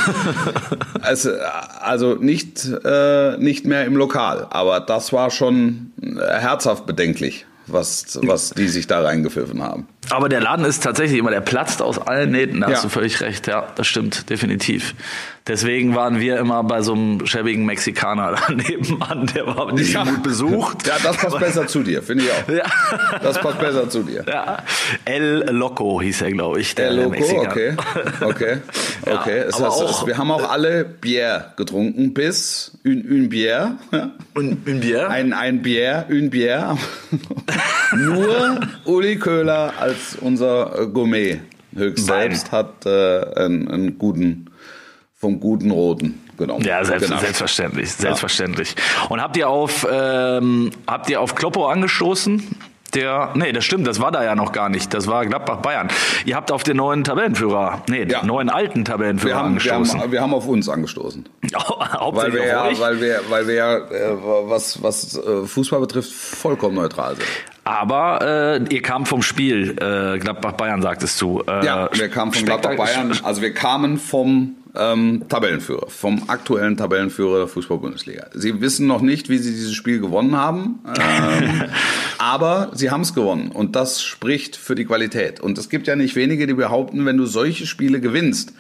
also, 1.03 1.31
äh, 1.31 1.39
also 1.81 2.15
nicht, 2.15 2.69
äh, 2.85 3.37
nicht 3.39 3.67
mehr 3.67 3.85
im 3.85 3.97
Lokal. 3.97 4.47
Aber 4.51 4.79
das 4.81 5.13
war 5.13 5.31
schon 5.31 5.93
herzhaft 6.17 6.87
bedenklich, 6.87 7.47
was, 7.67 8.19
was 8.23 8.51
die 8.51 8.69
sich 8.69 8.87
da 8.87 9.01
reingepfiffen 9.01 9.63
haben. 9.63 9.89
Aber 10.11 10.29
der 10.29 10.41
Laden 10.41 10.65
ist 10.65 10.83
tatsächlich 10.83 11.19
immer, 11.19 11.31
der 11.31 11.41
platzt 11.41 11.81
aus 11.83 11.99
allen 11.99 12.31
Nähten, 12.31 12.61
da 12.61 12.69
Ja. 12.69 12.75
hast 12.75 12.85
du 12.85 12.89
völlig 12.89 13.21
recht, 13.21 13.47
ja, 13.47 13.67
das 13.75 13.87
stimmt, 13.87 14.29
definitiv. 14.31 14.95
Deswegen 15.47 15.95
waren 15.95 16.21
wir 16.21 16.39
immer 16.39 16.65
bei 16.65 16.81
so 16.81 16.95
einem 16.95 17.27
schäbigen 17.27 17.67
Mexikaner 17.67 18.33
da 18.49 18.53
nebenan, 18.55 19.27
der 19.35 19.47
war 19.47 19.73
nicht 19.73 19.93
so 19.93 20.01
gut 20.01 20.23
besucht. 20.23 20.87
Ja, 20.87 20.95
das 21.03 21.17
passt 21.19 21.39
besser 21.39 21.67
zu 21.67 21.83
dir, 21.83 22.03
finde 22.03 22.25
ich 22.25 22.31
auch. 22.31 22.49
Ja. 22.55 22.65
Das 23.23 23.39
passt 23.39 23.59
besser 23.59 23.89
zu 23.91 24.03
dir. 24.05 24.25
Ja, 24.27 24.59
El 25.05 25.45
Loco 25.51 26.01
hieß 26.01 26.23
er, 26.23 26.33
glaube 26.33 26.61
ich, 26.61 26.75
der, 26.75 26.93
der 26.93 27.05
Loco, 27.05 27.11
Mexikaner. 27.11 27.51
okay. 27.51 27.77
Okay. 28.21 28.57
Ja, 29.07 29.21
okay. 29.21 29.39
Es 29.49 29.57
aber 29.57 29.67
heißt, 29.67 29.83
auch- 29.83 30.07
wir 30.07 30.17
haben 30.17 30.31
auch 30.31 30.49
alle 30.51 30.85
Bier 30.87 31.53
getrunken, 31.57 32.15
bis 32.15 32.73
une 32.83 33.29
Bière. 33.29 33.73
ja. 33.93 34.11
Und 34.35 34.67
ein 34.67 34.81
Bier? 34.81 35.11
Ein, 35.11 35.35
ein 35.35 35.61
Bier, 35.63 36.07
une 36.09 36.31
Bière. 36.31 36.79
Nur 37.97 38.61
Uli 38.85 39.17
Köhler 39.17 39.75
als 39.79 40.04
unser 40.21 40.79
äh, 40.83 40.87
Gourmet 40.87 41.41
höchst 41.75 42.07
selbst 42.07 42.53
hat 42.53 42.87
äh, 42.87 43.25
einen, 43.37 43.69
einen 43.71 43.99
guten, 43.99 44.51
vom 45.15 45.41
guten 45.41 45.71
Roten 45.71 46.21
genommen. 46.39 46.65
Ja, 46.65 46.85
selbst, 46.85 47.07
Genascht. 47.07 47.23
selbstverständlich, 47.25 47.93
selbstverständlich. 47.93 48.75
Und 49.09 49.21
habt 49.21 49.37
ihr 49.37 49.49
auf 49.49 49.87
ähm, 49.91 50.71
habt 50.87 51.09
ihr 51.11 51.21
auf 51.21 51.35
Kloppo 51.35 51.67
angestoßen? 51.69 52.43
Der, 52.95 53.31
nee, 53.35 53.51
das 53.51 53.65
stimmt, 53.65 53.89
das 53.89 53.99
war 54.01 54.13
da 54.13 54.23
ja 54.23 54.37
noch 54.37 54.53
gar 54.53 54.69
nicht. 54.69 54.95
Das 54.95 55.09
war 55.09 55.27
Gladbach 55.27 55.57
Bayern. 55.63 55.89
Ihr 56.27 56.37
habt 56.37 56.53
auf 56.53 56.63
den 56.63 56.77
neuen 56.77 57.03
Tabellenführer, 57.03 57.83
nee, 57.89 58.05
Ja. 58.05 58.21
den 58.21 58.29
neuen 58.29 58.49
alten 58.49 58.85
Tabellenführer 58.85 59.35
Wir 59.35 59.37
haben, 59.37 59.65
wir, 59.65 59.73
angestoßen. 59.73 60.01
haben, 60.01 60.13
wir 60.13 60.21
haben 60.21 60.33
auf 60.33 60.47
uns 60.47 60.69
angestoßen. 60.69 61.29
Weil 61.43 61.91
Hauptsächlich 61.93 62.43
wir, 62.45 62.63
auf 62.63 62.73
ja, 62.73 62.79
weil 62.81 63.01
wir, 63.01 63.21
weil 63.31 63.47
wir 63.49 63.55
ja, 63.55 63.77
äh, 63.79 64.17
was, 64.47 64.81
was 64.81 65.17
äh, 65.19 65.45
Fußball 65.45 65.81
betrifft, 65.81 66.13
vollkommen 66.13 66.77
neutral 66.77 67.17
sind. 67.17 67.27
Aber 67.65 68.59
äh, 68.69 68.75
ihr 68.75 68.83
kam 68.83 69.07
vom 69.07 69.23
Spiel, 69.23 69.71
äh, 69.81 70.19
Gladbach 70.19 70.53
Bayern 70.53 70.83
sagtest 70.83 71.21
du. 71.21 71.43
Äh, 71.47 71.65
Ja, 71.65 71.89
wir 71.93 72.09
kamen 72.09 72.33
von 72.33 72.45
Gladbach 72.45 72.73
Spektak- 72.73 72.77
Bayern, 72.77 73.19
also 73.23 73.41
wir 73.41 73.55
kamen 73.55 73.99
vom 73.99 74.57
ähm, 74.77 75.23
Tabellenführer, 75.29 75.87
vom 75.89 76.25
aktuellen 76.29 76.77
Tabellenführer 76.77 77.39
der 77.39 77.49
Fußball-Bundesliga. 77.49 78.27
Sie 78.35 78.61
wissen 78.61 78.87
noch 78.87 79.01
nicht, 79.01 79.29
wie 79.31 79.39
sie 79.39 79.53
dieses 79.53 79.73
Spiel 79.73 80.01
gewonnen 80.01 80.37
haben, 80.37 80.81
ähm, 80.87 81.63
aber 82.19 82.71
sie 82.75 82.91
haben 82.91 83.01
es 83.03 83.15
gewonnen 83.15 83.51
und 83.53 83.77
das 83.77 84.03
spricht 84.03 84.57
für 84.57 84.75
die 84.75 84.85
Qualität. 84.85 85.41
Und 85.41 85.57
es 85.57 85.69
gibt 85.71 85.87
ja 85.87 85.97
nicht 85.97 86.17
wenige, 86.17 86.47
die 86.47 86.55
behaupten, 86.55 87.07
wenn 87.07 87.17
du 87.17 87.25
solche 87.27 87.67
Spiele 87.67 88.01
gewinnst, 88.01 88.53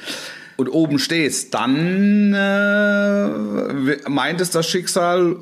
und 0.56 0.68
oben 0.68 1.00
stehst, 1.00 1.52
dann 1.52 2.32
äh, 2.32 4.08
meint 4.08 4.40
es 4.40 4.50
das 4.50 4.68
Schicksal 4.70 5.36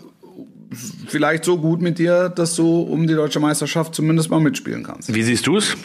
vielleicht 1.06 1.44
so 1.44 1.58
gut 1.58 1.80
mit 1.80 1.98
dir, 1.98 2.28
dass 2.28 2.54
du 2.54 2.80
um 2.80 3.06
die 3.06 3.14
deutsche 3.14 3.40
Meisterschaft 3.40 3.94
zumindest 3.94 4.30
mal 4.30 4.40
mitspielen 4.40 4.82
kannst. 4.82 5.12
Wie 5.12 5.22
siehst 5.22 5.46
du 5.46 5.56
es? 5.56 5.76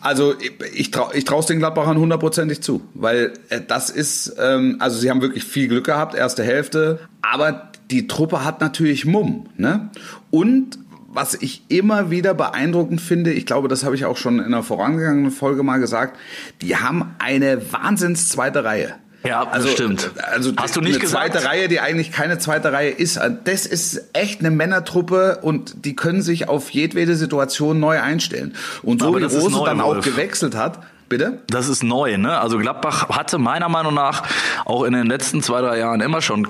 Also 0.00 0.34
ich 0.74 0.90
traue 0.90 1.14
ich 1.14 1.24
traue 1.24 1.44
den 1.44 1.58
Gladbachern 1.58 1.98
hundertprozentig 1.98 2.62
zu, 2.62 2.82
weil 2.94 3.32
äh, 3.48 3.60
das 3.66 3.90
ist, 3.90 4.36
ähm, 4.38 4.76
also 4.78 4.98
sie 4.98 5.10
haben 5.10 5.22
wirklich 5.22 5.44
viel 5.44 5.68
Glück 5.68 5.86
gehabt, 5.86 6.14
erste 6.14 6.42
Hälfte, 6.42 7.00
aber 7.22 7.70
die 7.90 8.06
Truppe 8.06 8.44
hat 8.44 8.60
natürlich 8.60 9.04
Mumm. 9.04 9.48
Ne? 9.56 9.90
Und 10.30 10.78
was 11.08 11.34
ich 11.34 11.62
immer 11.68 12.10
wieder 12.10 12.34
beeindruckend 12.34 13.00
finde, 13.00 13.32
ich 13.32 13.46
glaube, 13.46 13.68
das 13.68 13.84
habe 13.84 13.94
ich 13.94 14.04
auch 14.04 14.18
schon 14.18 14.38
in 14.38 14.44
einer 14.44 14.62
vorangegangenen 14.62 15.30
Folge 15.30 15.62
mal 15.62 15.78
gesagt, 15.78 16.18
die 16.60 16.76
haben 16.76 17.14
eine 17.18 17.72
Wahnsinns 17.72 18.28
zweite 18.28 18.64
Reihe. 18.64 18.96
Ja, 19.26 19.46
also, 19.48 19.68
stimmt. 19.68 20.10
Also 20.32 20.52
Hast 20.56 20.76
du 20.76 20.80
nicht 20.80 20.94
eine 20.94 21.00
gesagt? 21.00 21.32
zweite 21.32 21.46
Reihe, 21.46 21.68
die 21.68 21.80
eigentlich 21.80 22.12
keine 22.12 22.38
zweite 22.38 22.72
Reihe 22.72 22.90
ist. 22.90 23.20
Das 23.44 23.66
ist 23.66 24.04
echt 24.12 24.40
eine 24.40 24.50
Männertruppe 24.50 25.38
und 25.42 25.84
die 25.84 25.96
können 25.96 26.22
sich 26.22 26.48
auf 26.48 26.70
jedwede 26.70 27.16
Situation 27.16 27.80
neu 27.80 28.00
einstellen. 28.00 28.54
Und 28.82 29.00
so 29.00 29.08
Aber 29.08 29.20
wie 29.20 29.24
Rose 29.24 29.62
dann 29.64 29.80
auch 29.80 30.00
gewechselt 30.00 30.54
hat, 30.54 30.80
Bitte? 31.08 31.38
Das 31.48 31.68
ist 31.68 31.84
neu, 31.84 32.16
ne? 32.16 32.40
Also 32.40 32.58
Gladbach 32.58 33.08
hatte 33.10 33.38
meiner 33.38 33.68
Meinung 33.68 33.94
nach 33.94 34.24
auch 34.64 34.82
in 34.82 34.92
den 34.92 35.06
letzten 35.06 35.40
zwei, 35.40 35.60
drei 35.60 35.78
Jahren 35.78 36.00
immer 36.00 36.20
schon 36.20 36.48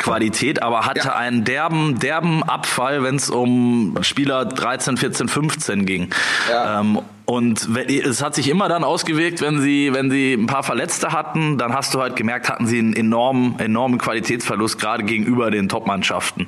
Qualität, 0.00 0.62
aber 0.62 0.86
hatte 0.86 1.08
ja. 1.08 1.16
einen 1.16 1.44
derben, 1.44 1.98
derben 1.98 2.42
Abfall, 2.42 3.02
wenn 3.02 3.16
es 3.16 3.30
um 3.30 3.96
Spieler 4.02 4.44
13, 4.44 4.96
14, 4.96 5.28
15 5.28 5.86
ging. 5.86 6.10
Ja. 6.50 6.80
Ähm, 6.80 6.98
und 7.26 7.68
es 7.88 8.24
hat 8.24 8.34
sich 8.34 8.48
immer 8.48 8.68
dann 8.68 8.82
ausgewirkt, 8.82 9.40
wenn 9.40 9.60
sie, 9.60 9.92
wenn 9.92 10.10
sie 10.10 10.32
ein 10.32 10.48
paar 10.48 10.64
Verletzte 10.64 11.12
hatten, 11.12 11.58
dann 11.58 11.72
hast 11.72 11.94
du 11.94 12.00
halt 12.00 12.16
gemerkt, 12.16 12.48
hatten 12.48 12.66
sie 12.66 12.80
einen 12.80 12.92
enormen, 12.92 13.54
enormen 13.60 13.98
Qualitätsverlust, 13.98 14.80
gerade 14.80 15.04
gegenüber 15.04 15.52
den 15.52 15.68
Top-Mannschaften. 15.68 16.46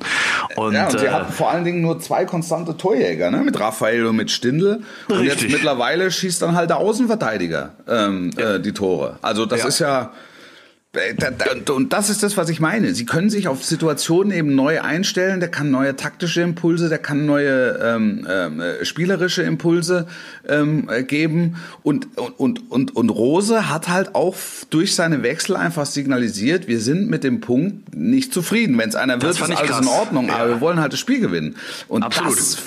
Und, 0.57 0.73
ja, 0.73 0.87
und 0.87 0.99
sie 0.99 1.05
äh, 1.05 1.09
hatten 1.09 1.31
vor 1.31 1.51
allen 1.51 1.63
Dingen 1.63 1.81
nur 1.81 2.01
zwei 2.01 2.25
konstante 2.25 2.75
Torjäger, 2.75 3.31
ne? 3.31 3.37
mit 3.37 3.57
Raphael 3.57 4.07
und 4.07 4.17
mit 4.17 4.29
Stindl. 4.29 4.81
Und 5.07 5.19
richtig. 5.19 5.43
jetzt 5.43 5.51
mittlerweile 5.53 6.11
schießt 6.11 6.41
dann 6.41 6.53
halt 6.53 6.69
der 6.69 6.77
Außenverteidiger 6.79 7.71
ähm, 7.87 8.31
ja. 8.37 8.55
äh, 8.55 8.59
die 8.59 8.73
Tore. 8.73 9.19
Also 9.21 9.45
das 9.45 9.61
ja. 9.61 9.67
ist 9.67 9.79
ja 9.79 10.11
und 11.69 11.91
das 11.91 12.11
ist 12.11 12.21
das, 12.21 12.37
was 12.37 12.49
ich 12.49 12.59
meine. 12.59 12.93
Sie 12.93 13.07
können 13.07 13.31
sich 13.31 13.47
auf 13.47 13.63
Situationen 13.65 14.31
eben 14.31 14.53
neu 14.53 14.79
einstellen. 14.79 15.39
Der 15.39 15.49
kann 15.49 15.71
neue 15.71 15.95
taktische 15.95 16.41
Impulse, 16.41 16.87
der 16.87 16.99
kann 16.99 17.25
neue 17.25 17.79
ähm, 17.81 18.27
ähm, 18.29 18.61
spielerische 18.83 19.41
Impulse 19.41 20.05
ähm, 20.47 20.87
geben. 21.07 21.55
Und, 21.81 22.15
und, 22.37 22.69
und, 22.69 22.95
und 22.95 23.09
Rose 23.09 23.69
hat 23.69 23.87
halt 23.87 24.13
auch 24.13 24.35
durch 24.69 24.93
seine 24.93 25.23
Wechsel 25.23 25.55
einfach 25.55 25.87
signalisiert, 25.87 26.67
wir 26.67 26.79
sind 26.79 27.09
mit 27.09 27.23
dem 27.23 27.41
Punkt 27.41 27.95
nicht 27.95 28.31
zufrieden. 28.31 28.77
Wenn 28.77 28.89
es 28.89 28.95
einer 28.95 29.19
wird, 29.19 29.31
ist 29.33 29.41
alles 29.41 29.61
krass. 29.61 29.81
in 29.81 29.87
Ordnung, 29.87 30.27
ja. 30.27 30.35
aber 30.35 30.49
wir 30.49 30.61
wollen 30.61 30.79
halt 30.79 30.93
das 30.93 30.99
Spiel 30.99 31.21
gewinnen. 31.21 31.55
Und 31.87 32.03
Absolut. 32.03 32.37
das, 32.37 32.57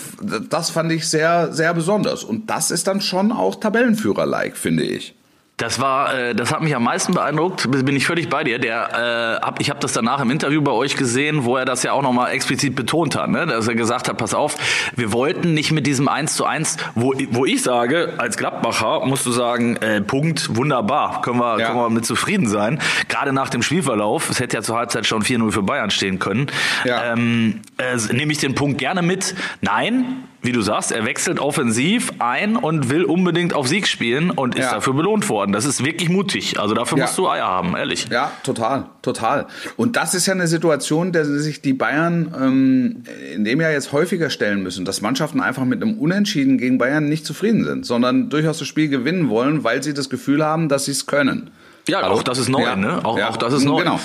das 0.50 0.70
fand 0.70 0.90
ich 0.90 1.06
sehr, 1.06 1.52
sehr 1.52 1.72
besonders. 1.74 2.24
Und 2.24 2.50
das 2.50 2.72
ist 2.72 2.88
dann 2.88 3.00
schon 3.00 3.30
auch 3.30 3.60
Tabellenführer-like, 3.60 4.56
finde 4.56 4.82
ich. 4.82 5.14
Das 5.56 5.80
war, 5.80 6.14
äh, 6.14 6.34
das 6.34 6.52
hat 6.52 6.60
mich 6.60 6.76
am 6.76 6.82
meisten 6.82 7.14
beeindruckt. 7.14 7.70
Bin 7.70 7.96
ich 7.96 8.06
völlig 8.06 8.28
bei 8.28 8.44
dir. 8.44 8.58
Der, 8.58 9.40
äh, 9.40 9.44
hab, 9.44 9.58
ich 9.58 9.70
habe 9.70 9.80
das 9.80 9.94
danach 9.94 10.20
im 10.20 10.30
Interview 10.30 10.60
bei 10.60 10.72
euch 10.72 10.96
gesehen, 10.96 11.44
wo 11.44 11.56
er 11.56 11.64
das 11.64 11.82
ja 11.82 11.92
auch 11.92 12.02
nochmal 12.02 12.32
explizit 12.32 12.76
betont 12.76 13.16
hat, 13.16 13.30
ne? 13.30 13.46
dass 13.46 13.66
er 13.66 13.74
gesagt 13.74 14.08
hat: 14.08 14.18
Pass 14.18 14.34
auf, 14.34 14.56
wir 14.96 15.12
wollten 15.12 15.54
nicht 15.54 15.72
mit 15.72 15.86
diesem 15.86 16.08
1 16.08 16.34
zu 16.34 16.44
1, 16.44 16.76
wo, 16.94 17.14
wo 17.30 17.46
ich 17.46 17.62
sage, 17.62 18.14
als 18.18 18.36
Gladbacher 18.36 19.06
musst 19.06 19.24
du 19.24 19.30
sagen, 19.30 19.76
äh, 19.76 20.02
Punkt, 20.02 20.54
wunderbar, 20.56 21.22
können 21.22 21.38
wir, 21.38 21.58
ja. 21.58 21.68
können 21.68 21.78
wir 21.78 21.88
mit 21.88 22.04
zufrieden 22.04 22.48
sein. 22.48 22.78
Gerade 23.08 23.32
nach 23.32 23.48
dem 23.48 23.62
Spielverlauf, 23.62 24.28
es 24.28 24.40
hätte 24.40 24.56
ja 24.58 24.62
zur 24.62 24.76
Halbzeit 24.76 25.06
schon 25.06 25.22
4-0 25.22 25.52
für 25.52 25.62
Bayern 25.62 25.90
stehen 25.90 26.18
können. 26.18 26.48
Ja. 26.84 27.14
Ähm, 27.14 27.62
äh, 27.78 27.96
nehme 28.12 28.30
ich 28.30 28.38
den 28.38 28.54
Punkt 28.54 28.76
gerne 28.76 29.00
mit. 29.00 29.34
Nein, 29.62 30.24
wie 30.42 30.52
du 30.52 30.60
sagst, 30.60 30.92
er 30.92 31.04
wechselt 31.04 31.40
offensiv 31.40 32.12
ein 32.18 32.56
und 32.56 32.90
will 32.90 33.04
unbedingt 33.04 33.54
auf 33.54 33.66
Sieg 33.66 33.88
spielen 33.88 34.30
und 34.30 34.54
ist 34.54 34.64
ja. 34.64 34.74
dafür 34.74 34.94
belohnt 34.94 35.28
worden. 35.28 35.52
Das 35.52 35.64
ist 35.64 35.84
wirklich 35.84 36.08
mutig. 36.08 36.58
Also 36.58 36.74
dafür 36.74 36.98
ja. 36.98 37.04
musst 37.04 37.18
du 37.18 37.28
Eier 37.28 37.46
haben, 37.46 37.76
ehrlich. 37.76 38.06
Ja, 38.10 38.30
total, 38.42 38.86
total. 39.02 39.46
Und 39.76 39.96
das 39.96 40.14
ist 40.14 40.26
ja 40.26 40.34
eine 40.34 40.46
Situation, 40.46 41.12
der 41.12 41.24
sich 41.24 41.62
die 41.62 41.72
Bayern 41.72 42.34
ähm, 42.40 43.02
in 43.34 43.44
dem 43.44 43.60
Jahr 43.60 43.72
jetzt 43.72 43.92
häufiger 43.92 44.30
stellen 44.30 44.62
müssen, 44.62 44.84
dass 44.84 45.00
Mannschaften 45.00 45.40
einfach 45.40 45.64
mit 45.64 45.82
einem 45.82 45.98
Unentschieden 45.98 46.58
gegen 46.58 46.78
Bayern 46.78 47.08
nicht 47.08 47.26
zufrieden 47.26 47.64
sind, 47.64 47.86
sondern 47.86 48.30
durchaus 48.30 48.58
das 48.58 48.68
Spiel 48.68 48.88
gewinnen 48.88 49.28
wollen, 49.28 49.64
weil 49.64 49.82
sie 49.82 49.94
das 49.94 50.10
Gefühl 50.10 50.44
haben, 50.44 50.68
dass 50.68 50.84
sie 50.84 50.92
es 50.92 51.06
können. 51.06 51.50
Ja, 51.88 52.02
Hallo? 52.02 52.14
auch 52.14 52.22
das 52.22 52.38
ist 52.38 52.48
neu, 52.48 52.62
ja. 52.62 52.76
ne? 52.76 53.04
Auch, 53.04 53.20
auch 53.20 53.36
das 53.36 53.52
ist 53.52 53.64
neu. 53.64 53.82
Genau. 53.82 54.00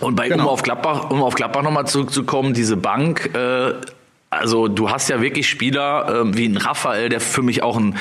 Und 0.00 0.16
bei, 0.16 0.28
genau. 0.28 0.44
um 0.44 0.48
auf 0.48 0.62
Gladbach, 0.62 1.10
um 1.10 1.22
auf 1.22 1.34
Gladbach 1.34 1.62
nochmal 1.62 1.86
zurückzukommen, 1.86 2.52
diese 2.52 2.76
Bank, 2.76 3.30
äh, 3.34 3.74
also 4.38 4.68
du 4.68 4.90
hast 4.90 5.08
ja 5.08 5.20
wirklich 5.20 5.48
Spieler 5.48 6.24
äh, 6.26 6.36
wie 6.36 6.46
ein 6.46 6.56
Raphael, 6.56 7.08
der 7.08 7.20
für 7.20 7.42
mich 7.42 7.62
auch 7.62 7.76
ein 7.76 7.96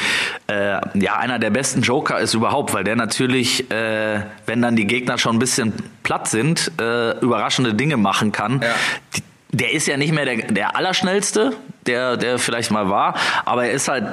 äh, 0.47 0.79
ja 0.93 1.17
einer 1.17 1.39
der 1.39 1.49
besten 1.49 1.81
Joker 1.81 2.19
ist 2.19 2.33
überhaupt, 2.33 2.73
weil 2.73 2.83
der 2.83 2.95
natürlich, 2.95 3.69
äh, 3.71 4.21
wenn 4.45 4.61
dann 4.61 4.75
die 4.75 4.87
Gegner 4.87 5.17
schon 5.17 5.35
ein 5.35 5.39
bisschen 5.39 5.73
platt 6.03 6.27
sind, 6.27 6.71
äh, 6.79 7.17
überraschende 7.19 7.73
Dinge 7.73 7.97
machen 7.97 8.31
kann. 8.31 8.61
Ja. 8.61 8.75
Die, 9.15 9.23
der 9.53 9.71
ist 9.71 9.87
ja 9.87 9.97
nicht 9.97 10.13
mehr 10.13 10.25
der, 10.25 10.37
der 10.51 10.75
Allerschnellste, 10.75 11.53
der, 11.85 12.17
der 12.17 12.39
vielleicht 12.39 12.71
mal 12.71 12.89
war, 12.89 13.15
aber 13.45 13.65
er 13.65 13.71
ist 13.71 13.87
halt 13.87 14.05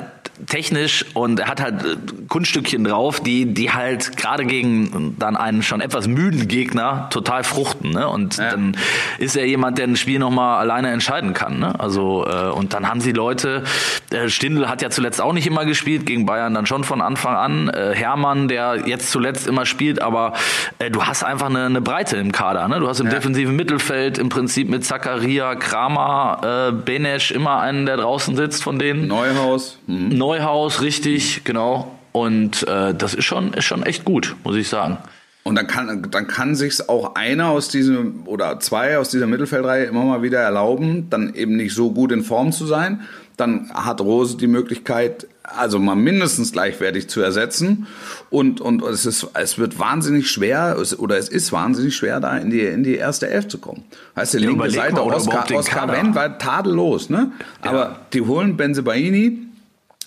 technisch 0.46 1.04
und 1.14 1.40
er 1.40 1.48
hat 1.48 1.60
halt 1.60 1.84
äh, 1.84 1.96
Kunststückchen 2.30 2.84
drauf, 2.84 3.18
die, 3.18 3.44
die 3.44 3.72
halt 3.72 4.16
gerade 4.16 4.46
gegen 4.46 5.16
dann 5.18 5.36
einen 5.36 5.64
schon 5.64 5.80
etwas 5.80 6.06
müden 6.06 6.46
Gegner 6.46 7.08
total 7.10 7.42
fruchten. 7.42 7.90
Ne? 7.90 8.08
Und 8.08 8.36
ja. 8.36 8.50
dann 8.50 8.76
ist 9.18 9.36
er 9.36 9.46
jemand, 9.46 9.78
der 9.78 9.88
ein 9.88 9.96
Spiel 9.96 10.20
nochmal 10.20 10.60
alleine 10.60 10.92
entscheiden 10.92 11.34
kann. 11.34 11.58
Ne? 11.58 11.78
Also, 11.78 12.24
äh, 12.24 12.50
und 12.50 12.72
dann 12.72 12.88
haben 12.88 13.00
sie 13.00 13.10
Leute, 13.10 13.64
äh, 14.10 14.28
Stindl 14.28 14.68
hat 14.68 14.80
ja 14.80 14.90
zuletzt 14.90 15.20
auch 15.20 15.32
nicht 15.32 15.48
immer 15.48 15.64
gespielt, 15.64 16.06
gegen 16.06 16.24
Bayern 16.24 16.54
dann 16.54 16.66
schon 16.66 16.84
von 16.84 17.02
Anfang 17.02 17.34
an. 17.34 17.68
Äh, 17.68 17.96
Hermann, 17.96 18.46
der 18.46 18.86
jetzt 18.86 19.10
zuletzt 19.10 19.48
immer 19.48 19.66
spielt, 19.66 20.00
aber 20.00 20.34
äh, 20.78 20.88
du 20.88 21.02
hast 21.02 21.24
einfach 21.24 21.50
eine, 21.50 21.66
eine 21.66 21.80
Breite 21.80 22.16
im 22.16 22.30
Kader. 22.30 22.68
Ne? 22.68 22.78
Du 22.78 22.86
hast 22.86 23.00
im 23.00 23.06
ja. 23.06 23.12
defensiven 23.12 23.56
Mittelfeld 23.56 24.18
im 24.18 24.28
Prinzip 24.28 24.68
mit 24.68 24.84
Zakaria, 24.84 25.56
Kramer, 25.56 26.68
äh, 26.68 26.72
Benesch 26.72 27.32
immer 27.32 27.58
einen, 27.58 27.86
der 27.86 27.96
draußen 27.96 28.36
sitzt 28.36 28.62
von 28.62 28.78
denen. 28.78 29.08
Neuhaus. 29.08 29.80
Mhm. 29.88 30.10
Neuhaus, 30.16 30.80
richtig, 30.80 31.42
genau. 31.42 31.90
Und 32.12 32.66
äh, 32.66 32.94
das 32.94 33.14
ist 33.14 33.24
schon, 33.24 33.52
ist 33.54 33.64
schon 33.64 33.82
echt 33.82 34.04
gut, 34.04 34.36
muss 34.44 34.56
ich 34.56 34.68
sagen. 34.68 34.98
Und 35.42 35.54
dann 35.54 35.66
kann, 35.66 36.10
dann 36.10 36.26
kann 36.26 36.54
sich's 36.54 36.88
auch 36.88 37.14
einer 37.14 37.48
aus 37.48 37.68
diesem 37.68 38.26
oder 38.26 38.60
zwei 38.60 38.98
aus 38.98 39.08
dieser 39.08 39.26
Mittelfeldreihe 39.26 39.84
immer 39.84 40.04
mal 40.04 40.22
wieder 40.22 40.38
erlauben, 40.40 41.08
dann 41.08 41.34
eben 41.34 41.56
nicht 41.56 41.74
so 41.74 41.92
gut 41.92 42.12
in 42.12 42.22
Form 42.22 42.52
zu 42.52 42.66
sein. 42.66 43.00
Dann 43.38 43.70
hat 43.72 44.02
Rose 44.02 44.36
die 44.36 44.46
Möglichkeit, 44.46 45.26
also 45.42 45.78
mal 45.78 45.94
mindestens 45.94 46.52
gleichwertig 46.52 47.08
zu 47.08 47.22
ersetzen. 47.22 47.86
Und, 48.28 48.60
und 48.60 48.82
es, 48.82 49.06
ist, 49.06 49.28
es 49.32 49.58
wird 49.58 49.78
wahnsinnig 49.78 50.30
schwer, 50.30 50.76
oder 50.98 51.16
es 51.16 51.30
ist 51.30 51.50
wahnsinnig 51.50 51.96
schwer, 51.96 52.20
da 52.20 52.36
in 52.36 52.50
die, 52.50 52.60
in 52.60 52.84
die 52.84 52.96
erste 52.96 53.30
Elf 53.30 53.48
zu 53.48 53.56
kommen. 53.56 53.84
Heißt, 54.16 54.34
die 54.34 54.38
ja, 54.38 54.50
linke 54.50 54.70
Seite, 54.70 55.02
Oscar, 55.02 55.46
Oscar 55.54 55.88
Wendt 55.88 56.14
war 56.14 56.36
tadellos, 56.38 57.08
ne? 57.08 57.32
Aber 57.62 57.78
ja. 57.78 57.96
die 58.12 58.20
holen 58.20 58.58
Benzebaini, 58.58 59.49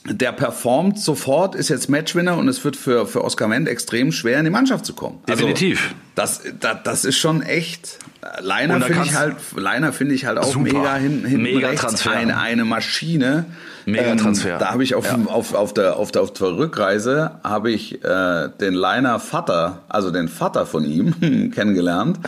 der 0.06 0.34
performt 0.34 1.00
sofort, 1.00 1.56
ist 1.56 1.70
jetzt 1.70 1.90
Matchwinner 1.90 2.38
und 2.38 2.48
es 2.50 2.64
wird 2.66 2.76
für, 2.76 3.08
für 3.08 3.24
Oscar 3.24 3.50
Wendt 3.50 3.70
extrem 3.70 4.12
schwer, 4.12 4.38
in 4.38 4.46
die 4.46 4.52
Mannschaft 4.52 4.86
zu 4.86 4.94
kommen. 4.94 5.20
Also 5.30 5.46
Definitiv. 5.46 5.96
Also, 6.16 6.42
das, 6.44 6.60
das, 6.60 6.78
das 6.84 7.06
ist 7.06 7.18
schon 7.18 7.42
echt. 7.42 8.00
Leiner 8.42 8.82
finde 8.82 9.04
ich 9.06 9.16
halt, 9.16 9.36
Leiner 9.56 9.94
finde 9.94 10.16
ich 10.16 10.26
halt 10.26 10.38
auch 10.38 10.46
super. 10.46 10.74
mega 10.74 10.96
hin, 10.96 11.26
hinten 11.26 11.44
mega 11.44 11.68
rechts 11.68 11.82
Transfer. 11.82 12.12
Eine, 12.12 12.38
eine 12.38 12.66
Maschine. 12.66 13.46
Mega 13.86 14.12
ähm, 14.12 14.18
Transfer. 14.18 14.54
Ähm, 14.54 14.60
da 14.60 14.72
habe 14.72 14.84
ich 14.84 14.96
auf, 14.96 15.06
ja. 15.06 15.18
auf, 15.26 15.54
auf, 15.54 15.74
der, 15.74 15.98
auf, 15.98 16.12
der, 16.12 16.22
auf 16.22 16.32
der 16.32 16.58
Rückreise 16.58 17.32
habe 17.44 17.72
ich 17.72 18.04
äh, 18.04 18.50
den 18.60 18.74
Leiner 18.74 19.20
Vater, 19.20 19.84
also 19.90 20.12
den 20.12 20.28
Vater 20.28 20.66
von 20.66 20.86
ihm 20.86 21.52
kennengelernt. 21.52 22.20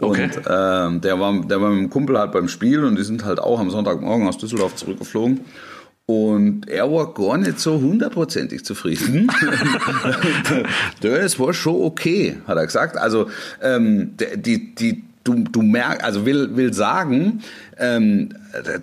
Okay. 0.00 0.24
Und 0.24 0.36
äh, 0.36 1.00
der 1.00 1.20
war, 1.20 1.40
der 1.42 1.60
war 1.60 1.70
mit 1.70 1.80
dem 1.80 1.90
Kumpel 1.90 2.18
halt 2.18 2.32
beim 2.32 2.48
Spiel 2.48 2.84
und 2.84 2.96
die 2.96 3.04
sind 3.04 3.24
halt 3.24 3.40
auch 3.40 3.60
am 3.60 3.70
Sonntagmorgen 3.70 4.26
aus 4.28 4.38
Düsseldorf 4.38 4.74
zurückgeflogen. 4.76 5.40
Und 6.06 6.68
er 6.68 6.90
war 6.90 7.14
gar 7.14 7.38
nicht 7.38 7.60
so 7.60 7.80
hundertprozentig 7.80 8.64
zufrieden. 8.64 9.30
das 11.00 11.38
war 11.38 11.54
schon 11.54 11.80
okay, 11.82 12.38
hat 12.46 12.56
er 12.56 12.66
gesagt. 12.66 12.96
Also 12.96 13.30
ähm, 13.62 14.14
die, 14.36 14.74
die, 14.74 15.04
du, 15.24 15.44
du 15.44 15.62
merkst, 15.62 16.02
also 16.02 16.26
will, 16.26 16.56
will 16.56 16.74
sagen, 16.74 17.42
ähm, 17.78 18.30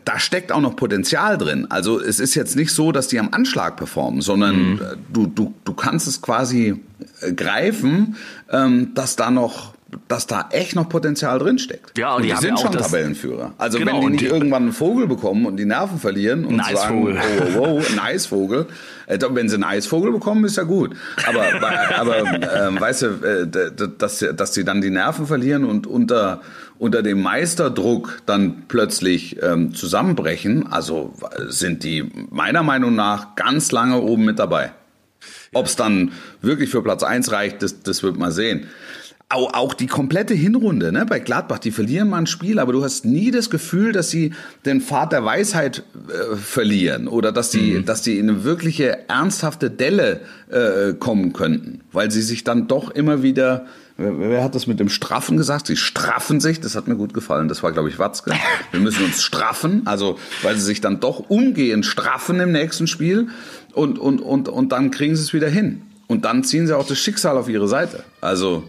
da 0.06 0.18
steckt 0.18 0.52
auch 0.52 0.62
noch 0.62 0.76
Potenzial 0.76 1.38
drin. 1.38 1.68
Also 1.70 2.00
es 2.00 2.20
ist 2.20 2.36
jetzt 2.36 2.56
nicht 2.56 2.72
so, 2.72 2.92
dass 2.92 3.10
die 3.10 3.20
am 3.20 3.30
Anschlag 3.34 3.76
performen, 3.76 4.22
sondern 4.22 4.56
mhm. 4.56 4.80
du, 5.12 5.28
du, 5.28 5.54
du 5.66 5.74
kannst 5.74 6.08
es 6.08 6.22
quasi 6.22 6.82
äh, 7.22 7.34
greifen, 7.34 8.16
ähm, 8.50 8.94
dass 8.96 9.18
da 9.18 9.30
noch 9.30 9.74
dass 10.08 10.28
da 10.28 10.50
echt 10.52 10.76
noch 10.76 10.88
Potenzial 10.88 11.40
drinsteckt. 11.40 11.98
Ja, 11.98 12.12
und, 12.12 12.18
und 12.18 12.24
die, 12.24 12.30
die 12.30 12.38
sind 12.38 12.60
schon 12.60 12.72
Tabellenführer. 12.72 13.54
Also 13.58 13.80
genau, 13.80 13.94
wenn 13.94 14.02
die 14.02 14.08
nicht 14.10 14.22
die, 14.22 14.28
irgendwann 14.28 14.64
einen 14.64 14.74
Vogel 14.74 15.08
bekommen 15.08 15.46
und 15.46 15.58
die 15.58 15.66
Nerven 15.66 16.00
verlieren 16.00 16.46
und 16.46 16.58
nice 16.58 16.82
sagen, 16.82 17.00
Vogel. 17.00 17.20
oh, 17.58 17.60
oh, 17.60 17.80
oh, 17.80 17.82
ein 17.92 18.00
Eisvogel, 18.00 18.68
äh, 19.08 19.20
wenn 19.32 19.50
sie 19.50 19.56
einen 19.56 19.64
Eisvogel 19.64 20.12
bekommen, 20.12 20.46
ist 20.46 20.58
ja 20.58 20.64
gut. 20.64 20.96
Aber, 21.28 21.44
aber 21.98 22.68
ähm, 22.68 22.80
weißt 22.80 23.02
du, 23.02 23.08
äh, 23.08 23.72
dass, 23.98 24.26
dass 24.36 24.54
sie 24.54 24.64
dann 24.64 24.82
die 24.82 24.92
Nerven 24.92 25.26
verlieren 25.26 25.66
und 25.66 25.88
unter 25.88 26.42
unter 26.78 27.04
dem 27.04 27.22
Meisterdruck 27.22 28.22
dann 28.26 28.64
plötzlich 28.70 29.44
ähm, 29.44 29.76
zusammenbrechen, 29.76 30.66
also 30.66 31.14
sind 31.50 31.84
die 31.84 32.10
meiner 32.30 32.64
Meinung 32.64 32.96
nach 32.96 33.36
ganz 33.36 33.74
lange 33.74 34.00
oben 34.00 34.24
mit 34.24 34.40
dabei. 34.40 34.72
Ob 35.52 35.66
es 35.66 35.76
dann 35.76 36.14
wirklich 36.42 36.70
für 36.70 36.82
Platz 36.82 37.04
eins 37.04 37.34
reicht, 37.34 37.62
das, 37.64 37.82
das 37.82 38.02
wird 38.02 38.18
man 38.18 38.32
sehen 38.32 38.70
auch, 39.30 39.54
auch 39.54 39.74
die 39.76 39.86
komplette 39.86 40.34
Hinrunde 40.34 40.92
ne, 40.92 41.06
bei 41.06 41.20
Gladbach, 41.20 41.60
die 41.60 41.72
verlieren 41.72 42.10
mal 42.10 42.18
ein 42.18 42.28
Spiel, 42.28 42.58
aber 42.58 42.74
du 42.74 42.84
hast 42.84 43.06
nie 43.06 43.30
das 43.30 43.52
Gefühl, 43.52 43.92
dass 43.92 44.10
sie 44.10 44.34
den 44.66 44.82
Pfad 44.82 45.12
der 45.12 45.24
Weisheit 45.24 45.84
äh, 46.08 46.36
verlieren 46.36 47.08
oder 47.08 47.32
dass 47.32 47.52
die, 47.52 47.76
mhm. 47.76 47.86
dass 47.86 48.02
die 48.02 48.18
in 48.18 48.28
eine 48.28 48.44
wirkliche 48.44 49.08
ernsthafte 49.08 49.70
Delle 49.70 50.22
äh, 50.50 50.94
kommen 50.94 51.32
könnten, 51.32 51.82
weil 51.92 52.10
sie 52.10 52.24
sich 52.24 52.44
dann 52.44 52.68
doch 52.68 52.90
immer 52.90 53.22
wieder 53.22 53.66
Wer, 54.02 54.18
wer 54.18 54.44
hat 54.46 54.56
das 54.56 54.66
mit 54.66 54.80
dem 54.80 54.88
Straffen 54.88 55.36
gesagt? 55.36 55.68
Sie 55.68 55.76
straffen 55.76 56.40
sich, 56.40 56.62
das 56.62 56.78
hat 56.78 56.88
mir 56.88 56.96
gut 56.96 57.14
gefallen. 57.14 57.50
Das 57.50 57.64
war, 57.64 57.74
glaube 57.74 57.90
ich, 57.90 58.00
Watzke. 58.00 58.32
Wir 58.72 58.80
müssen 58.80 59.04
uns 59.04 59.22
straffen, 59.22 59.82
also 59.84 60.18
weil 60.42 60.56
sie 60.56 60.62
sich 60.62 60.80
dann 60.80 61.02
doch 61.02 61.30
umgehend 61.30 61.86
straffen 61.86 62.40
im 62.40 62.54
nächsten 62.54 62.88
Spiel 62.88 63.28
und, 63.74 64.00
und, 64.00 64.22
und, 64.22 64.48
und 64.48 64.72
dann 64.72 64.90
kriegen 64.90 65.18
sie 65.18 65.24
es 65.24 65.34
wieder 65.34 65.50
hin. 65.50 65.82
Und 66.08 66.24
dann 66.24 66.46
ziehen 66.46 66.66
sie 66.66 66.78
auch 66.78 66.88
das 66.88 66.98
Schicksal 66.98 67.38
auf 67.38 67.50
ihre 67.50 67.68
Seite. 67.68 68.06
Also 68.22 68.64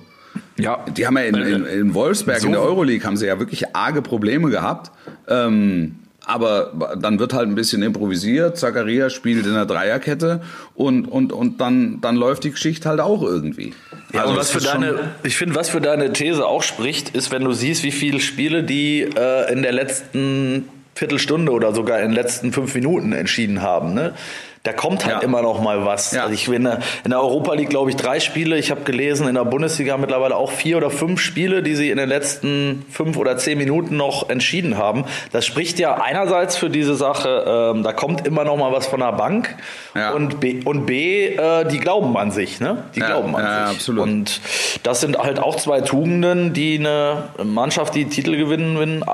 ja. 0.59 0.85
Die 0.97 1.07
haben 1.07 1.16
ja 1.16 1.25
in, 1.25 1.35
in, 1.35 1.66
in 1.66 1.95
Wolfsberg 1.95 2.40
so. 2.40 2.47
in 2.47 2.53
der 2.53 2.62
Euroleague 2.62 3.07
haben 3.07 3.16
sie 3.16 3.27
ja 3.27 3.38
wirklich 3.38 3.75
arge 3.75 4.03
Probleme 4.03 4.51
gehabt. 4.51 4.90
Ähm, 5.29 5.97
aber 6.27 6.97
dann 7.01 7.19
wird 7.19 7.33
halt 7.33 7.49
ein 7.49 7.55
bisschen 7.55 7.83
improvisiert. 7.83 8.57
Zakaria 8.57 9.11
spielt 9.11 9.47
in 9.47 9.55
der 9.55 9.66
Dreierkette 9.66 10.43
und, 10.75 11.07
und, 11.07 11.33
und 11.33 11.61
dann, 11.61 12.01
dann 12.01 12.16
läuft 12.16 12.45
die 12.45 12.51
Geschichte 12.51 12.88
halt 12.88 13.01
auch 13.01 13.23
irgendwie. 13.23 13.73
Ja, 14.12 14.23
also 14.23 14.37
was 14.37 14.51
für 14.51 14.61
deine, 14.61 15.12
ich 15.23 15.37
finde, 15.37 15.55
was 15.55 15.71
für 15.71 15.81
deine 15.81 16.12
These 16.12 16.47
auch 16.47 16.62
spricht, 16.62 17.16
ist, 17.16 17.33
wenn 17.33 17.43
du 17.43 17.53
siehst, 17.53 17.83
wie 17.83 17.90
viele 17.90 18.21
Spiele 18.21 18.62
die 18.62 19.03
äh, 19.03 19.53
in 19.53 19.62
der 19.62 19.73
letzten 19.73 20.69
Viertelstunde 20.95 21.53
oder 21.53 21.75
sogar 21.75 22.01
in 22.01 22.09
den 22.09 22.14
letzten 22.14 22.53
fünf 22.53 22.75
Minuten 22.75 23.12
entschieden 23.12 23.62
haben. 23.62 23.95
Ne? 23.95 24.14
Da 24.62 24.75
kommt 24.75 25.07
halt 25.07 25.16
ja. 25.16 25.23
immer 25.23 25.40
noch 25.40 25.62
mal 25.62 25.87
was. 25.87 26.12
Ja. 26.12 26.23
Also 26.23 26.35
ich 26.35 26.46
bin 26.46 26.66
in 26.66 27.11
der 27.11 27.20
Europa 27.20 27.55
League 27.55 27.70
glaube 27.70 27.88
ich 27.88 27.96
drei 27.96 28.20
Spiele. 28.20 28.59
Ich 28.59 28.70
habe 28.70 28.83
gelesen 28.83 29.27
in 29.27 29.35
der 29.35 29.46
Bundesliga 29.46 29.96
mittlerweile 29.96 30.37
auch 30.37 30.53
vier 30.53 30.77
oder 30.77 30.90
fünf 30.90 31.18
Spiele, 31.20 31.62
die 31.62 31.75
sie 31.75 31.90
in 31.90 31.96
den 31.96 32.09
letzten 32.11 32.85
fünf 32.90 33.16
oder 33.16 33.38
zehn 33.38 33.57
Minuten 33.57 33.96
noch 33.96 34.29
entschieden 34.29 34.77
haben. 34.77 35.05
Das 35.33 35.46
spricht 35.46 35.79
ja 35.79 35.94
einerseits 35.94 36.57
für 36.57 36.68
diese 36.68 36.94
Sache, 36.94 37.73
ähm, 37.75 37.83
da 37.83 37.94
kommt 37.94 38.27
immer 38.27 38.44
noch 38.44 38.59
mal 38.59 38.70
was 38.70 38.87
von 38.87 39.01
der 39.01 39.12
Bank 39.12 39.57
ja. 39.94 40.12
und 40.12 40.40
B 40.40 40.61
und 40.64 40.85
B, 40.85 41.29
äh, 41.29 41.64
die 41.66 41.79
glauben 41.79 42.14
an 42.18 42.31
sich, 42.31 42.61
ne? 42.61 42.85
Die 42.94 43.01
glauben 43.01 43.35
an 43.35 43.42
sich. 43.42 43.77
Absolut. 43.77 44.03
Und 44.03 44.40
das 44.83 45.01
sind 45.01 45.16
halt 45.16 45.38
auch 45.38 45.57
zwei 45.57 45.81
Tugenden, 45.81 46.53
die 46.53 46.79
eine 46.79 47.31
Mannschaft, 47.42 47.94
die 47.94 48.07
Titel 48.07 48.37
gewinnen, 48.37 49.05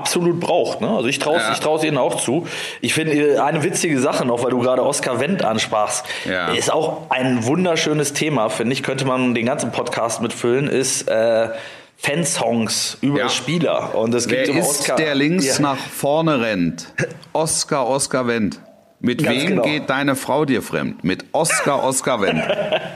absolut 0.00 0.40
braucht. 0.40 0.80
Ne? 0.80 0.88
Also 0.88 1.08
ich 1.08 1.18
traue 1.18 1.40
ich 1.52 1.60
traue 1.60 1.84
ihnen 1.86 1.98
auch 1.98 2.16
zu. 2.16 2.46
Ich 2.80 2.94
finde 2.94 3.12
äh, 3.12 3.38
eine 3.38 3.62
witzige 3.62 3.98
Sache 4.00 4.24
noch, 4.24 4.42
weil 4.42 4.50
du 4.50 4.58
gerade 4.60 4.82
Oskar 4.90 5.20
Wendt 5.20 5.44
ansprachst, 5.44 6.04
ja. 6.24 6.52
ist 6.52 6.72
auch 6.72 7.10
ein 7.10 7.44
wunderschönes 7.44 8.12
Thema, 8.12 8.48
finde 8.48 8.72
ich, 8.72 8.82
könnte 8.82 9.04
man 9.04 9.36
den 9.36 9.46
ganzen 9.46 9.70
Podcast 9.70 10.20
mitfüllen, 10.20 10.66
ist 10.66 11.08
äh, 11.08 11.50
Fansongs 11.96 12.98
über 13.00 13.20
ja. 13.20 13.28
Spieler. 13.28 13.94
Und 13.94 14.12
es 14.14 14.26
gibt 14.26 14.48
Wer 14.48 14.56
ist 14.56 14.80
Oscar, 14.80 14.96
der 14.96 15.14
links 15.14 15.58
ja. 15.58 15.62
nach 15.62 15.76
vorne 15.76 16.40
rennt? 16.40 16.92
Oskar, 17.32 17.86
Oskar 17.86 18.26
Wendt. 18.26 18.58
Mit 18.98 19.22
Ganz 19.22 19.36
wem 19.36 19.46
genau. 19.46 19.62
geht 19.62 19.88
deine 19.88 20.16
Frau 20.16 20.44
dir 20.44 20.60
fremd? 20.60 21.04
Mit 21.04 21.24
Oskar, 21.30 21.84
Oskar 21.84 22.20
Wendt. 22.20 22.42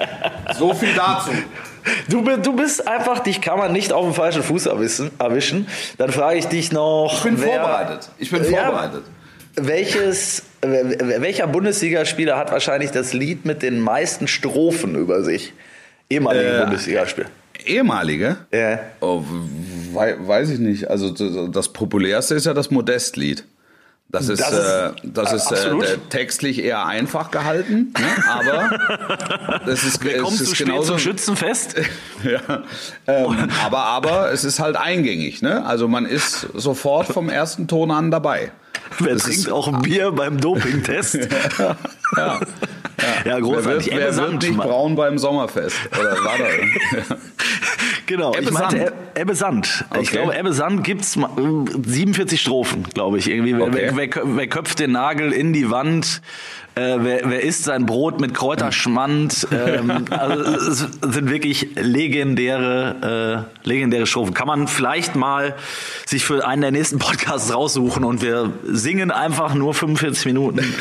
so 0.58 0.74
viel 0.74 0.94
dazu. 0.94 1.30
Du, 2.08 2.22
du 2.22 2.56
bist 2.56 2.88
einfach, 2.88 3.20
dich 3.20 3.40
kann 3.40 3.58
man 3.58 3.72
nicht 3.72 3.92
auf 3.92 4.04
dem 4.04 4.14
falschen 4.14 4.42
Fuß 4.42 4.66
erwischen. 4.66 5.12
erwischen. 5.18 5.68
Dann 5.96 6.10
frage 6.10 6.38
ich 6.38 6.46
dich 6.46 6.72
noch. 6.72 7.12
Ich 7.14 7.22
bin 7.22 7.40
wer, 7.40 7.46
vorbereitet. 7.46 8.08
Ich 8.18 8.30
bin 8.30 8.42
vorbereitet. 8.42 9.04
Welches 9.56 10.42
welcher 10.62 11.46
Bundesligaspieler 11.46 12.36
hat 12.36 12.50
wahrscheinlich 12.50 12.90
das 12.90 13.12
Lied 13.12 13.44
mit 13.44 13.62
den 13.62 13.80
meisten 13.80 14.28
Strophen 14.28 14.94
über 14.94 15.22
sich? 15.22 15.52
Ehemalige 16.08 16.56
äh, 16.56 16.60
Bundesligaspieler. 16.60 17.28
Ehemalige? 17.64 18.36
Ja. 18.52 18.80
Oh, 19.00 19.22
weiß 19.92 20.50
ich 20.50 20.58
nicht. 20.58 20.90
Also 20.90 21.10
das 21.48 21.68
populärste 21.72 22.34
ist 22.34 22.46
ja 22.46 22.54
das 22.54 22.70
Modestlied. 22.70 23.44
Das 24.10 24.28
ist, 24.28 24.40
das 24.40 24.52
ist, 24.52 24.58
äh, 24.58 24.90
das 25.02 25.32
ist 25.32 25.50
äh, 25.50 25.98
textlich 26.08 26.62
eher 26.62 26.86
einfach 26.86 27.32
gehalten, 27.32 27.92
ne? 27.98 28.24
aber 28.28 29.60
das 29.66 29.82
ist, 29.82 30.04
Wer 30.04 30.18
kommt 30.18 30.34
es 30.34 30.42
ist 30.42 30.58
genauso 30.58 30.90
zum 30.90 30.98
Schützenfest. 31.00 31.74
ja, 32.22 32.62
ähm, 33.08 33.48
aber 33.64 33.78
aber 33.78 34.30
es 34.30 34.44
ist 34.44 34.60
halt 34.60 34.76
eingängig, 34.76 35.42
ne? 35.42 35.66
Also 35.66 35.88
man 35.88 36.06
ist 36.06 36.46
sofort 36.54 37.08
vom 37.08 37.28
ersten 37.28 37.66
Ton 37.66 37.90
an 37.90 38.12
dabei. 38.12 38.52
Wer 38.98 39.14
das 39.14 39.24
trinkt 39.24 39.50
auch 39.50 39.68
ein 39.68 39.82
Bier 39.82 40.12
beim 40.12 40.40
Dopingtest? 40.40 41.18
ja, 42.16 42.40
ja, 43.24 43.38
großartig. 43.40 43.90
Wer 43.90 43.98
wird, 43.98 44.16
wer 44.16 44.30
wird 44.30 44.42
nicht 44.42 44.56
braun 44.56 44.94
beim 44.94 45.18
Sommerfest? 45.18 45.76
Oder 45.98 46.12
war 46.24 46.38
da? 46.38 47.16
Genau, 48.06 48.34
Ebbe 48.34 48.42
ich 48.42 48.50
meinte 48.50 48.78
Sand. 48.78 48.92
Ebbe 49.14 49.34
Sand. 49.34 49.84
Okay. 49.90 50.00
Ich 50.02 50.10
glaube, 50.10 50.36
Ebbe 50.36 50.52
Sand 50.52 50.84
gibt 50.84 51.02
es 51.02 51.12
47 51.12 52.40
Strophen, 52.40 52.84
glaube 52.92 53.18
ich. 53.18 53.30
Irgendwie. 53.30 53.54
Okay. 53.54 53.92
Wer, 53.94 53.96
wer, 53.96 54.36
wer, 54.36 54.46
köpft 54.46 54.78
den 54.78 54.92
Nagel 54.92 55.32
in 55.32 55.52
die 55.52 55.70
Wand? 55.70 56.20
Äh, 56.76 56.96
wer, 57.00 57.30
wer 57.30 57.40
isst 57.42 57.64
sein 57.64 57.86
Brot 57.86 58.20
mit 58.20 58.34
Kräuterschmand? 58.34 59.46
ähm, 59.52 60.06
also 60.10 60.42
es 60.42 60.78
sind 61.02 61.30
wirklich 61.30 61.68
legendäre, 61.76 63.46
äh, 63.64 63.68
legendäre 63.68 64.06
Strophen. 64.06 64.34
Kann 64.34 64.48
man 64.48 64.66
vielleicht 64.66 65.14
mal 65.14 65.54
sich 66.04 66.24
für 66.24 66.44
einen 66.46 66.62
der 66.62 66.72
nächsten 66.72 66.98
Podcasts 66.98 67.54
raussuchen 67.54 68.02
und 68.04 68.22
wir 68.22 68.52
singen 68.64 69.12
einfach 69.12 69.54
nur 69.54 69.72
45 69.72 70.26
Minuten. 70.26 70.58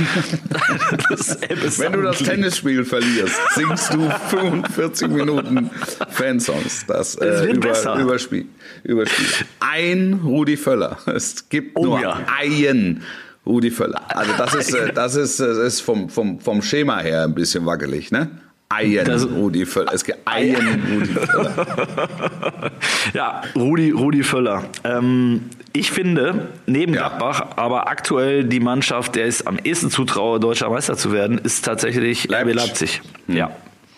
Wenn 1.17 1.93
du 1.93 2.01
das 2.01 2.19
Tennisspiel 2.19 2.85
verlierst, 2.85 3.35
singst 3.55 3.93
du 3.93 4.09
45 4.29 5.09
Minuten 5.09 5.69
Fansongs. 6.09 6.85
Das 6.87 7.15
äh, 7.15 7.51
über, 7.51 7.99
Überspiel, 7.99 8.45
Überspiel. 8.83 9.47
Ein 9.59 10.19
Rudi 10.23 10.57
Völler. 10.57 10.97
Es 11.05 11.49
gibt 11.49 11.77
oh, 11.77 11.85
nur 11.85 12.01
ja. 12.01 12.19
einen 12.39 13.03
Rudi 13.45 13.71
Völler. 13.71 14.01
Also 14.09 14.31
das 14.37 14.53
ist, 14.53 14.73
äh, 14.73 14.93
das 14.93 15.15
ist, 15.15 15.39
das 15.39 15.57
ist 15.57 15.81
vom, 15.81 16.09
vom, 16.09 16.39
vom 16.39 16.61
Schema 16.61 16.99
her 16.99 17.23
ein 17.23 17.35
bisschen 17.35 17.65
wackelig, 17.65 18.11
ne? 18.11 18.29
Eien 18.73 19.05
das, 19.05 19.27
Rudi 19.27 19.65
Völler. 19.65 19.93
Es 19.93 20.03
gibt 20.03 20.19
Eien 20.25 20.83
Rudi 20.91 21.13
Völler. 21.13 22.71
ja, 23.13 23.41
Rudi, 23.55 23.91
Rudi 23.91 24.23
Völler. 24.23 24.63
Ähm, 24.83 25.49
ich 25.73 25.91
finde, 25.91 26.49
neben 26.65 26.93
ja. 26.93 27.07
Gladbach, 27.07 27.47
aber 27.55 27.87
aktuell 27.87 28.43
die 28.43 28.59
Mannschaft, 28.59 29.15
der 29.15 29.25
es 29.25 29.45
am 29.45 29.57
ehesten 29.57 29.89
zutraue, 29.89 30.39
deutscher 30.39 30.69
Meister 30.69 30.95
zu 30.97 31.11
werden, 31.11 31.37
ist 31.37 31.65
tatsächlich 31.65 32.27
Leipzig. 32.27 32.51
RB 32.51 32.55
Leipzig. 32.55 33.01
Hm. 33.27 33.37
Ja. 33.37 33.51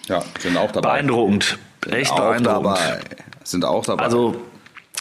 Ja, 0.08 0.24
sind 0.40 0.56
auch 0.58 0.72
dabei. 0.72 0.90
Beeindruckend. 0.90 1.58
Echt 1.90 2.12
auch 2.12 2.20
beeindruckend. 2.20 2.66
Dabei. 2.66 3.00
Sind 3.44 3.66
auch 3.66 3.86
dabei. 3.86 4.04
Also 4.04 4.36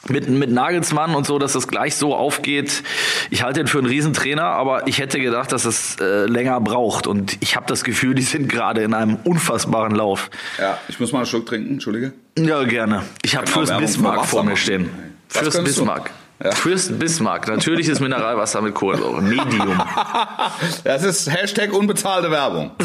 mit, 0.09 0.29
mit 0.29 0.51
Nagelsmann 0.51 1.15
und 1.15 1.27
so, 1.27 1.39
dass 1.39 1.53
das 1.53 1.69
gleich 1.69 1.97
so 1.97 2.15
aufgeht. 2.15 2.83
Ich 3.31 3.43
halte 3.43 3.61
ihn 3.61 3.67
für 3.67 3.79
einen 3.79 3.87
Riesentrainer, 3.87 4.45
aber 4.45 4.87
ich 4.87 4.99
hätte 4.99 5.21
gedacht, 5.21 5.53
dass 5.53 5.65
es 5.65 5.97
äh, 6.01 6.27
länger 6.27 6.61
braucht. 6.61 7.07
Und 7.07 7.37
ich 7.41 7.57
habe 7.57 7.67
das 7.67 7.85
Gefühl, 7.85 8.15
die 8.15 8.23
sind 8.23 8.49
gerade 8.49 8.83
in 8.83 8.95
einem 8.95 9.17
unfassbaren 9.25 9.95
Lauf. 9.95 10.31
Ja, 10.59 10.79
ich 10.89 11.01
muss 11.01 11.13
mal 11.13 11.21
einen 11.21 11.27
Schluck 11.27 11.47
trinken, 11.47 11.75
entschuldige. 11.75 12.13
Ja, 12.39 12.65
gerne. 12.65 13.03
Ich 13.23 13.37
habe 13.37 13.47
Fürst 13.47 13.77
Bismarck 13.79 14.27
vor 14.27 14.43
mir 14.43 14.57
stehen. 14.57 14.91
Fürst 15.29 15.63
Bismarck. 15.65 16.11
Ja. 16.43 16.51
Fürst 16.51 16.99
Bismarck, 16.99 17.47
natürliches 17.47 18.01
Mineralwasser 18.01 18.61
mit 18.61 18.75
Kohlensäure, 18.75 19.23
Medium. 19.23 19.81
Das 20.85 21.05
ist 21.05 21.31
Hashtag 21.31 21.73
unbezahlte 21.73 22.31
Werbung. 22.31 22.73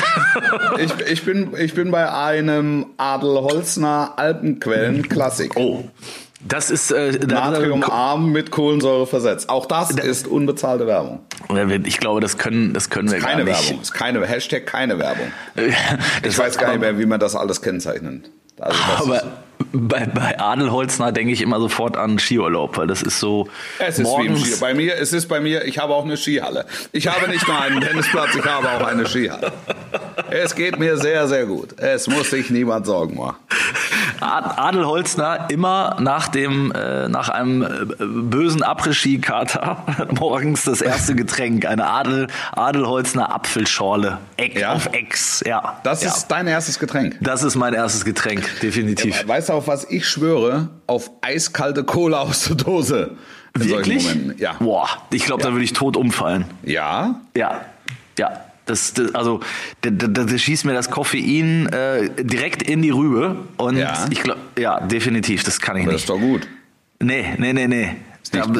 Ich, 0.77 0.91
ich, 1.12 1.25
bin, 1.25 1.49
ich 1.58 1.73
bin 1.73 1.91
bei 1.91 2.12
einem 2.12 2.86
Adelholzner 2.97 4.13
Alpenquellen 4.15 5.10
Klassik. 5.10 5.53
Oh, 5.55 5.84
das 6.41 6.71
ist 6.71 6.91
äh, 6.91 7.12
Natriumarm 7.28 8.32
mit 8.32 8.49
Kohlensäure 8.52 9.06
versetzt. 9.08 9.49
Auch 9.49 9.65
das 9.65 9.89
da, 9.89 10.04
ist 10.04 10.28
unbezahlte 10.28 10.88
Werbung. 10.88 11.19
Ich 11.84 11.97
glaube, 11.97 12.21
das 12.21 12.38
können, 12.38 12.73
das 12.73 12.89
können 12.89 13.12
wir 13.12 13.19
keine 13.19 13.43
gar 13.43 13.52
nicht. 13.52 13.67
Werbung. 13.67 13.82
Ist 13.82 13.93
keine 13.93 14.25
Hashtag 14.25 14.65
keine 14.65 14.99
Werbung. 14.99 15.32
ich 16.23 16.38
weiß 16.38 16.58
gar 16.58 16.71
nicht 16.71 16.82
mehr, 16.82 16.97
wie 16.97 17.06
man 17.06 17.19
das 17.19 17.36
alles 17.36 17.62
kennzeichnet. 17.62 18.30
Also 18.58 18.78
aber 18.97 19.21
bei, 19.71 20.06
bei 20.06 20.39
Adelholzner 20.39 21.12
denke 21.12 21.34
ich 21.34 21.41
immer 21.41 21.60
sofort 21.60 21.97
an 21.97 22.19
Skiurlaub, 22.19 22.78
weil 22.78 22.88
das 22.88 23.02
ist 23.02 23.19
so. 23.19 23.47
Es 23.78 23.99
ist 23.99 24.04
morgens 24.04 24.25
wie 24.25 24.28
im 24.28 24.45
Ski. 24.45 24.60
Bei 24.60 24.73
mir, 24.73 24.95
es 24.95 25.13
ist 25.13 25.28
bei 25.28 25.39
mir, 25.39 25.65
ich 25.65 25.78
habe 25.78 25.93
auch 25.93 26.06
eine 26.06 26.17
Skihalle. 26.17 26.65
Ich 26.91 27.08
habe 27.08 27.30
nicht 27.30 27.47
nur 27.47 27.60
einen 27.60 27.82
Tennisplatz, 27.82 28.36
ich 28.36 28.45
habe 28.45 28.69
auch 28.69 28.86
eine 28.86 29.06
Skihalle. 29.06 29.52
Es 30.30 30.56
geht 30.56 30.80
mir 30.80 30.97
sehr, 30.97 31.28
sehr 31.28 31.45
gut. 31.45 31.80
Es 31.80 32.08
muss 32.08 32.30
sich 32.30 32.49
niemand 32.49 32.86
Sorgen 32.86 33.17
machen. 33.17 33.38
Adelholzner 34.19 35.48
immer 35.50 35.98
nach 36.00 36.28
dem, 36.28 36.72
äh, 36.72 37.08
nach 37.10 37.30
einem 37.30 37.63
äh, 37.63 37.67
bösen 38.00 38.63
Après-Ski-Kater 38.63 39.84
morgens 40.19 40.63
das 40.63 40.82
erste 40.82 41.15
Getränk, 41.15 41.65
eine 41.65 41.86
Adel, 41.88 42.28
Adelholzner 42.52 43.34
Apfelschorle. 43.34 44.17
Eck 44.38 44.60
ja? 44.60 44.74
auf 44.74 44.89
Ex, 44.93 45.43
ja. 45.45 45.80
Das 45.84 46.04
ja. 46.04 46.10
ist 46.10 46.28
dein 46.28 46.48
erstes 46.48 46.80
Getränk? 46.80 47.17
Das 47.22 47.43
ist 47.43 47.56
mein 47.56 47.74
erstes 47.74 48.06
Getränk, 48.06 48.43
definitiv. 48.62 49.22
Ja, 49.22 49.28
weißt 49.28 49.50
du, 49.50 49.54
auf 49.54 49.67
was 49.67 49.86
ich 49.89 50.08
schwöre? 50.08 50.69
Auf 50.88 51.12
eiskalte 51.22 51.84
Cola 51.84 52.19
aus 52.19 52.45
der 52.45 52.56
Dose. 52.56 53.12
Wirklich? 53.54 54.08
Ja. 54.38 54.54
Boah, 54.60 54.88
ich 55.12 55.26
glaube, 55.26 55.43
da 55.43 55.52
würde 55.52 55.63
ich 55.63 55.74
tot 55.74 55.98
umfallen. 55.98 56.45
Ja? 56.63 57.22
Ja, 57.36 57.62
ja. 58.17 58.32
Das, 58.69 58.93
das 58.93 59.15
also 59.15 59.39
das, 59.82 59.93
das, 60.27 60.41
schießt 60.41 60.65
mir 60.65 60.73
das 60.73 60.91
Koffein 60.91 61.67
äh, 61.67 62.10
direkt 62.23 62.63
in 62.63 62.82
die 62.82 62.91
Rübe 62.91 63.38
und 63.58 63.77
ja. 63.77 64.05
ich 64.10 64.21
glaube, 64.21 64.39
ja, 64.58 64.79
definitiv, 64.79 65.43
das 65.43 65.60
kann 65.60 65.77
ich 65.77 65.84
Aber 65.84 65.93
nicht. 65.93 66.08
Das 66.08 66.15
ist 66.15 66.21
doch 66.21 66.27
gut. 66.27 66.47
Nee, 67.01 67.34
nee, 67.38 67.53
nee, 67.53 67.67
nee. 67.67 67.95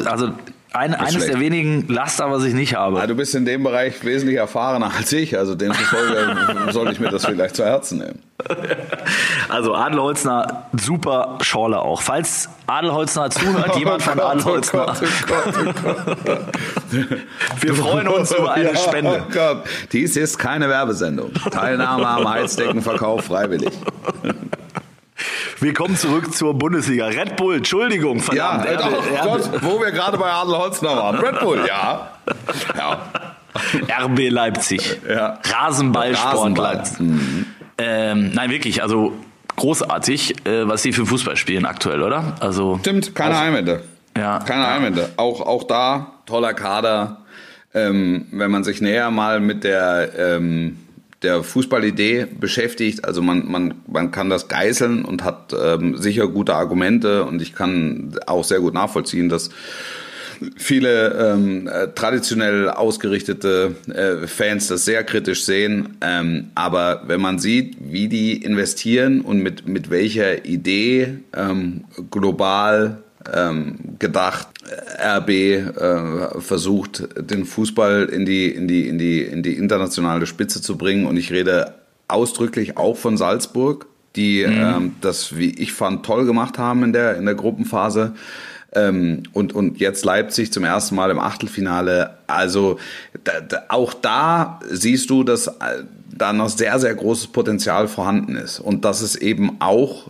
Also 0.06 0.32
ein, 0.72 0.94
eines 0.94 1.26
der 1.26 1.40
wenigen 1.40 1.88
Laster, 1.88 2.30
was 2.30 2.44
ich 2.44 2.54
nicht 2.54 2.76
habe. 2.76 2.98
Ja, 2.98 3.06
du 3.06 3.16
bist 3.16 3.34
in 3.34 3.44
dem 3.44 3.64
Bereich 3.64 4.04
wesentlich 4.04 4.38
erfahrener 4.38 4.92
als 4.96 5.12
ich, 5.12 5.36
also 5.36 5.56
demzufolge 5.56 6.36
soll 6.70 6.92
ich 6.92 7.00
mir 7.00 7.10
das 7.10 7.24
vielleicht 7.24 7.56
zu 7.56 7.64
Herzen 7.64 7.98
nehmen. 7.98 8.22
Also 9.48 9.74
Adelholzner, 9.74 10.66
super 10.80 11.38
Schorle 11.40 11.80
auch. 11.80 12.00
Falls 12.00 12.48
Adelholzner 12.68 13.30
zuhört, 13.30 13.76
jemand 13.78 14.00
von 14.00 14.18
oh 14.18 14.22
Adelholzner. 14.22 14.94
Oh 15.28 15.34
oh 15.34 16.36
Wir 17.60 17.74
freuen 17.74 18.06
uns 18.06 18.30
über 18.30 18.52
eine 18.52 18.76
Spende. 18.76 19.24
Oh 19.28 19.56
dies 19.92 20.16
ist 20.16 20.38
keine 20.38 20.68
Werbesendung. 20.68 21.32
Teilnahme 21.50 22.06
am 22.06 22.30
Heizdeckenverkauf 22.30 23.24
freiwillig. 23.24 23.72
Wir 25.60 25.74
kommen 25.74 25.96
zurück 25.96 26.34
zur 26.34 26.54
Bundesliga. 26.54 27.06
Red 27.06 27.36
Bull, 27.36 27.56
Entschuldigung, 27.56 28.20
verdammt. 28.20 28.64
Ja, 28.64 28.70
Erbe, 28.70 28.96
oh 28.96 29.24
Gott, 29.24 29.50
wo 29.62 29.80
wir 29.80 29.90
gerade 29.90 30.16
bei 30.18 30.30
Adel 30.30 30.56
Holzner 30.56 30.96
waren. 30.96 31.16
Red 31.16 31.40
Bull, 31.40 31.64
ja. 31.66 32.10
ja. 32.76 34.04
RB 34.04 34.30
Leipzig. 34.30 35.00
Ja. 35.08 35.38
Rasenballsport 35.44 36.34
Rasenball. 36.34 36.74
Leipzig. 36.76 37.00
Mhm. 37.00 37.46
Ähm, 37.78 38.32
nein, 38.34 38.50
wirklich, 38.50 38.82
also 38.82 39.12
großartig, 39.56 40.46
äh, 40.46 40.66
was 40.66 40.82
sie 40.82 40.92
für 40.92 41.06
Fußball 41.06 41.36
spielen 41.36 41.66
aktuell, 41.66 42.02
oder? 42.02 42.36
Also 42.40 42.78
Stimmt, 42.80 43.14
keine 43.14 43.36
auch, 43.36 43.40
Einwände. 43.40 43.82
Ja. 44.16 44.38
Keine 44.40 44.62
ja. 44.62 44.74
Einwände. 44.74 45.10
Auch, 45.16 45.40
auch 45.40 45.64
da, 45.64 46.12
toller 46.26 46.54
Kader. 46.54 47.18
Ähm, 47.72 48.26
wenn 48.32 48.50
man 48.50 48.64
sich 48.64 48.80
näher 48.80 49.10
mal 49.10 49.38
mit 49.40 49.62
der 49.62 50.10
ähm, 50.18 50.78
der 51.22 51.42
Fußballidee 51.42 52.26
beschäftigt. 52.38 53.04
Also 53.04 53.22
man, 53.22 53.50
man, 53.50 53.74
man 53.86 54.10
kann 54.10 54.30
das 54.30 54.48
geißeln 54.48 55.04
und 55.04 55.22
hat 55.24 55.54
ähm, 55.58 55.96
sicher 55.96 56.28
gute 56.28 56.54
Argumente 56.54 57.24
und 57.24 57.42
ich 57.42 57.54
kann 57.54 58.18
auch 58.26 58.44
sehr 58.44 58.60
gut 58.60 58.74
nachvollziehen, 58.74 59.28
dass 59.28 59.50
viele 60.56 61.34
ähm, 61.34 61.68
äh, 61.68 61.88
traditionell 61.88 62.70
ausgerichtete 62.70 63.74
äh, 63.92 64.26
Fans 64.26 64.68
das 64.68 64.84
sehr 64.84 65.04
kritisch 65.04 65.44
sehen. 65.44 65.98
Ähm, 66.00 66.50
aber 66.54 67.02
wenn 67.06 67.20
man 67.20 67.38
sieht, 67.38 67.76
wie 67.80 68.08
die 68.08 68.42
investieren 68.42 69.20
und 69.20 69.42
mit, 69.42 69.68
mit 69.68 69.90
welcher 69.90 70.46
Idee 70.46 71.18
ähm, 71.36 71.84
global 72.10 73.02
ähm, 73.32 73.76
gedacht, 73.98 74.48
RB 74.98 75.28
äh, 75.30 76.40
versucht, 76.40 77.08
den 77.18 77.44
Fußball 77.44 78.04
in 78.04 78.26
die, 78.26 78.48
in, 78.48 78.68
die, 78.68 78.86
in, 78.86 78.98
die, 78.98 79.22
in 79.22 79.42
die 79.42 79.54
internationale 79.54 80.26
Spitze 80.26 80.62
zu 80.62 80.76
bringen. 80.76 81.06
Und 81.06 81.16
ich 81.16 81.32
rede 81.32 81.74
ausdrücklich 82.08 82.76
auch 82.76 82.96
von 82.96 83.16
Salzburg, 83.16 83.86
die 84.16 84.44
mhm. 84.46 84.52
ähm, 84.52 84.96
das, 85.00 85.36
wie 85.36 85.50
ich 85.50 85.72
fand, 85.72 86.04
toll 86.04 86.26
gemacht 86.26 86.58
haben 86.58 86.82
in 86.84 86.92
der, 86.92 87.16
in 87.16 87.24
der 87.24 87.34
Gruppenphase. 87.34 88.14
Ähm, 88.72 89.24
und, 89.32 89.52
und 89.52 89.80
jetzt 89.80 90.04
Leipzig 90.04 90.52
zum 90.52 90.64
ersten 90.64 90.94
Mal 90.94 91.10
im 91.10 91.18
Achtelfinale. 91.18 92.18
Also 92.26 92.78
da, 93.24 93.40
da, 93.40 93.62
auch 93.68 93.94
da 93.94 94.60
siehst 94.68 95.10
du, 95.10 95.24
dass 95.24 95.48
äh, 95.48 95.84
da 96.16 96.32
noch 96.32 96.48
sehr, 96.48 96.78
sehr 96.78 96.94
großes 96.94 97.28
Potenzial 97.28 97.88
vorhanden 97.88 98.36
ist. 98.36 98.60
Und 98.60 98.84
dass 98.84 99.00
es 99.00 99.16
eben 99.16 99.60
auch 99.60 100.08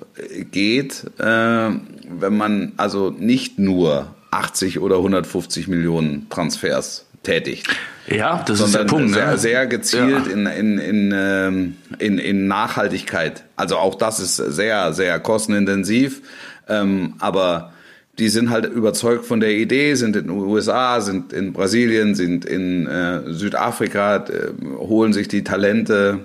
geht, 0.51 1.05
äh, 1.19 1.71
wenn 2.19 2.37
man 2.37 2.73
also 2.77 3.11
nicht 3.11 3.59
nur 3.59 4.15
80 4.31 4.79
oder 4.81 4.97
150 4.97 5.69
Millionen 5.69 6.29
Transfers 6.29 7.07
tätigt. 7.23 7.69
Ja, 8.07 8.43
das 8.47 8.61
ist 8.61 8.75
der 8.75 8.85
Punkt. 8.85 9.13
Sehr, 9.13 9.33
ne? 9.33 9.39
sehr 9.39 9.67
gezielt 9.67 10.27
ja. 10.27 10.33
in, 10.33 10.47
in, 10.47 10.79
in, 10.79 11.15
ähm, 11.15 11.77
in, 11.99 12.19
in 12.19 12.47
Nachhaltigkeit. 12.49 13.45
Also 13.57 13.77
auch 13.77 13.95
das 13.95 14.21
ist 14.21 14.37
sehr, 14.37 14.93
sehr 14.93 15.21
kostenintensiv. 15.21 16.23
Ähm, 16.69 17.15
aber 17.19 17.73
die 18.19 18.29
sind 18.29 18.51
halt 18.51 18.67
überzeugt 18.67 19.25
von 19.25 19.41
der 19.41 19.53
Idee, 19.53 19.95
sind 19.95 20.17
in 20.17 20.25
den 20.25 20.31
USA, 20.31 21.01
sind 21.01 21.33
in 21.33 21.53
Brasilien, 21.53 22.15
sind 22.15 22.45
in 22.45 22.87
äh, 22.87 23.33
Südafrika, 23.33 24.17
äh, 24.17 24.53
holen 24.79 25.13
sich 25.13 25.29
die 25.29 25.45
Talente, 25.45 26.21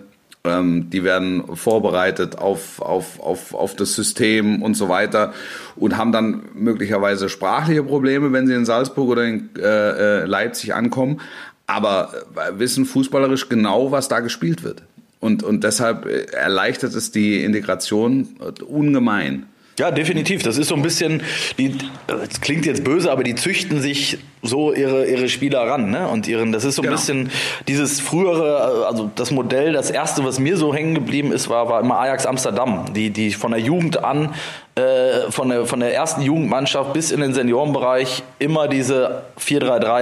ähm, 0.48 0.90
die 0.90 1.04
werden 1.04 1.56
vorbereitet 1.56 2.38
auf, 2.38 2.82
auf, 2.82 3.20
auf, 3.20 3.54
auf 3.54 3.76
das 3.76 3.94
System 3.94 4.62
und 4.62 4.76
so 4.76 4.90
weiter 4.90 5.34
und 5.76 5.98
haben 5.98 6.12
dann 6.12 6.44
möglicherweise 6.54 7.30
sprachliche 7.30 7.84
Probleme, 7.84 8.32
wenn 8.32 8.48
sie 8.48 8.54
in 8.54 8.66
Salzburg 8.66 9.10
oder 9.10 9.24
in 9.24 9.50
äh, 9.58 9.62
äh 9.62 10.26
Leipzig 10.26 10.74
ankommen, 10.74 11.22
aber 11.68 12.14
äh, 12.36 12.60
wissen 12.60 12.86
fußballerisch 12.86 13.50
genau, 13.50 13.92
was 13.92 14.08
da 14.08 14.20
gespielt 14.20 14.64
wird. 14.64 14.84
Und, 15.20 15.44
und 15.44 15.64
deshalb 15.64 16.06
äh, 16.06 16.26
erleichtert 16.32 16.94
es 16.94 17.12
die 17.12 17.44
Integration 17.44 18.36
ungemein. 18.68 19.48
Ja, 19.78 19.92
definitiv. 19.92 20.42
Das 20.42 20.58
ist 20.58 20.70
so 20.70 20.76
ein 20.76 20.82
bisschen, 20.82 21.22
die, 21.58 21.78
das 22.08 22.40
klingt 22.40 22.66
jetzt 22.66 22.86
böse, 22.86 23.12
aber 23.12 23.24
die 23.24 23.36
züchten 23.36 23.82
sich 23.82 24.18
so 24.42 24.74
ihre, 24.74 25.06
ihre 25.06 25.28
Spieler 25.28 25.62
ran, 25.62 25.90
ne? 25.90 26.08
Und 26.08 26.28
ihren, 26.28 26.54
das 26.54 26.64
ist 26.64 26.76
so 26.76 26.82
ein 26.82 26.84
genau. 26.84 26.96
bisschen 26.96 27.30
dieses 27.68 28.00
frühere, 28.00 28.88
also 28.88 29.12
das 29.16 29.32
Modell, 29.32 29.74
das 29.74 29.92
erste, 29.92 30.24
was 30.24 30.40
mir 30.40 30.56
so 30.56 30.74
hängen 30.74 30.96
geblieben 30.96 31.34
ist, 31.34 31.50
war, 31.50 31.68
war 31.68 31.82
immer 31.82 32.00
Ajax 32.00 32.26
Amsterdam, 32.26 32.94
die, 32.94 33.10
die 33.10 33.32
von 33.32 33.52
der 33.52 33.60
Jugend 33.60 34.02
an, 34.02 34.34
äh, 34.76 35.30
von 35.30 35.50
der, 35.50 35.66
von 35.66 35.82
der 35.82 35.94
ersten 35.94 36.22
Jugendmannschaft 36.22 36.94
bis 36.94 37.12
in 37.12 37.20
den 37.20 37.34
Seniorenbereich 37.34 38.24
immer 38.40 38.70
diese 38.70 39.24
4-3-3 39.42 40.02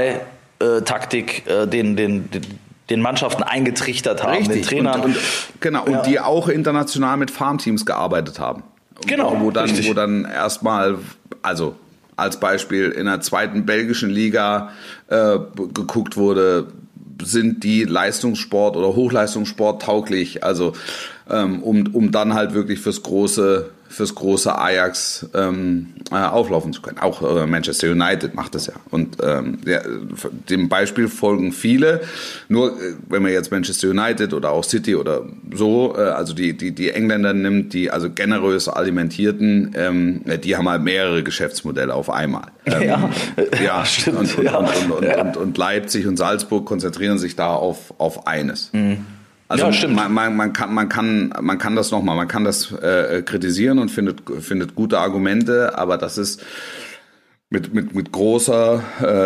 äh, 0.59 0.81
Taktik, 0.81 1.47
äh, 1.47 1.65
den, 1.67 1.95
den, 1.95 2.29
den 2.29 2.41
den 2.89 2.99
Mannschaften 2.99 3.43
eingetrichtert 3.43 4.23
haben, 4.23 4.37
Richtig. 4.37 4.55
den 4.55 4.63
Trainern. 4.63 5.01
Und, 5.01 5.15
und, 5.15 5.17
genau, 5.61 5.85
und 5.85 5.93
ja. 5.93 6.01
die 6.01 6.19
auch 6.19 6.49
international 6.49 7.15
mit 7.15 7.31
Farmteams 7.31 7.85
gearbeitet 7.85 8.39
haben. 8.39 8.61
Genau. 9.05 9.39
Wo 9.39 9.51
dann, 9.51 9.69
wo 9.85 9.93
dann 9.93 10.25
erstmal, 10.25 10.97
also 11.41 11.75
als 12.15 12.39
Beispiel 12.39 12.89
in 12.89 13.05
der 13.05 13.21
zweiten 13.21 13.65
belgischen 13.65 14.09
Liga 14.09 14.71
äh, 15.07 15.39
geguckt 15.73 16.15
wurde, 16.17 16.67
sind 17.21 17.63
die 17.63 17.83
Leistungssport 17.83 18.75
oder 18.75 18.95
Hochleistungssport 18.95 19.81
tauglich, 19.81 20.43
also 20.43 20.73
ähm, 21.29 21.63
um, 21.63 21.87
um 21.93 22.11
dann 22.11 22.33
halt 22.33 22.53
wirklich 22.53 22.79
fürs 22.79 23.03
große 23.03 23.69
fürs 23.93 24.15
große 24.15 24.57
Ajax 24.57 25.29
ähm, 25.35 25.93
äh, 26.11 26.15
auflaufen 26.15 26.73
zu 26.73 26.81
können. 26.81 26.97
Auch 26.97 27.21
äh, 27.21 27.45
Manchester 27.45 27.91
United 27.91 28.33
macht 28.33 28.55
das 28.55 28.67
ja. 28.67 28.73
Und 28.89 29.17
ähm, 29.21 29.59
ja, 29.65 29.81
dem 30.49 30.67
Beispiel 30.67 31.07
folgen 31.07 31.51
viele. 31.51 32.01
Nur 32.49 32.71
äh, 32.71 32.95
wenn 33.07 33.21
man 33.21 33.31
jetzt 33.31 33.51
Manchester 33.51 33.89
United 33.89 34.33
oder 34.33 34.51
auch 34.51 34.63
City 34.63 34.95
oder 34.95 35.25
so, 35.53 35.93
äh, 35.95 36.01
also 36.01 36.33
die, 36.33 36.57
die, 36.57 36.71
die 36.71 36.89
Engländer 36.89 37.33
nimmt, 37.33 37.73
die 37.73 37.91
also 37.91 38.09
generös 38.09 38.67
alimentierten, 38.67 39.73
ähm, 39.75 40.21
die 40.43 40.57
haben 40.57 40.67
halt 40.67 40.81
mehrere 40.81 41.23
Geschäftsmodelle 41.23 41.93
auf 41.93 42.09
einmal. 42.09 42.47
Ähm, 42.65 42.81
ja, 42.81 43.09
ja, 43.63 43.85
stimmt. 43.85 44.17
Und, 44.17 44.37
und, 44.37 44.43
ja. 44.43 44.57
Und, 44.57 44.91
und, 44.91 45.03
ja. 45.03 45.21
und, 45.21 45.57
Leipzig 45.57 46.07
und 46.07 46.17
Salzburg 46.17 46.65
konzentrieren 46.65 47.19
sich 47.19 47.35
da 47.35 47.53
auf, 47.53 47.93
auf 47.99 48.25
eines. 48.25 48.71
Mhm. 48.73 49.05
Also 49.53 49.65
ja, 49.65 49.73
stimmt. 49.73 49.95
Man, 49.95 50.11
man, 50.11 50.35
man, 50.35 50.51
kann, 50.51 50.73
man, 50.73 50.89
kann, 50.89 51.31
man 51.39 51.59
kann 51.59 51.75
das 51.75 51.91
nochmal, 51.91 52.15
man 52.15 52.27
kann 52.27 52.43
das 52.43 52.71
äh, 52.71 53.21
kritisieren 53.21 53.77
und 53.77 53.89
findet, 53.89 54.23
findet 54.39 54.73
gute 54.73 54.97
Argumente, 54.97 55.77
aber 55.77 55.99
das 55.99 56.17
ist 56.17 56.43
mit, 57.51 57.71
mit, 57.71 57.93
mit 57.93 58.11
großer 58.11 58.83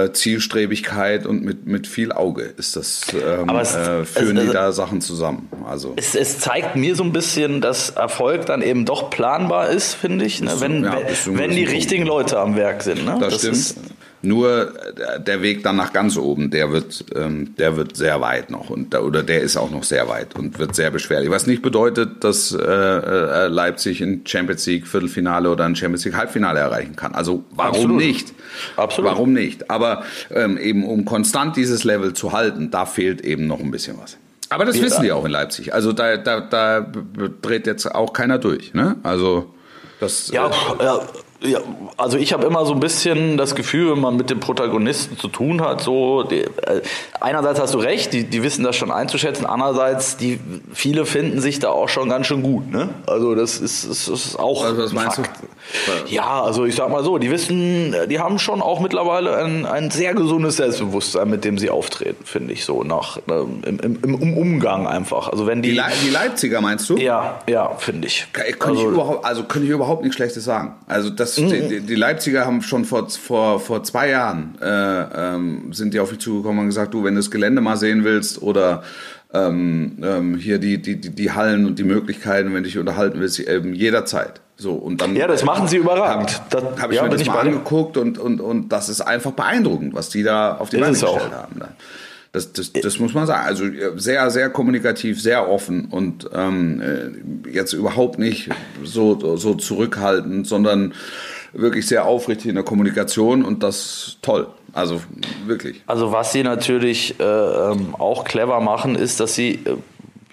äh, 0.09 0.11
Zielstrebigkeit 0.11 1.25
und 1.25 1.45
mit, 1.45 1.65
mit 1.65 1.87
viel 1.87 2.11
Auge 2.11 2.41
ist 2.41 2.75
das, 2.75 3.03
ähm, 3.13 3.47
es, 3.55 3.73
äh, 3.73 4.03
führen 4.03 4.35
es, 4.35 4.47
die 4.47 4.51
da 4.51 4.73
Sachen 4.73 4.99
zusammen. 4.99 5.47
Also. 5.65 5.93
Es, 5.95 6.13
es 6.13 6.39
zeigt 6.39 6.75
mir 6.75 6.97
so 6.97 7.05
ein 7.05 7.13
bisschen, 7.13 7.61
dass 7.61 7.91
Erfolg 7.91 8.45
dann 8.45 8.61
eben 8.61 8.83
doch 8.83 9.09
planbar 9.09 9.69
ist, 9.69 9.93
finde 9.93 10.25
ich, 10.25 10.41
ne? 10.41 10.51
wenn, 10.59 10.83
ja, 10.83 10.99
wenn 11.27 11.51
die 11.51 11.63
richtigen 11.63 12.05
Leute 12.05 12.37
am 12.37 12.57
Werk 12.57 12.83
sind. 12.83 13.05
Ne? 13.05 13.15
Das, 13.17 13.31
das 13.31 13.41
stimmt. 13.43 13.55
Ist, 13.55 13.77
nur 14.27 14.73
der 15.25 15.41
Weg 15.41 15.63
dann 15.63 15.75
nach 15.75 15.93
ganz 15.93 16.17
oben, 16.17 16.49
der 16.49 16.71
wird, 16.71 17.05
ähm, 17.15 17.55
der 17.57 17.77
wird 17.77 17.95
sehr 17.95 18.21
weit 18.21 18.49
noch 18.51 18.69
und 18.69 18.93
oder 18.95 19.23
der 19.23 19.41
ist 19.41 19.57
auch 19.57 19.71
noch 19.71 19.83
sehr 19.83 20.07
weit 20.07 20.35
und 20.35 20.59
wird 20.59 20.75
sehr 20.75 20.91
beschwerlich. 20.91 21.29
Was 21.29 21.47
nicht 21.47 21.61
bedeutet, 21.61 22.23
dass 22.23 22.51
äh, 22.51 22.57
äh, 22.57 23.47
Leipzig 23.47 24.01
ein 24.01 24.21
Champions 24.25 24.65
League 24.65 24.87
Viertelfinale 24.87 25.49
oder 25.49 25.65
ein 25.65 25.75
Champions 25.75 26.05
League 26.05 26.15
Halbfinale 26.15 26.59
erreichen 26.59 26.95
kann. 26.95 27.15
Also 27.15 27.43
warum 27.51 27.75
Absolut. 27.75 27.97
nicht? 27.97 28.33
Absolut. 28.75 29.11
Warum 29.11 29.33
nicht? 29.33 29.69
Aber 29.69 30.03
ähm, 30.29 30.57
eben 30.57 30.85
um 30.85 31.05
konstant 31.05 31.55
dieses 31.55 31.83
Level 31.83 32.13
zu 32.13 32.31
halten, 32.31 32.71
da 32.71 32.85
fehlt 32.85 33.21
eben 33.21 33.47
noch 33.47 33.59
ein 33.59 33.71
bisschen 33.71 33.97
was. 34.01 34.17
Aber 34.49 34.65
das 34.65 34.81
wissen 34.81 35.03
die 35.03 35.11
auch 35.11 35.25
in 35.25 35.31
Leipzig. 35.31 35.73
Also 35.73 35.91
da, 35.91 36.17
da, 36.17 36.39
da 36.39 36.91
dreht 37.41 37.67
jetzt 37.67 37.93
auch 37.93 38.13
keiner 38.13 38.37
durch. 38.37 38.73
Ne? 38.73 38.95
Also 39.03 39.53
das, 39.99 40.29
ja, 40.29 40.47
äh, 40.47 40.83
ja, 40.83 40.99
ja, 41.41 41.59
also 41.97 42.17
ich 42.17 42.33
habe 42.33 42.45
immer 42.45 42.65
so 42.65 42.73
ein 42.73 42.79
bisschen 42.79 43.37
das 43.37 43.53
Gefühl, 43.53 43.91
wenn 43.91 43.99
man 43.99 44.15
mit 44.15 44.29
dem 44.29 44.39
Protagonisten 44.39 45.17
zu 45.17 45.27
tun 45.27 45.61
hat, 45.61 45.81
so 45.81 46.23
die, 46.23 46.41
äh, 46.41 46.81
einerseits 47.19 47.59
hast 47.59 47.75
du 47.75 47.77
recht, 47.77 48.11
die, 48.13 48.23
die 48.23 48.41
wissen 48.41 48.63
das 48.63 48.75
schon 48.75 48.91
einzuschätzen, 48.91 49.45
andererseits 49.45 50.17
die 50.17 50.39
viele 50.73 51.05
finden 51.05 51.39
sich 51.39 51.59
da 51.59 51.69
auch 51.69 51.89
schon 51.89 52.09
ganz 52.09 52.27
schön 52.27 52.41
gut, 52.41 52.71
ne? 52.71 52.89
Also 53.05 53.35
das 53.35 53.59
ist, 53.59 53.83
ist, 53.83 54.07
ist 54.07 54.39
auch 54.39 54.63
also 54.63 54.81
was 54.81 54.93
meinst 54.93 55.17
Fakt. 55.17 55.43
du? 55.43 55.47
Ja, 56.07 56.41
also 56.41 56.65
ich 56.65 56.75
sag 56.75 56.89
mal 56.89 57.03
so, 57.03 57.17
die 57.17 57.29
wissen, 57.29 57.95
die 58.09 58.19
haben 58.19 58.39
schon 58.39 58.61
auch 58.61 58.79
mittlerweile 58.79 59.37
ein, 59.37 59.65
ein 59.65 59.91
sehr 59.91 60.13
gesundes 60.13 60.57
Selbstbewusstsein, 60.57 61.29
mit 61.29 61.45
dem 61.45 61.57
sie 61.57 61.69
auftreten, 61.69 62.25
finde 62.25 62.53
ich 62.53 62.65
so 62.65 62.83
nach 62.83 63.17
äh, 63.17 63.69
im, 63.69 63.99
im, 64.03 64.37
Umgang 64.37 64.87
einfach. 64.87 65.29
Also 65.29 65.45
wenn 65.45 65.61
die 65.61 65.69
die, 65.69 65.75
Le 65.75 65.83
die 66.03 66.09
Leipziger 66.09 66.61
meinst 66.61 66.89
du? 66.89 66.97
Ja, 66.97 67.41
ja, 67.47 67.75
finde 67.77 68.07
ich. 68.07 68.27
Kann, 68.33 68.45
kann 68.57 68.71
also, 68.71 68.81
ich 68.81 68.93
überhaupt, 68.93 69.25
also 69.25 69.43
könnte 69.43 69.67
ich 69.67 69.73
überhaupt 69.73 70.01
nichts 70.01 70.15
Schlechtes 70.15 70.43
sagen. 70.43 70.75
Also 70.87 71.09
das 71.09 71.27
das, 71.27 71.43
mhm. 71.43 71.69
die, 71.69 71.81
die, 71.81 71.95
Leipziger 71.95 72.45
haben 72.45 72.61
schon 72.61 72.85
vor, 72.85 73.09
vor, 73.09 73.59
vor 73.59 73.83
zwei 73.83 74.09
Jahren 74.09 74.57
äh, 74.61 74.65
ähm, 74.65 75.73
sind 75.73 75.93
die 75.93 75.99
auf 75.99 76.11
mich 76.11 76.19
zugekommen 76.19 76.59
und 76.59 76.65
gesagt, 76.67 76.93
du, 76.93 77.03
wenn 77.03 77.15
du 77.15 77.19
das 77.19 77.31
Gelände 77.31 77.61
mal 77.61 77.77
sehen 77.77 78.03
willst 78.03 78.41
oder 78.41 78.83
ähm, 79.33 79.97
ähm, 80.01 80.37
hier 80.37 80.57
die, 80.57 80.81
die, 80.81 80.99
die, 80.99 81.09
die 81.09 81.31
Hallen 81.31 81.65
und 81.65 81.79
die 81.79 81.83
Möglichkeiten, 81.83 82.53
wenn 82.53 82.63
du 82.63 82.69
dich 82.69 82.77
unterhalten 82.77 83.19
willst, 83.19 83.45
ähm, 83.47 83.73
jederzeit. 83.73 84.41
So, 84.55 84.73
und 84.73 85.01
dann, 85.01 85.15
ja, 85.15 85.27
das 85.27 85.43
machen 85.43 85.67
sie 85.67 85.77
überragend. 85.77 86.41
Habe 86.53 86.81
hab 86.81 86.91
ich 86.91 86.97
ja, 86.97 87.03
mir 87.03 87.09
das 87.09 87.25
mal 87.25 87.39
angeguckt 87.39 87.95
und, 87.95 88.17
und, 88.17 88.41
und 88.41 88.69
das 88.69 88.89
ist 88.89 89.01
einfach 89.01 89.31
beeindruckend, 89.31 89.93
was 89.93 90.09
die 90.09 90.23
da 90.23 90.57
auf 90.57 90.69
die 90.69 90.77
Beine 90.77 90.93
gestellt 90.93 91.31
haben. 91.31 91.61
Das, 92.31 92.53
das, 92.53 92.73
das 92.73 92.99
muss 92.99 93.13
man 93.13 93.27
sagen. 93.27 93.45
Also 93.45 93.65
sehr, 93.95 94.29
sehr 94.31 94.49
kommunikativ, 94.49 95.21
sehr 95.21 95.49
offen 95.49 95.85
und 95.85 96.29
ähm, 96.33 96.81
äh, 96.81 97.51
jetzt 97.51 97.73
überhaupt 97.73 98.19
nicht 98.19 98.49
so, 98.83 99.37
so 99.37 99.53
zurückhaltend, 99.53 100.47
sondern 100.47 100.93
wirklich 101.53 101.87
sehr 101.87 102.05
aufrichtig 102.05 102.47
in 102.47 102.55
der 102.55 102.63
Kommunikation 102.63 103.43
und 103.43 103.63
das 103.63 104.17
toll. 104.21 104.47
Also 104.73 105.01
wirklich. 105.45 105.81
Also 105.87 106.11
was 106.11 106.31
sie 106.31 106.43
natürlich 106.43 107.19
äh, 107.19 107.23
ähm, 107.23 107.95
auch 107.95 108.23
clever 108.23 108.59
machen, 108.61 108.95
ist, 108.95 109.19
dass 109.19 109.35
sie 109.35 109.55
äh, 109.65 109.77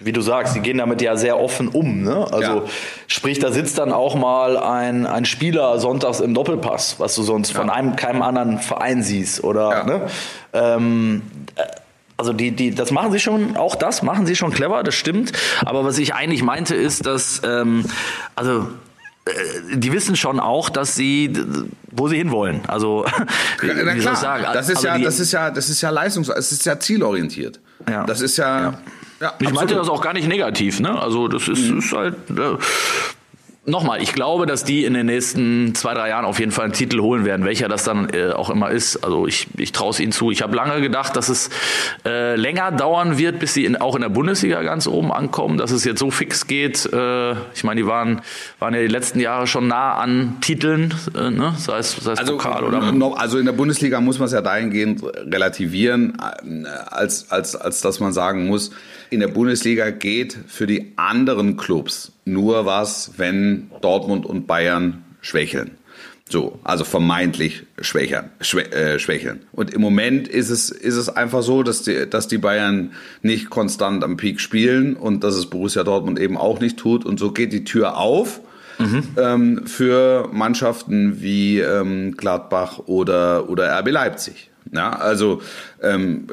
wie 0.05 0.11
du 0.11 0.21
sagst, 0.21 0.53
sie 0.53 0.59
gehen 0.59 0.77
damit 0.77 1.01
ja 1.01 1.15
sehr 1.15 1.39
offen 1.39 1.67
um. 1.67 2.03
Ne? 2.03 2.27
Also 2.31 2.57
ja. 2.57 2.63
sprich, 3.07 3.39
da 3.39 3.51
sitzt 3.51 3.77
dann 3.77 3.91
auch 3.91 4.15
mal 4.15 4.57
ein, 4.57 5.07
ein 5.07 5.25
Spieler 5.25 5.79
sonntags 5.79 6.19
im 6.19 6.33
Doppelpass, 6.33 6.99
was 6.99 7.15
du 7.15 7.23
sonst 7.23 7.53
ja. 7.53 7.59
von 7.59 7.69
einem 7.69 7.95
keinem 7.95 8.21
anderen 8.21 8.59
Verein 8.59 9.01
siehst. 9.01 9.43
Oder 9.43 9.69
ja. 9.71 9.83
ne? 9.83 10.01
ähm, 10.53 11.21
äh, 11.55 11.63
also 12.17 12.31
die, 12.31 12.51
die, 12.51 12.73
das 12.73 12.91
machen 12.91 13.11
sie 13.11 13.19
schon, 13.19 13.57
auch 13.57 13.75
das 13.75 14.01
machen 14.01 14.25
sie 14.25 14.35
schon 14.35 14.51
clever, 14.51 14.83
das 14.83 14.95
stimmt. 14.95 15.33
Aber 15.65 15.83
was 15.83 15.97
ich 15.97 16.13
eigentlich 16.13 16.43
meinte, 16.43 16.75
ist, 16.75 17.05
dass 17.05 17.41
ähm, 17.43 17.85
also 18.35 18.67
die 19.73 19.91
wissen 19.91 20.15
schon 20.15 20.39
auch, 20.39 20.69
dass 20.69 20.95
sie, 20.95 21.33
wo 21.91 22.07
sie 22.07 22.17
hinwollen. 22.17 22.61
Also, 22.67 23.05
wie, 23.61 23.71
Na, 23.73 23.99
soll 23.99 24.13
ich 24.13 24.19
sagen? 24.19 24.45
Das 24.53 24.69
ist 24.69 24.77
also 24.77 24.87
ja, 24.87 24.97
das 24.99 25.19
ist 25.19 25.31
ja, 25.31 25.51
das 25.51 25.69
ist 25.69 25.81
ja 25.81 25.89
leistungs, 25.89 26.29
es 26.29 26.51
ist 26.51 26.65
ja 26.65 26.79
zielorientiert. 26.79 27.59
Ja. 27.89 28.05
Das 28.05 28.21
ist 28.21 28.37
ja. 28.37 28.61
ja. 28.61 28.79
ja 29.19 29.33
ich 29.39 29.51
meinte 29.51 29.73
das 29.73 29.89
auch 29.89 30.01
gar 30.01 30.13
nicht 30.13 30.27
negativ, 30.27 30.79
ne? 30.79 30.99
Also 30.99 31.27
das 31.27 31.47
ist, 31.47 31.71
mhm. 31.71 31.79
ist 31.79 31.91
halt. 31.91 32.15
Nochmal, 33.67 33.99
ich 33.99 34.13
glaube, 34.13 34.45
dass 34.45 34.63
die 34.63 34.85
in 34.85 34.93
den 34.93 35.07
nächsten 35.07 35.73
zwei, 35.73 35.95
drei 35.95 36.09
Jahren 36.09 36.23
auf 36.23 36.39
jeden 36.39 36.51
Fall 36.51 36.65
einen 36.65 36.73
Titel 36.73 36.99
holen 37.01 37.25
werden, 37.25 37.47
welcher 37.47 37.67
das 37.67 37.83
dann 37.83 38.09
äh, 38.11 38.29
auch 38.31 38.51
immer 38.51 38.69
ist. 38.69 39.03
Also 39.03 39.25
ich, 39.25 39.47
ich 39.57 39.71
traue 39.71 39.89
es 39.89 39.99
ihnen 39.99 40.11
zu. 40.11 40.29
Ich 40.29 40.43
habe 40.43 40.55
lange 40.55 40.81
gedacht, 40.81 41.15
dass 41.15 41.29
es 41.29 41.49
äh, 42.05 42.35
länger 42.35 42.71
dauern 42.71 43.17
wird, 43.17 43.39
bis 43.39 43.55
sie 43.55 43.65
in, 43.65 43.75
auch 43.75 43.95
in 43.95 44.01
der 44.01 44.09
Bundesliga 44.09 44.61
ganz 44.61 44.85
oben 44.85 45.11
ankommen, 45.11 45.57
dass 45.57 45.71
es 45.71 45.83
jetzt 45.83 45.97
so 45.97 46.11
fix 46.11 46.45
geht. 46.45 46.85
Äh, 46.93 47.31
ich 47.55 47.63
meine, 47.63 47.81
die 47.81 47.87
waren, 47.87 48.21
waren 48.59 48.75
ja 48.75 48.81
die 48.81 48.87
letzten 48.87 49.19
Jahre 49.19 49.47
schon 49.47 49.67
nah 49.67 49.95
an 49.95 50.37
Titeln, 50.41 50.93
äh, 51.17 51.31
ne? 51.31 51.55
sei 51.57 51.79
es, 51.79 51.95
sei 51.95 52.11
es 52.11 52.19
also, 52.19 52.33
Pokal 52.33 52.65
oder... 52.65 52.91
Noch, 52.91 53.17
also 53.17 53.39
in 53.39 53.47
der 53.47 53.53
Bundesliga 53.53 53.99
muss 53.99 54.19
man 54.19 54.27
es 54.27 54.33
ja 54.33 54.41
dahingehend 54.41 55.01
relativieren, 55.03 56.19
äh, 56.43 56.67
als, 56.67 57.31
als, 57.31 57.55
als 57.55 57.81
dass 57.81 57.99
man 57.99 58.13
sagen 58.13 58.45
muss, 58.45 58.69
in 59.15 59.21
der 59.21 59.29
Bundesliga 59.29 59.91
geht 59.91 60.37
für 60.47 60.67
die 60.67 60.91
anderen 60.97 61.55
Clubs 61.55 62.11
nur 62.25 62.65
was, 62.65 63.13
wenn 63.15 63.71
Dortmund 63.79 64.25
und 64.25 64.45
Bayern 64.45 65.05
schwächeln. 65.21 65.71
So, 66.27 66.59
also 66.65 66.83
vermeintlich 66.83 67.63
schwächern, 67.79 68.31
schwä 68.41 68.63
äh, 68.63 68.99
schwächeln. 68.99 69.43
Und 69.53 69.73
im 69.73 69.79
Moment 69.79 70.27
ist 70.27 70.49
es, 70.49 70.69
ist 70.69 70.95
es 70.95 71.07
einfach 71.07 71.43
so, 71.43 71.63
dass 71.63 71.83
die, 71.83 72.09
dass 72.09 72.27
die 72.27 72.39
Bayern 72.39 72.91
nicht 73.21 73.49
konstant 73.49 74.03
am 74.03 74.17
Peak 74.17 74.41
spielen 74.41 74.97
und 74.97 75.23
dass 75.23 75.35
es 75.35 75.45
Borussia 75.45 75.85
Dortmund 75.85 76.19
eben 76.19 76.35
auch 76.35 76.59
nicht 76.59 76.77
tut. 76.77 77.05
Und 77.05 77.17
so 77.17 77.31
geht 77.31 77.53
die 77.53 77.63
Tür 77.63 77.97
auf. 77.97 78.41
Mhm. 78.79 79.03
Ähm, 79.15 79.67
für 79.67 80.27
Mannschaften 80.33 81.21
wie 81.21 81.59
ähm, 81.59 82.17
Gladbach 82.17 82.79
oder, 82.87 83.49
oder 83.49 83.79
RB 83.79 83.91
Leipzig. 83.91 84.49
Ja, 84.75 84.91
also 84.91 85.41
ähm, 85.81 86.27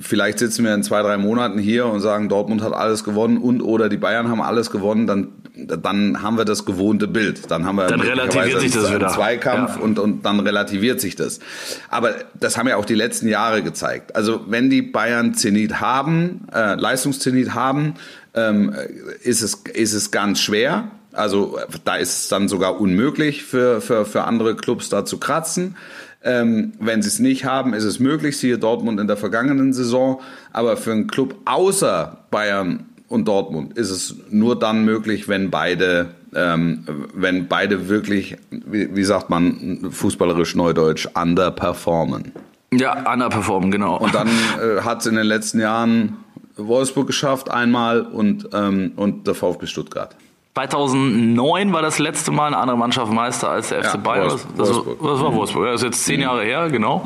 vielleicht 0.00 0.38
sitzen 0.38 0.64
wir 0.64 0.74
in 0.74 0.82
zwei, 0.82 1.02
drei 1.02 1.16
Monaten 1.16 1.58
hier 1.58 1.86
und 1.86 2.00
sagen, 2.00 2.28
Dortmund 2.28 2.62
hat 2.62 2.72
alles 2.72 3.04
gewonnen 3.04 3.38
und 3.38 3.62
oder 3.62 3.88
die 3.88 3.96
Bayern 3.96 4.28
haben 4.28 4.40
alles 4.40 4.70
gewonnen, 4.70 5.06
dann, 5.06 5.28
dann 5.54 6.22
haben 6.22 6.36
wir 6.36 6.44
das 6.44 6.64
gewohnte 6.64 7.08
Bild. 7.08 7.50
Dann 7.50 7.64
haben 7.66 7.76
wir 7.76 7.86
dann 7.86 8.00
relativiert 8.00 8.60
sich 8.60 8.72
das 8.72 8.86
einen 8.86 8.96
wieder. 8.96 9.08
Zweikampf 9.08 9.76
ja. 9.76 9.82
und, 9.82 9.98
und 9.98 10.24
dann 10.24 10.40
relativiert 10.40 11.00
sich 11.00 11.16
das. 11.16 11.40
Aber 11.88 12.14
das 12.38 12.58
haben 12.58 12.68
ja 12.68 12.76
auch 12.76 12.84
die 12.84 12.94
letzten 12.94 13.28
Jahre 13.28 13.62
gezeigt. 13.62 14.16
Also 14.16 14.40
wenn 14.48 14.70
die 14.70 14.82
Bayern 14.82 15.34
Zenit 15.34 15.80
haben, 15.80 16.46
äh, 16.52 16.74
Leistungszenit 16.74 17.54
haben, 17.54 17.94
ähm, 18.34 18.74
ist, 19.22 19.42
es, 19.42 19.54
ist 19.72 19.94
es 19.94 20.10
ganz 20.10 20.40
schwer. 20.40 20.90
Also 21.12 21.58
da 21.84 21.96
ist 21.96 22.22
es 22.22 22.28
dann 22.28 22.48
sogar 22.48 22.80
unmöglich 22.80 23.42
für, 23.42 23.80
für, 23.80 24.04
für 24.04 24.24
andere 24.24 24.56
Clubs 24.56 24.88
da 24.88 25.04
zu 25.04 25.18
kratzen. 25.18 25.76
Ähm, 26.24 26.72
wenn 26.80 27.00
sie 27.00 27.08
es 27.08 27.20
nicht 27.20 27.44
haben, 27.44 27.74
ist 27.74 27.84
es 27.84 28.00
möglich, 28.00 28.38
siehe 28.38 28.58
Dortmund 28.58 28.98
in 29.00 29.06
der 29.06 29.16
vergangenen 29.16 29.72
Saison. 29.72 30.20
Aber 30.52 30.76
für 30.76 30.92
einen 30.92 31.06
Club 31.06 31.36
außer 31.44 32.24
Bayern 32.30 32.86
und 33.08 33.26
Dortmund 33.28 33.78
ist 33.78 33.90
es 33.90 34.16
nur 34.30 34.58
dann 34.58 34.84
möglich, 34.84 35.28
wenn 35.28 35.50
beide, 35.50 36.10
ähm, 36.34 36.84
wenn 37.14 37.48
beide 37.48 37.88
wirklich, 37.88 38.36
wie, 38.50 38.94
wie 38.94 39.04
sagt 39.04 39.30
man 39.30 39.90
fußballerisch 39.90 40.54
neudeutsch, 40.56 41.08
underperformen. 41.14 42.32
Ja, 42.72 43.10
underperformen, 43.10 43.70
genau. 43.70 43.96
Und 43.96 44.14
dann 44.14 44.28
äh, 44.28 44.82
hat 44.82 45.00
es 45.00 45.06
in 45.06 45.14
den 45.14 45.26
letzten 45.26 45.60
Jahren 45.60 46.16
Wolfsburg 46.56 47.06
geschafft 47.06 47.50
einmal 47.50 48.02
und, 48.02 48.48
ähm, 48.52 48.92
und 48.96 49.26
der 49.26 49.34
VfB 49.34 49.66
Stuttgart. 49.66 50.14
2009 50.58 51.72
war 51.72 51.82
das 51.82 52.00
letzte 52.00 52.32
Mal 52.32 52.48
eine 52.48 52.56
andere 52.56 52.76
Mannschaft 52.76 53.12
Meister 53.12 53.48
als 53.48 53.68
der 53.68 53.84
FC 53.84 53.94
ja, 53.94 53.96
Bayern. 53.98 54.30
Wolfsburg. 54.30 54.58
Das, 54.58 54.68
Wolfsburg. 54.68 54.98
das 55.02 55.20
war 55.20 55.34
Wolfsburg. 55.34 55.64
Das 55.66 55.74
ist 55.76 55.84
jetzt 55.84 56.04
zehn 56.04 56.16
mhm. 56.16 56.22
Jahre 56.22 56.42
her, 56.42 56.68
genau. 56.68 57.04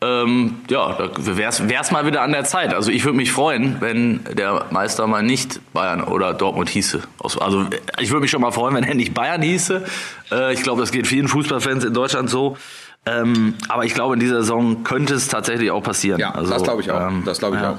Ähm, 0.00 0.56
ja, 0.70 0.94
da 0.94 1.10
wäre 1.36 1.50
es 1.50 1.90
mal 1.90 2.06
wieder 2.06 2.22
an 2.22 2.32
der 2.32 2.44
Zeit. 2.44 2.72
Also 2.72 2.90
ich 2.90 3.04
würde 3.04 3.16
mich 3.16 3.32
freuen, 3.32 3.76
wenn 3.80 4.20
der 4.32 4.66
Meister 4.70 5.06
mal 5.06 5.22
nicht 5.22 5.60
Bayern 5.74 6.04
oder 6.04 6.32
Dortmund 6.32 6.70
hieße. 6.70 7.02
Also 7.18 7.66
ich 7.98 8.10
würde 8.10 8.22
mich 8.22 8.30
schon 8.30 8.40
mal 8.40 8.52
freuen, 8.52 8.74
wenn 8.74 8.84
er 8.84 8.94
nicht 8.94 9.12
Bayern 9.12 9.42
hieße. 9.42 9.84
Äh, 10.32 10.54
ich 10.54 10.62
glaube, 10.62 10.80
das 10.80 10.90
geht 10.90 11.06
vielen 11.06 11.28
Fußballfans 11.28 11.84
in 11.84 11.92
Deutschland 11.92 12.30
so. 12.30 12.56
Ähm, 13.08 13.54
aber 13.68 13.84
ich 13.84 13.94
glaube, 13.94 14.14
in 14.14 14.20
dieser 14.20 14.42
Saison 14.42 14.82
könnte 14.82 15.14
es 15.14 15.28
tatsächlich 15.28 15.70
auch 15.70 15.82
passieren. 15.82 16.18
Ja, 16.18 16.32
also, 16.34 16.52
das 16.52 16.64
glaube 16.64 16.82
ich 16.82 16.90
auch. 16.90 17.08
Ähm, 17.08 17.22
das 17.24 17.38
glaube 17.38 17.56
ich 17.56 17.62
ja. 17.62 17.72
auch. 17.72 17.78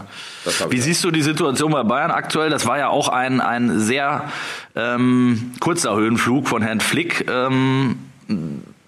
Glaub 0.58 0.72
Wie 0.72 0.80
siehst 0.80 1.04
du 1.04 1.12
die 1.12 1.22
Situation 1.22 1.72
bei 1.72 1.84
Bayern 1.84 2.12
aktuell? 2.12 2.50
Das 2.50 2.66
war 2.66 2.78
ja 2.78 2.88
auch 2.88 3.10
ein, 3.10 3.42
ein 3.42 3.80
sehr 3.80 4.24
ähm, 4.76 5.52
kurzer 5.60 5.96
Höhenflug 5.98 6.48
von 6.48 6.62
Herrn 6.62 6.80
Flick. 6.80 7.30
Ähm, 7.30 7.98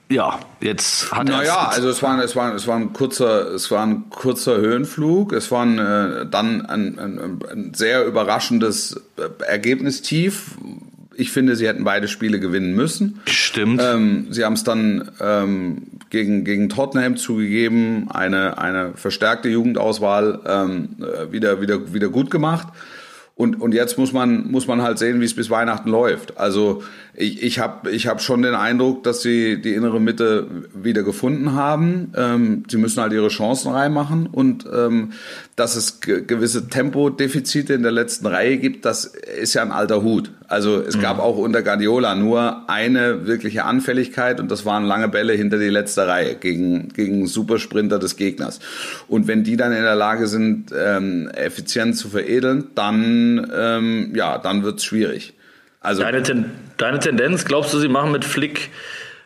ja, 0.08 0.40
jetzt 0.62 1.12
hat 1.12 1.28
er. 1.28 1.38
Naja, 1.40 1.68
also 1.68 1.90
es 1.90 2.02
war, 2.02 2.24
es, 2.24 2.38
war, 2.38 2.56
es, 2.56 2.68
war 2.68 2.78
ein 2.78 2.94
kurzer, 2.94 3.54
es 3.54 3.70
war 3.70 3.86
ein 3.86 4.10
kurzer 4.10 4.56
Höhenflug. 4.56 5.34
Es 5.34 5.52
war 5.52 5.66
ein, 5.66 5.78
äh, 5.78 6.26
dann 6.26 6.66
ein, 6.66 6.98
ein, 6.98 7.42
ein 7.52 7.74
sehr 7.74 8.06
überraschendes 8.06 9.02
äh, 9.18 9.44
Ergebnistief, 9.44 10.56
ich 11.20 11.32
finde, 11.32 11.58
sie 11.58 11.68
hätten 11.68 11.84
beide 11.84 12.08
Spiele 12.08 12.40
gewinnen 12.40 12.74
müssen. 12.74 13.20
Stimmt. 13.26 13.82
Ähm, 13.84 14.28
sie 14.30 14.46
haben 14.46 14.54
es 14.54 14.64
dann 14.64 15.12
ähm, 15.20 15.84
gegen, 16.10 16.44
gegen 16.44 16.70
Tottenham 16.70 17.18
zugegeben, 17.18 18.10
eine, 18.10 18.58
eine 18.58 18.94
verstärkte 18.96 19.50
Jugendauswahl 19.50 20.40
ähm, 20.46 20.96
äh, 21.00 21.32
wieder, 21.32 21.62
wieder, 21.62 21.94
wieder 21.94 22.10
gut 22.10 22.32
gemacht. 22.32 22.68
Und, 23.40 23.62
und 23.62 23.74
jetzt 23.74 23.98
muss 23.98 24.12
man, 24.12 24.52
muss 24.52 24.68
man 24.68 24.82
halt 24.82 25.00
sehen, 25.00 25.22
wie 25.22 25.26
es 25.26 25.34
bis 25.34 25.50
Weihnachten 25.50 25.90
läuft. 25.90 26.38
Also 26.38 26.84
ich, 27.14 27.42
ich 27.42 27.60
habe 27.60 27.90
ich 27.90 28.06
hab 28.08 28.22
schon 28.22 28.42
den 28.42 28.54
Eindruck, 28.54 29.04
dass 29.04 29.22
sie 29.22 29.62
die 29.62 29.76
innere 29.76 30.02
Mitte 30.02 30.46
wieder 30.74 31.04
gefunden 31.04 31.54
haben. 31.54 32.12
Ähm, 32.18 32.64
sie 32.70 32.76
müssen 32.76 33.02
halt 33.02 33.14
ihre 33.14 33.30
Chancen 33.30 33.72
reinmachen 33.72 34.28
und 34.28 34.66
ähm, 34.70 35.14
dass 35.56 35.78
es 35.78 36.02
gewisse 36.02 36.68
Tempodefizite 36.68 37.74
in 37.74 37.84
der 37.84 37.94
letzten 37.94 38.28
Reihe 38.28 38.58
gibt, 38.58 38.84
das 38.84 39.06
ist 39.06 39.54
ja 39.54 39.62
ein 39.62 39.72
alter 39.72 40.04
Hut. 40.04 40.32
Also 40.50 40.82
es 40.82 40.98
mhm. 40.98 41.02
gab 41.02 41.20
auch 41.20 41.38
unter 41.38 41.62
Guardiola 41.62 42.16
nur 42.16 42.68
eine 42.68 43.28
wirkliche 43.28 43.66
Anfälligkeit 43.66 44.40
und 44.40 44.50
das 44.50 44.66
waren 44.66 44.84
lange 44.84 45.08
Bälle 45.08 45.34
hinter 45.34 45.60
die 45.60 45.70
letzte 45.70 46.08
Reihe 46.08 46.36
gegen, 46.36 46.90
gegen 46.90 47.28
Supersprinter 47.28 48.00
des 48.00 48.18
Gegners. 48.18 48.60
Und 49.08 49.28
wenn 49.28 49.44
die 49.44 49.58
dann 49.58 49.72
in 49.72 49.84
der 49.84 49.96
Lage 49.96 50.28
sind, 50.28 50.74
ähm, 50.76 51.30
effizient 51.36 51.98
zu 51.98 52.10
veredeln, 52.10 52.70
dann, 52.74 53.50
ähm, 53.56 54.12
ja, 54.16 54.40
dann 54.40 54.64
wird's 54.64 54.84
schwierig. 54.84 55.36
Also, 55.82 56.02
deine, 56.02 56.24
Ten 56.24 56.46
deine 56.78 56.98
Tendenz, 56.98 57.46
glaubst 57.46 57.72
du, 57.74 57.80
sie 57.80 57.88
machen 57.88 58.12
mit 58.12 58.26
Flick 58.26 58.72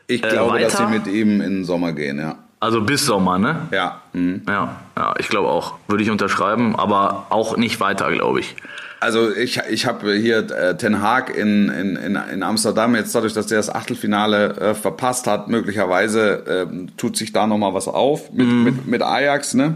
Ich 0.07 0.23
äh, 0.25 0.27
glaube, 0.27 0.59
dass 0.59 0.77
sie 0.77 0.87
mit 0.87 1.07
ihm 1.07 1.39
in 1.39 1.57
den 1.57 1.65
Sommer 1.65 1.93
gehen, 1.93 2.19
ja. 2.19 2.35
Also 2.59 2.81
bis 2.81 3.05
Sommer, 3.05 3.39
ne? 3.39 3.67
Ja. 3.71 4.01
Mhm. 4.11 4.41
Ja, 4.47 4.81
ja, 4.97 5.13
ich 5.19 5.29
glaube 5.29 5.47
auch. 5.47 5.75
Würde 5.87 6.03
ich 6.03 6.09
unterschreiben, 6.09 6.75
aber 6.75 7.27
auch 7.29 7.55
nicht 7.57 7.79
weiter, 7.79 8.11
glaube 8.11 8.41
ich. 8.41 8.55
Also 9.03 9.35
ich, 9.35 9.59
ich 9.69 9.85
habe 9.85 10.13
hier 10.13 10.49
äh, 10.49 10.77
Ten 10.77 11.01
Haag 11.01 11.35
in, 11.35 11.67
in, 11.67 12.15
in 12.15 12.41
Amsterdam, 12.41 12.95
jetzt 12.95 13.13
dadurch, 13.13 13.33
dass 13.33 13.47
der 13.47 13.57
das 13.57 13.69
Achtelfinale 13.69 14.55
äh, 14.55 14.73
verpasst 14.75 15.27
hat, 15.27 15.49
möglicherweise 15.49 16.67
äh, 16.71 16.87
tut 16.95 17.17
sich 17.17 17.33
da 17.33 17.45
nochmal 17.45 17.73
was 17.73 17.89
auf 17.89 18.31
mit, 18.31 18.47
mhm. 18.47 18.63
mit, 18.63 18.87
mit 18.87 19.01
Ajax, 19.01 19.55
ne? 19.55 19.75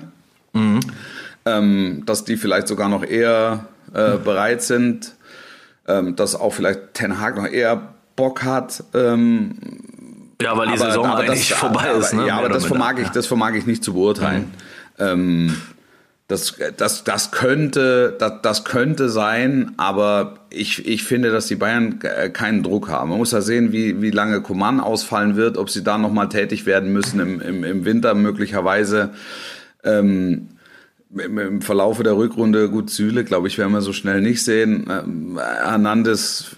Mhm. 0.54 0.80
Ähm, 1.46 2.04
dass 2.06 2.24
die 2.24 2.38
vielleicht 2.38 2.70
sogar 2.70 2.88
noch 2.88 3.04
eher 3.04 3.66
äh, 3.94 4.16
bereit 4.16 4.64
sind, 4.64 5.12
ähm, 5.90 6.16
dass 6.16 6.34
auch 6.34 6.54
vielleicht 6.54 6.94
Ten 6.94 7.20
Haag 7.20 7.36
noch 7.36 7.48
eher 7.48 7.96
Bock 8.16 8.46
hat. 8.46 8.82
Ähm, 8.94 9.58
ja, 10.42 10.56
weil 10.56 10.68
die 10.68 10.80
aber, 10.80 10.86
Saison 10.86 11.06
aber 11.06 11.20
eigentlich 11.24 11.50
das, 11.50 11.58
vorbei 11.58 11.90
ist. 12.00 12.14
Ne? 12.14 12.28
Ja, 12.28 12.38
aber 12.38 12.48
das 12.48 12.66
vermag, 12.66 12.94
ich, 12.98 13.10
das 13.10 13.28
vermag 13.28 13.56
ich 13.56 13.66
nicht 13.66 13.84
zu 13.84 13.94
beurteilen. 13.94 14.54
Mhm. 14.98 15.58
Das, 16.28 16.56
das, 16.76 17.06
das, 17.06 17.32
könnte, 17.32 18.14
das, 18.20 18.34
das 18.42 18.66
könnte 18.66 19.08
sein, 19.08 19.72
aber 19.78 20.40
ich, 20.50 20.86
ich 20.86 21.06
finde, 21.06 21.32
dass 21.32 21.48
die 21.48 21.56
Bayern 21.56 22.00
keinen 22.34 22.64
Druck 22.64 22.90
haben. 22.90 23.12
Man 23.12 23.20
muss 23.20 23.32
ja 23.32 23.40
sehen, 23.40 23.72
wie, 23.72 24.02
wie 24.02 24.12
lange 24.12 24.42
Coman 24.42 24.82
ausfallen 24.82 25.38
wird, 25.38 25.58
ob 25.58 25.70
sie 25.70 25.86
da 25.86 25.98
nochmal 25.98 26.28
tätig 26.28 26.66
werden 26.66 26.92
müssen 26.92 27.22
im, 27.22 27.40
im, 27.40 27.64
im 27.64 27.86
Winter 27.86 28.14
möglicherweise. 28.14 29.12
Ähm, 29.86 30.50
im 31.16 31.62
Verlaufe 31.62 32.04
der 32.04 32.18
Rückrunde, 32.18 32.70
gut, 32.70 32.90
Süle, 32.90 33.24
glaube 33.24 33.48
ich, 33.48 33.58
werden 33.58 33.72
wir 33.72 33.82
so 33.82 33.94
schnell 33.94 34.22
nicht 34.22 34.44
sehen. 34.44 34.86
Ähm, 34.90 35.40
Hernandez 35.40 36.58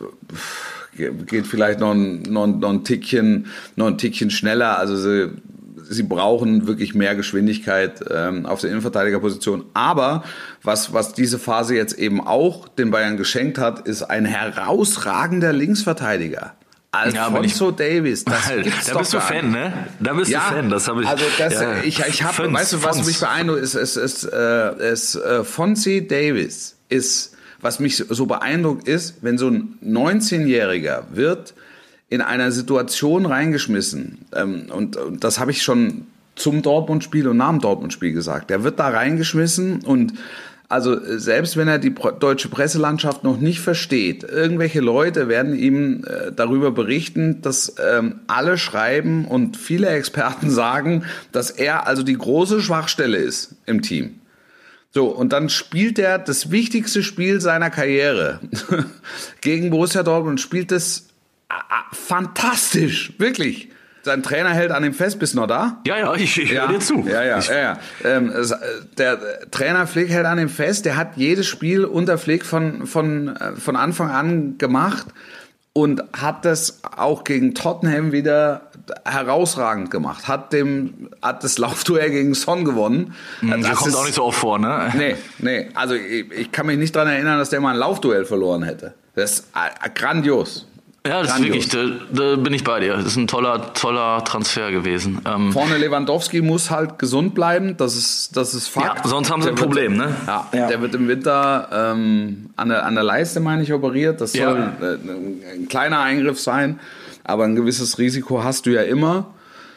geht 0.95 1.45
vielleicht 1.45 1.79
noch 1.79 1.91
ein, 1.91 2.23
noch, 2.23 2.47
noch 2.47 2.69
ein 2.69 2.83
Tickchen, 2.83 3.45
noch 3.75 3.87
ein 3.87 3.97
Tickchen 3.99 4.31
schneller. 4.31 4.79
Also 4.79 4.97
sie, 4.97 5.29
sie 5.89 6.03
brauchen 6.03 6.67
wirklich 6.67 6.93
mehr 6.93 7.15
Geschwindigkeit 7.15 8.03
ähm, 8.09 8.45
auf 8.45 8.61
der 8.61 8.69
Innenverteidigerposition. 8.69 9.65
Aber 9.73 10.23
was, 10.63 10.93
was 10.93 11.13
diese 11.13 11.39
Phase 11.39 11.75
jetzt 11.75 11.93
eben 11.93 12.25
auch 12.25 12.67
den 12.67 12.91
Bayern 12.91 13.17
geschenkt 13.17 13.57
hat, 13.57 13.87
ist 13.87 14.03
ein 14.03 14.25
herausragender 14.25 15.51
Linksverteidiger. 15.51 16.53
Alfonso 16.91 17.65
ja, 17.65 17.71
Davis, 17.71 18.25
das 18.25 18.47
halt, 18.47 18.63
gibt's 18.63 18.87
da 18.87 18.97
bist 18.97 19.13
du 19.13 19.19
Fan, 19.19 19.51
ne? 19.51 19.73
Da 19.99 20.13
bist 20.13 20.31
ja, 20.31 20.39
du 20.49 20.55
Fan, 20.55 20.69
das 20.71 20.87
habe 20.87 21.03
ich. 21.03 21.07
Also 21.07 21.23
das, 21.37 21.53
ja, 21.53 21.83
ich, 21.83 21.99
ich 21.99 22.23
habe, 22.23 22.51
weißt 22.51 22.73
du, 22.73 22.83
was 22.83 22.95
Fons. 22.95 23.07
mich 23.07 23.19
beeindruckt 23.19 23.61
ist, 23.61 23.75
ist, 23.75 23.95
ist, 23.95 24.23
äh, 24.23 24.91
ist 24.91 25.15
äh, 25.15 25.43
Fonzie 25.43 26.07
Davis 26.07 26.77
ist, 26.89 27.35
was 27.61 27.79
mich 27.79 27.97
so 27.97 28.25
beeindruckt 28.25 28.87
ist, 28.87 29.17
wenn 29.21 29.37
so 29.37 29.49
ein 29.49 29.77
19-Jähriger 29.85 31.03
wird 31.11 31.53
in 32.09 32.21
einer 32.21 32.51
Situation 32.51 33.25
reingeschmissen, 33.25 34.25
ähm, 34.35 34.65
und, 34.73 34.97
und 34.97 35.23
das 35.23 35.39
habe 35.39 35.51
ich 35.51 35.61
schon 35.61 36.07
zum 36.35 36.61
Dortmund-Spiel 36.61 37.27
und 37.27 37.37
nach 37.37 37.49
dem 37.49 37.59
Dortmund-Spiel 37.59 38.13
gesagt. 38.13 38.49
Der 38.49 38.63
wird 38.63 38.79
da 38.79 38.87
reingeschmissen 38.89 39.81
und 39.83 40.13
also 40.69 40.99
selbst 41.17 41.57
wenn 41.57 41.67
er 41.67 41.79
die 41.79 41.95
deutsche 42.19 42.47
Presselandschaft 42.47 43.23
noch 43.23 43.39
nicht 43.39 43.59
versteht, 43.59 44.23
irgendwelche 44.23 44.81
Leute 44.81 45.27
werden 45.27 45.55
ihm 45.55 46.05
äh, 46.05 46.31
darüber 46.31 46.69
berichten, 46.69 47.41
dass 47.41 47.75
ähm, 47.83 48.19
alle 48.27 48.55
schreiben 48.59 49.25
und 49.25 49.57
viele 49.57 49.89
Experten 49.89 50.49
sagen, 50.51 51.03
dass 51.31 51.49
er 51.49 51.87
also 51.87 52.03
die 52.03 52.17
große 52.17 52.61
Schwachstelle 52.61 53.17
ist 53.17 53.55
im 53.65 53.81
Team. 53.81 54.19
So, 54.91 55.07
und 55.07 55.33
dann 55.33 55.49
spielt 55.49 55.99
er 55.99 56.19
das 56.19 56.51
wichtigste 56.51 57.03
Spiel 57.03 57.41
seiner 57.41 57.71
Karriere 57.71 58.39
gegen 59.41 59.71
Borussia 59.71 60.03
Dortmund 60.03 60.33
und 60.33 60.41
spielt 60.41 60.71
es 60.71 61.08
fantastisch, 61.91 63.13
wirklich. 63.17 63.69
Sein 64.03 64.23
Trainer 64.23 64.51
hält 64.51 64.71
an 64.71 64.83
ihm 64.83 64.93
fest, 64.93 65.19
bist 65.19 65.33
du 65.33 65.39
noch 65.39 65.47
da? 65.47 65.81
Ja, 65.85 65.97
ja, 65.97 66.15
ich, 66.15 66.41
ich 66.41 66.51
ja, 66.51 66.61
höre 66.61 66.69
dir 66.69 66.79
zu. 66.79 67.05
Ja, 67.05 67.23
ja, 67.23 67.39
ja. 67.39 67.53
ja. 67.53 67.79
Ähm, 68.05 68.33
der 68.97 69.49
Trainer 69.51 69.87
Flick 69.87 70.09
hält 70.09 70.25
an 70.25 70.39
ihm 70.39 70.49
fest, 70.49 70.85
der 70.85 70.95
hat 70.95 71.17
jedes 71.17 71.47
Spiel 71.47 71.83
unter 71.83 72.17
Flick 72.17 72.45
von, 72.45 72.87
von, 72.87 73.35
äh, 73.35 73.55
von 73.55 73.75
Anfang 73.75 74.09
an 74.09 74.57
gemacht 74.57 75.07
und 75.73 76.03
hat 76.13 76.45
das 76.45 76.81
auch 76.95 77.23
gegen 77.23 77.53
Tottenham 77.55 78.11
wieder 78.11 78.69
herausragend 79.05 79.91
gemacht. 79.91 80.27
Hat 80.27 80.53
dem 80.53 81.09
hat 81.21 81.43
das 81.43 81.57
Laufduell 81.57 82.09
gegen 82.09 82.33
Son 82.33 82.65
gewonnen. 82.65 83.13
Mhm, 83.41 83.51
das, 83.51 83.61
das 83.61 83.77
kommt 83.77 83.89
ist, 83.89 83.95
auch 83.95 84.05
nicht 84.05 84.15
so 84.15 84.23
oft 84.23 84.39
vor, 84.39 84.59
ne? 84.59 84.91
Nee, 84.95 85.15
nee. 85.39 85.69
Also 85.75 85.93
ich, 85.93 86.31
ich 86.31 86.51
kann 86.51 86.65
mich 86.65 86.77
nicht 86.77 86.95
daran 86.95 87.09
erinnern, 87.09 87.37
dass 87.37 87.49
der 87.49 87.61
mal 87.61 87.71
ein 87.71 87.77
Laufduell 87.77 88.25
verloren 88.25 88.63
hätte. 88.63 88.93
Das 89.15 89.31
ist 89.31 89.47
äh, 89.55 89.89
grandios. 89.93 90.68
Ja, 91.07 91.21
das 91.21 91.31
Grandios. 91.31 91.65
ist 91.65 91.73
wirklich, 91.73 91.99
da, 92.11 92.35
da, 92.35 92.35
bin 92.35 92.53
ich 92.53 92.63
bei 92.63 92.81
dir. 92.81 92.95
Das 92.97 93.05
ist 93.05 93.15
ein 93.15 93.27
toller, 93.27 93.73
toller 93.73 94.23
Transfer 94.25 94.69
gewesen. 94.71 95.21
Ähm, 95.25 95.53
Vorne 95.53 95.77
Lewandowski 95.77 96.41
muss 96.41 96.69
halt 96.69 96.99
gesund 96.99 97.33
bleiben, 97.33 97.77
das 97.77 97.95
ist, 97.95 98.35
das 98.35 98.53
ist 98.53 98.67
Fakt. 98.67 99.05
Ja, 99.05 99.09
sonst 99.09 99.31
haben 99.31 99.41
sie 99.41 99.47
der 99.47 99.55
ein 99.55 99.61
Problem, 99.61 99.97
wird, 99.97 100.09
ne? 100.09 100.15
Ja, 100.27 100.47
ja, 100.51 100.67
der 100.67 100.81
wird 100.81 100.95
im 100.95 101.07
Winter 101.07 101.69
ähm, 101.71 102.49
an, 102.57 102.69
der, 102.69 102.85
an 102.85 102.95
der 102.95 103.03
Leiste, 103.05 103.39
meine 103.39 103.63
ich, 103.63 103.71
operiert. 103.71 104.19
Das 104.19 104.33
soll 104.33 104.41
ja. 104.81 104.87
äh, 104.87 105.55
ein 105.55 105.67
kleiner 105.69 106.01
Eingriff 106.01 106.39
sein, 106.39 106.81
aber 107.23 107.45
ein 107.45 107.55
gewisses 107.55 107.97
Risiko 107.97 108.43
hast 108.43 108.65
du 108.65 108.71
ja 108.71 108.81
immer. 108.81 109.27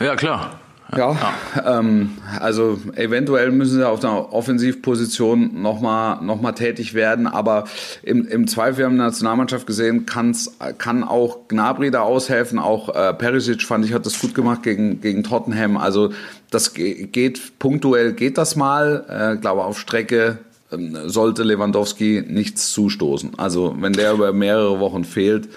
Ja, 0.00 0.16
klar. 0.16 0.58
Ja, 0.96 1.12
ja. 1.12 1.78
Ähm, 1.78 2.18
also 2.38 2.78
eventuell 2.96 3.50
müssen 3.50 3.78
sie 3.78 3.88
auf 3.88 4.00
der 4.00 4.32
Offensivposition 4.32 5.62
nochmal 5.62 6.22
noch 6.22 6.40
mal 6.40 6.52
tätig 6.52 6.92
werden, 6.92 7.26
aber 7.26 7.64
im, 8.02 8.26
im 8.26 8.46
Zweifel, 8.46 8.78
wir 8.78 8.84
haben 8.86 8.98
der 8.98 9.06
Nationalmannschaft 9.06 9.66
gesehen, 9.66 10.04
kann's, 10.04 10.56
kann 10.76 11.02
auch 11.02 11.48
Gnabry 11.48 11.90
da 11.90 12.02
aushelfen, 12.02 12.58
auch 12.58 12.94
äh, 12.94 13.14
Perisic 13.14 13.62
fand 13.62 13.86
ich, 13.86 13.94
hat 13.94 14.04
das 14.04 14.20
gut 14.20 14.34
gemacht 14.34 14.62
gegen, 14.62 15.00
gegen 15.00 15.22
Tottenham, 15.22 15.78
also 15.78 16.12
das 16.50 16.74
geht, 16.74 17.58
punktuell 17.58 18.12
geht 18.12 18.36
das 18.36 18.56
mal, 18.56 19.06
äh, 19.08 19.40
glaube 19.40 19.64
auf 19.64 19.78
Strecke 19.78 20.38
äh, 20.70 20.76
sollte 21.08 21.42
Lewandowski 21.42 22.22
nichts 22.28 22.70
zustoßen. 22.72 23.38
Also 23.38 23.74
wenn 23.80 23.94
der 23.94 24.12
über 24.12 24.32
mehrere 24.34 24.78
Wochen 24.78 25.04
fehlt, 25.04 25.48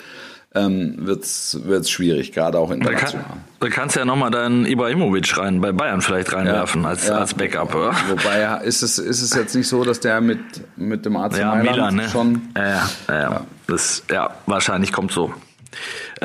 ähm, 0.55 0.95
wird 0.97 1.23
es 1.23 1.89
schwierig, 1.89 2.31
gerade 2.31 2.57
auch 2.57 2.71
international. 2.71 3.25
Da, 3.59 3.67
kann, 3.67 3.73
kannst 3.73 3.95
du 3.95 3.99
ja 3.99 4.05
nochmal 4.05 4.31
deinen 4.31 4.65
Ibrahimovic 4.65 5.37
rein, 5.37 5.61
bei 5.61 5.71
Bayern 5.71 6.01
vielleicht 6.01 6.33
reinwerfen 6.33 6.83
ja, 6.83 6.89
als, 6.89 7.07
ja. 7.07 7.17
als 7.17 7.33
Backup, 7.33 7.75
oder? 7.75 7.93
Wobei 8.09 8.63
ist 8.63 8.81
es, 8.81 8.97
ist 8.97 9.21
es 9.21 9.33
jetzt 9.33 9.55
nicht 9.55 9.67
so, 9.67 9.83
dass 9.83 9.99
der 9.99 10.21
mit, 10.21 10.39
mit 10.77 11.05
dem 11.05 11.17
AC 11.17 11.37
ja, 11.37 11.55
Mailand 11.55 11.75
Milan, 11.75 11.95
ne? 11.95 12.09
schon... 12.09 12.41
Ja, 12.55 12.89
ja, 13.07 13.21
ja, 13.21 13.41
Das, 13.67 14.03
ja, 14.09 14.33
wahrscheinlich 14.45 14.91
kommt 14.91 15.11
so. 15.11 15.33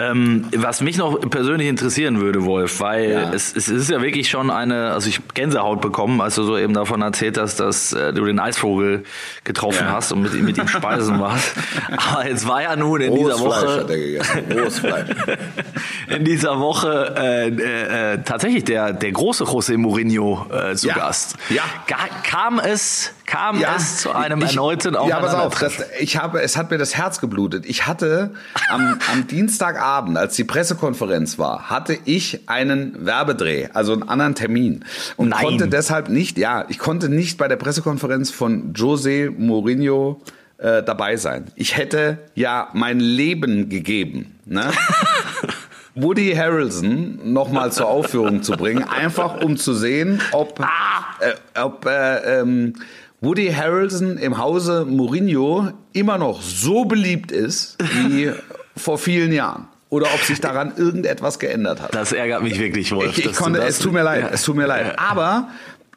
Ähm, 0.01 0.47
was 0.57 0.81
mich 0.81 0.97
noch 0.97 1.19
persönlich 1.29 1.69
interessieren 1.69 2.21
würde, 2.21 2.45
Wolf, 2.45 2.81
weil 2.81 3.11
ja. 3.11 3.33
es, 3.33 3.55
es 3.55 3.69
ist 3.69 3.91
ja 3.91 4.01
wirklich 4.01 4.31
schon 4.31 4.51
eine, 4.51 4.93
also 4.93 5.09
ich 5.09 5.21
Gänsehaut 5.35 5.81
bekommen, 5.81 6.21
als 6.21 6.37
du 6.37 6.45
so 6.45 6.57
eben 6.57 6.73
davon 6.73 7.03
erzählt 7.03 7.37
hast, 7.37 7.61
dass 7.61 7.93
äh, 7.93 8.13
du 8.13 8.25
den 8.25 8.39
Eisvogel 8.39 9.05
getroffen 9.45 9.87
ja. 9.87 9.93
hast 9.93 10.13
und 10.13 10.23
mit, 10.23 10.35
mit 10.35 10.57
ihm 10.57 10.69
speisen 10.69 11.21
warst. 11.21 11.55
Aber 12.13 12.27
jetzt 12.27 12.49
war 12.49 12.63
ja 12.63 12.77
nun 12.77 13.01
in 13.01 13.11
Rohes 13.11 13.37
dieser 13.37 13.47
Woche 13.47 13.61
Fleisch 13.61 13.81
hat 13.81 13.91
er 13.91 13.99
gegessen. 13.99 14.53
Rohes 14.53 14.79
Fleisch. 14.79 15.09
in 16.09 16.25
dieser 16.25 16.59
Woche 16.59 17.15
äh, 17.19 17.49
äh, 17.49 18.19
tatsächlich 18.25 18.65
der 18.65 18.93
der 18.93 19.13
große 19.13 19.45
José 19.45 19.77
Mourinho 19.77 20.47
äh, 20.51 20.75
zu 20.77 20.89
ja. 20.89 20.95
Gast. 20.95 21.37
Ja. 21.51 21.63
kam 22.23 22.59
es 22.59 23.13
kam 23.31 23.61
ja, 23.61 23.77
es 23.77 23.99
zu 23.99 24.13
einem 24.13 24.41
ich, 24.43 24.51
erneuten 24.51 24.95
Ja, 24.95 25.21
pass 25.21 25.35
auf, 25.35 25.59
das, 25.59 25.75
ich 26.01 26.17
habe, 26.17 26.43
es 26.43 26.57
hat 26.57 26.71
mir 26.71 26.79
das 26.79 26.97
Herz 26.97 27.21
geblutet. 27.21 27.65
Ich 27.65 27.87
hatte 27.87 28.35
am, 28.69 28.99
am 29.13 29.27
Dienstagabend, 29.29 29.81
als 29.99 30.37
die 30.37 30.45
Pressekonferenz 30.45 31.39
war, 31.39 31.71
hatte 31.71 31.99
ich 32.05 32.49
einen 32.49 33.05
Werbedreh, 33.05 33.69
also 33.73 33.93
einen 33.93 34.05
anderen 34.05 34.35
Termin 34.35 34.85
und 35.17 35.31
Nein. 35.31 35.45
konnte 35.45 35.69
deshalb 35.69 36.09
nicht, 36.09 36.39
ja, 36.39 36.65
ich 36.69 36.79
konnte 36.79 37.09
nicht 37.09 37.39
bei 37.39 37.49
der 37.49 37.57
Pressekonferenz 37.57 38.31
von 38.31 38.73
Jose 38.75 39.31
Mourinho 39.31 40.21
äh, 40.59 40.83
dabei 40.83 41.17
sein. 41.17 41.47
Ich 41.57 41.77
hätte 41.77 42.19
ja 42.35 42.69
mein 42.73 43.01
Leben 43.01 43.69
gegeben, 43.69 44.39
ne? 44.47 44.71
Woody 45.97 46.35
Harrelson 46.35 47.33
nochmal 47.33 47.73
zur 47.73 47.89
Aufführung 47.89 48.43
zu 48.43 48.53
bringen, 48.53 48.85
einfach 48.85 49.43
um 49.43 49.57
zu 49.57 49.75
sehen, 49.75 50.21
ob, 50.33 50.61
äh, 51.21 51.61
ob 51.61 51.85
äh, 51.85 52.41
ähm, 52.41 52.75
Woody 53.21 53.53
Harrelson 53.53 54.17
im 54.17 54.39
Hause 54.39 54.87
Mourinho 54.87 55.73
immer 55.93 56.17
noch 56.17 56.41
so 56.43 56.85
beliebt 56.85 57.33
ist 57.33 57.77
wie 57.81 58.31
vor 58.77 58.99
vielen 58.99 59.33
Jahren. 59.33 59.67
Oder 59.91 60.07
ob 60.15 60.21
sich 60.21 60.41
daran 60.41 60.73
irgendetwas 60.77 61.39
geändert 61.41 61.81
hat. 61.83 61.95
Das 61.95 62.13
ärgert 62.13 62.43
mich 62.43 62.59
wirklich, 62.59 62.93
Wolf. 62.93 63.19
Ich, 63.19 63.27
ich 63.27 63.33
konnte, 63.33 63.61
es 63.61 63.81
tut 63.81 63.93
mir 63.93 64.05
leid, 64.05 64.23
ja. 64.23 64.29
es 64.33 64.45
tut 64.45 64.57
mir 64.57 64.67
leid. 64.67 64.99
Aber, 64.99 65.49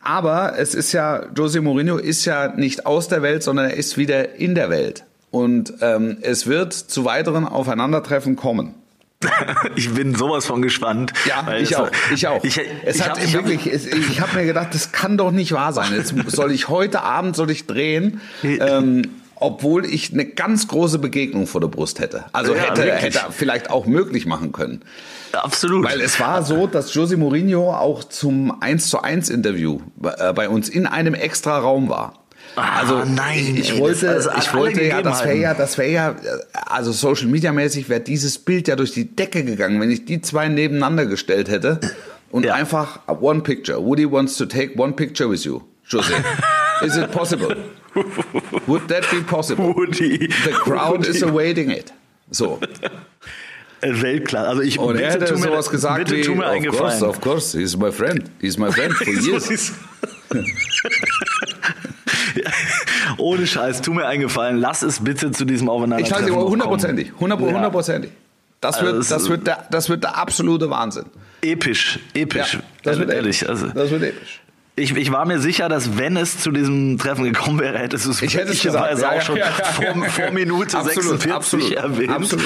aber 0.02 0.58
es 0.58 0.74
ist 0.74 0.92
ja, 0.94 1.28
Jose 1.38 1.62
Mourinho 1.62 1.98
ist 1.98 2.26
ja 2.26 2.48
nicht 2.48 2.88
aus 2.88 3.08
der 3.08 3.22
Welt, 3.22 3.44
sondern 3.44 3.70
er 3.70 3.78
ist 3.78 3.98
wieder 3.98 4.36
in 4.36 4.56
der 4.56 4.72
Welt. 4.72 5.06
Und 5.30 5.74
ähm, 5.82 6.18
es 6.22 6.48
wird 6.48 6.74
zu 6.74 7.06
weiteren 7.06 7.48
Aufeinandertreffen 7.48 8.36
kommen. 8.36 8.74
ich 9.76 9.94
bin 9.94 10.16
sowas 10.16 10.46
von 10.46 10.62
gespannt. 10.62 11.14
Ja, 11.26 11.56
ich 11.56 11.76
auch. 11.76 11.90
Ich 12.14 12.28
auch. 12.28 12.44
Ich, 12.44 12.60
es 12.86 12.98
ich 12.98 13.02
hat 13.04 13.20
hab, 13.20 13.34
wirklich, 13.34 13.72
ich, 13.72 14.10
ich 14.10 14.22
habe 14.22 14.38
mir 14.38 14.46
gedacht, 14.46 14.70
das 14.74 14.92
kann 14.92 15.18
doch 15.18 15.32
nicht 15.32 15.52
wahr 15.52 15.72
sein. 15.72 15.94
Jetzt 15.96 16.14
soll 16.28 16.52
ich 16.52 16.68
heute 16.68 17.04
Abend 17.04 17.36
soll 17.36 17.52
ich 17.52 17.68
drehen. 17.68 18.22
Ähm, 18.44 19.04
obwohl 19.44 19.86
ich 19.86 20.14
eine 20.14 20.26
ganz 20.26 20.68
große 20.68 21.00
Begegnung 21.00 21.48
vor 21.48 21.60
der 21.60 21.68
Brust 21.68 22.00
hätte. 22.00 22.26
Also 22.32 22.56
ja, 22.56 22.62
hätte, 22.62 22.84
hätte 22.84 23.20
vielleicht 23.32 23.70
auch 23.70 23.86
möglich 23.86 24.26
machen 24.26 24.54
können. 24.54 24.82
Absolut. 25.34 25.86
Weil 25.86 26.00
es 26.00 26.20
war 26.20 26.44
so, 26.44 26.68
dass 26.68 26.94
Jose 26.94 27.18
Mourinho 27.18 27.74
auch 27.74 28.04
zum 28.04 28.62
1 28.62 28.90
zu 28.90 29.02
1 29.02 29.30
Interview 29.30 29.82
äh, 30.02 30.32
bei 30.34 30.48
uns 30.48 30.70
in 30.70 30.88
einem 30.88 31.14
extra 31.14 31.60
Raum 31.60 31.90
war. 31.90 32.20
Ah, 32.56 32.80
also 32.80 33.04
nein, 33.04 33.56
ich, 33.58 33.78
wollte, 33.80 34.10
also 34.10 34.30
ich 34.38 34.54
wollte 34.54 34.84
ja, 34.84 35.02
das 35.02 35.24
wäre 35.24 35.38
ja, 35.38 35.54
das 35.54 35.78
wäre 35.78 35.92
ja, 35.92 36.16
also 36.68 36.92
Social 36.92 37.28
Media 37.28 37.52
mäßig 37.52 37.90
wäre 37.90 38.02
dieses 38.02 38.38
Bild 38.38 38.68
ja 38.68 38.76
durch 38.76 38.92
die 38.92 39.16
Decke 39.16 39.44
gegangen, 39.44 39.82
wenn 39.82 39.90
ich 39.90 40.06
die 40.06 40.22
zwei 40.22 40.50
nebeneinander 40.50 41.06
gestellt 41.06 41.50
hätte 41.50 41.80
und 42.32 42.46
ja. 42.46 42.54
einfach 42.54 43.00
one 43.08 43.42
picture. 43.42 43.84
Woody 43.84 44.10
wants 44.10 44.38
to 44.38 44.46
take 44.46 44.80
one 44.80 44.94
picture 44.94 45.30
with 45.30 45.44
you, 45.46 45.62
Jose. 45.88 46.14
Is 46.84 46.98
it 46.98 47.12
possible? 47.12 47.56
Would 48.68 48.88
that 48.88 49.10
be 49.12 49.22
possible? 49.22 49.74
Woody. 49.74 50.28
The 50.28 50.52
crowd 50.52 51.00
Woody. 51.00 51.10
is 51.10 51.22
awaiting 51.24 51.70
it. 51.70 51.94
So. 52.32 52.60
Weltklasse. 53.82 54.48
Also 54.48 54.62
ich 54.62 54.80
und 54.80 54.94
bitte, 54.94 55.04
er 55.04 55.12
hätte 55.12 55.38
sowas 55.38 55.70
gesagt 55.70 55.98
bitte 55.98 56.16
wie, 56.18 56.22
tu 56.22 56.36
mir 56.36 56.46
of 56.46 56.78
course, 56.78 57.06
of 57.06 57.22
course, 57.22 57.58
he's 57.58 57.76
my 57.78 57.92
friend. 57.92 58.30
He's 58.40 58.58
my 58.58 58.72
friend 58.72 58.94
for 58.94 59.14
years. 59.14 59.74
Ohne 63.18 63.46
Scheiß, 63.46 63.82
tu 63.82 63.94
mir 63.94 64.08
eingefallen, 64.08 64.58
lass 64.58 64.82
es 64.84 65.04
bitte 65.04 65.32
zu 65.32 65.46
diesem 65.46 65.70
Aufeinander. 65.70 66.06
Ich 66.06 66.14
halte 66.14 66.34
hundertprozentig, 66.34 67.12
hundertprozentig. 67.20 68.12
Das 68.62 68.82
wird, 68.82 68.96
also 68.96 69.14
das 69.14 69.30
wird 69.30 69.46
der, 69.46 69.68
das 69.70 69.90
wird 69.90 70.04
der 70.04 70.18
absolute 70.18 70.70
Wahnsinn. 70.70 71.06
Episch, 71.42 72.00
episch. 72.14 72.54
Ja, 72.54 72.62
das 72.84 72.98
wird 72.98 73.10
ehrlich. 73.10 73.48
Also, 73.48 73.68
das 73.68 73.92
wird 73.92 74.04
episch. 74.04 74.40
Ich, 74.76 74.96
ich 74.96 75.12
war 75.12 75.26
mir 75.26 75.40
sicher, 75.40 75.70
dass 75.70 76.00
wenn 76.00 76.18
es 76.18 76.40
zu 76.40 76.50
diesem 76.50 76.98
Treffen 76.98 77.26
gekommen 77.26 77.60
wäre, 77.60 77.78
hättest 77.78 78.08
du 78.08 78.10
es 78.10 78.24
ich 78.24 78.34
möglicherweise 78.34 79.08
auch 79.08 79.22
schon 79.22 79.38
ja, 79.38 79.46
ja, 79.46 79.66
vor, 79.66 80.06
vor, 80.06 80.32
Minute 80.32 80.76
absolut, 80.76 81.22
46 81.22 81.32
absolut, 81.32 81.72
erwähnt. 81.74 82.10
Absolut. 82.10 82.46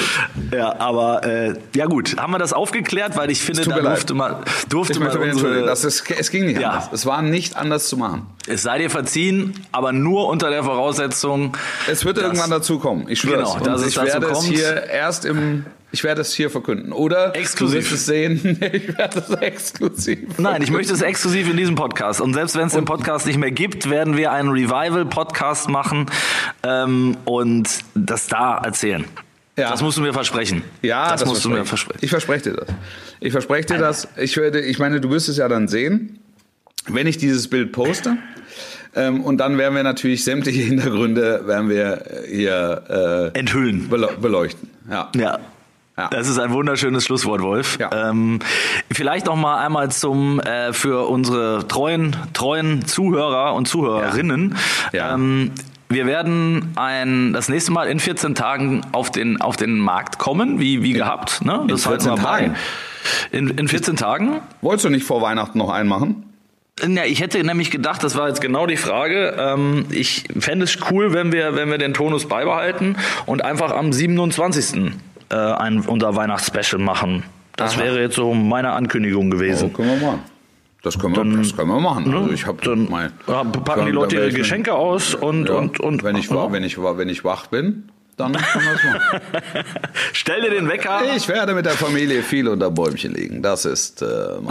Ja, 0.52 0.78
aber 0.78 1.24
äh, 1.24 1.54
ja 1.74 1.86
gut, 1.86 2.18
haben 2.18 2.34
wir 2.34 2.38
das 2.38 2.52
aufgeklärt, 2.52 3.16
weil 3.16 3.30
ich 3.30 3.40
finde, 3.40 3.64
da 3.64 3.80
durfte 3.80 4.12
man, 4.12 4.36
durfte 4.68 5.00
man 5.00 5.16
unsere, 5.16 5.64
das 5.64 5.84
ist, 5.84 6.10
es 6.10 6.30
ging 6.30 6.44
nicht 6.44 6.62
anders. 6.62 6.90
Es 6.92 7.06
war 7.06 7.22
nicht 7.22 7.56
anders 7.56 7.88
zu 7.88 7.96
machen. 7.96 8.26
Es 8.46 8.62
sei 8.62 8.76
dir 8.76 8.90
verziehen, 8.90 9.54
aber 9.72 9.92
nur 9.92 10.28
unter 10.28 10.50
der 10.50 10.64
Voraussetzung. 10.64 11.56
Es 11.86 12.04
wird 12.04 12.18
irgendwann 12.18 12.50
dazu 12.50 12.78
kommen. 12.78 13.06
Ich 13.08 13.20
schwöre 13.20 13.38
genau, 13.38 13.58
dass 13.60 13.80
es 13.80 13.88
ich 13.88 13.94
dazu 13.94 14.06
werde 14.06 14.26
kommt. 14.26 14.44
es 14.44 14.44
hier 14.44 14.84
erst 14.84 15.24
im 15.24 15.64
ich 15.90 16.04
werde 16.04 16.20
es 16.20 16.34
hier 16.34 16.50
verkünden. 16.50 16.92
Oder 16.92 17.34
exklusiv. 17.34 17.84
du 17.84 17.84
wirst 17.84 17.92
es 17.92 18.06
sehen. 18.06 18.58
ich 18.72 18.96
werde 18.96 19.20
es 19.20 19.30
exklusiv. 19.30 20.18
Verkünden. 20.18 20.42
Nein, 20.42 20.62
ich 20.62 20.70
möchte 20.70 20.92
es 20.92 21.00
exklusiv 21.00 21.50
in 21.50 21.56
diesem 21.56 21.76
Podcast. 21.76 22.20
Und 22.20 22.34
selbst 22.34 22.56
wenn 22.56 22.66
es 22.66 22.74
den 22.74 22.84
Podcast 22.84 23.26
nicht 23.26 23.38
mehr 23.38 23.50
gibt, 23.50 23.88
werden 23.88 24.16
wir 24.16 24.32
einen 24.32 24.50
Revival-Podcast 24.50 25.68
machen 25.68 26.06
ähm, 26.62 27.16
und 27.24 27.68
das 27.94 28.26
da 28.26 28.58
erzählen. 28.58 29.04
Ja. 29.56 29.70
Das 29.70 29.82
musst 29.82 29.96
du 29.96 30.02
mir 30.02 30.12
versprechen. 30.12 30.62
Ja, 30.82 31.10
das, 31.10 31.20
das 31.20 31.28
musst 31.28 31.44
du 31.44 31.50
mir 31.50 31.64
versprechen. 31.64 32.00
Ich 32.02 32.10
verspreche 32.10 32.50
dir 32.50 32.56
das. 32.58 32.68
Ich 33.20 33.32
verspreche 33.32 33.66
dir 33.66 33.78
das. 33.78 34.08
Ich 34.16 34.36
werde, 34.36 34.60
ich 34.60 34.78
meine, 34.78 35.00
du 35.00 35.10
wirst 35.10 35.28
es 35.28 35.36
ja 35.38 35.48
dann 35.48 35.66
sehen, 35.68 36.20
wenn 36.86 37.06
ich 37.06 37.16
dieses 37.16 37.48
Bild 37.48 37.72
poste. 37.72 38.18
Ähm, 38.94 39.24
und 39.24 39.38
dann 39.38 39.58
werden 39.58 39.74
wir 39.74 39.82
natürlich 39.82 40.22
sämtliche 40.22 40.62
Hintergründe 40.62 41.46
werden 41.46 41.68
wir 41.70 42.04
hier 42.28 43.32
äh, 43.34 43.38
enthüllen, 43.38 43.88
beleuchten. 43.88 44.70
Ja. 44.90 45.10
ja. 45.16 45.38
Ja. 45.98 46.08
Das 46.10 46.28
ist 46.28 46.38
ein 46.38 46.52
wunderschönes 46.52 47.04
Schlusswort, 47.04 47.42
Wolf. 47.42 47.76
Ja. 47.80 48.10
Ähm, 48.10 48.38
vielleicht 48.88 49.26
noch 49.26 49.34
mal 49.34 49.58
einmal 49.58 49.90
zum 49.90 50.38
äh, 50.38 50.72
für 50.72 51.08
unsere 51.08 51.66
treuen 51.66 52.16
treuen 52.34 52.86
Zuhörer 52.86 53.54
und 53.54 53.66
Zuhörerinnen. 53.66 54.56
Ja. 54.92 55.14
Ähm, 55.14 55.50
wir 55.88 56.06
werden 56.06 56.72
ein, 56.76 57.32
das 57.32 57.48
nächste 57.48 57.72
Mal 57.72 57.88
in 57.88 57.98
14 57.98 58.36
Tagen 58.36 58.82
auf 58.92 59.10
den, 59.10 59.40
auf 59.40 59.56
den 59.56 59.78
Markt 59.78 60.18
kommen, 60.18 60.60
wie, 60.60 60.82
wie 60.84 60.92
gehabt. 60.92 61.44
Ne? 61.44 61.64
Das 61.66 61.84
in 61.84 61.90
14 61.90 62.16
Tagen? 62.16 62.56
In, 63.32 63.48
in 63.48 63.66
14 63.66 63.96
Tagen. 63.96 64.40
Wolltest 64.60 64.84
du 64.84 64.90
nicht 64.90 65.04
vor 65.04 65.20
Weihnachten 65.20 65.58
noch 65.58 65.70
einen 65.70 65.88
machen? 65.88 66.28
Ja, 66.86 67.04
ich 67.04 67.20
hätte 67.20 67.42
nämlich 67.42 67.70
gedacht, 67.70 68.04
das 68.04 68.16
war 68.16 68.28
jetzt 68.28 68.40
genau 68.40 68.66
die 68.66 68.76
Frage. 68.76 69.34
Ähm, 69.38 69.86
ich 69.90 70.24
fände 70.38 70.64
es 70.64 70.78
cool, 70.90 71.12
wenn 71.12 71.32
wir, 71.32 71.56
wenn 71.56 71.70
wir 71.70 71.78
den 71.78 71.94
Tonus 71.94 72.28
beibehalten 72.28 72.96
und 73.26 73.44
einfach 73.44 73.72
am 73.72 73.92
27. 73.92 74.92
Äh, 75.30 75.36
ein 75.36 75.80
unser 75.80 76.16
Weihnachtsspecial 76.16 76.80
machen. 76.80 77.22
Das 77.56 77.74
Aha. 77.74 77.84
wäre 77.84 78.00
jetzt 78.00 78.14
so 78.14 78.32
meine 78.34 78.72
Ankündigung 78.72 79.30
gewesen. 79.30 79.70
Oh, 79.72 79.76
können 79.76 80.00
wir 80.00 80.06
machen. 80.06 80.22
Das 80.82 80.98
können 80.98 81.14
wir, 81.14 81.24
dann, 81.24 81.42
das 81.42 81.56
können 81.56 81.68
wir 81.68 81.80
machen. 81.80 82.08
Ne? 82.08 82.16
Also 82.16 82.30
ich 82.30 82.46
habe 82.46 82.64
dann 82.64 82.88
mein, 82.88 83.12
packen 83.26 83.86
die 83.86 83.92
Leute 83.92 84.16
ihre 84.16 84.32
Geschenke 84.32 84.74
aus 84.74 85.14
und, 85.14 85.48
ja, 85.48 85.56
und, 85.56 85.80
und 85.80 86.04
wenn 86.04 86.16
ich, 86.16 86.30
ja. 86.30 86.52
wenn, 86.52 86.62
ich, 86.62 86.78
wenn 86.80 87.08
ich 87.08 87.24
wach 87.24 87.48
bin, 87.48 87.90
dann 88.16 88.32
können 88.32 88.64
wir 88.64 88.74
es 88.74 88.84
machen. 88.84 89.20
Stell 90.12 90.40
dir 90.40 90.50
den 90.50 90.68
Wecker. 90.68 91.00
Ich 91.16 91.28
werde 91.28 91.54
mit 91.54 91.66
der 91.66 91.72
Familie 91.72 92.22
viel 92.22 92.48
unter 92.48 92.70
Bäumchen 92.70 93.12
liegen. 93.12 93.42
Das 93.42 93.64
ist. 93.64 94.02
Äh, 94.02 94.06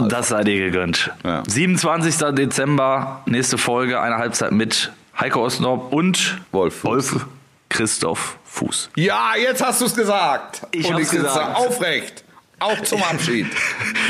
das 0.08 0.28
sei 0.28 0.44
dir 0.44 0.58
gegönnt. 0.58 1.10
Ja. 1.24 1.42
27. 1.46 2.34
Dezember, 2.34 3.22
nächste 3.26 3.58
Folge, 3.58 4.00
eine 4.00 4.18
Halbzeit 4.18 4.52
mit 4.52 4.92
Heiko 5.18 5.44
Osnop 5.44 5.92
und 5.92 6.38
Wolf, 6.52 6.84
Wolf 6.84 7.26
Christoph 7.68 8.38
Fuß. 8.44 8.90
Ja, 8.96 9.32
jetzt 9.36 9.64
hast 9.64 9.80
du 9.80 9.86
es 9.86 9.94
gesagt. 9.94 10.66
Ich 10.72 10.86
und 10.86 10.98
ich 11.00 11.08
sitze 11.08 11.56
aufrecht. 11.56 12.24
Auch 12.60 12.82
zum 12.82 13.02
Abschied. 13.04 13.46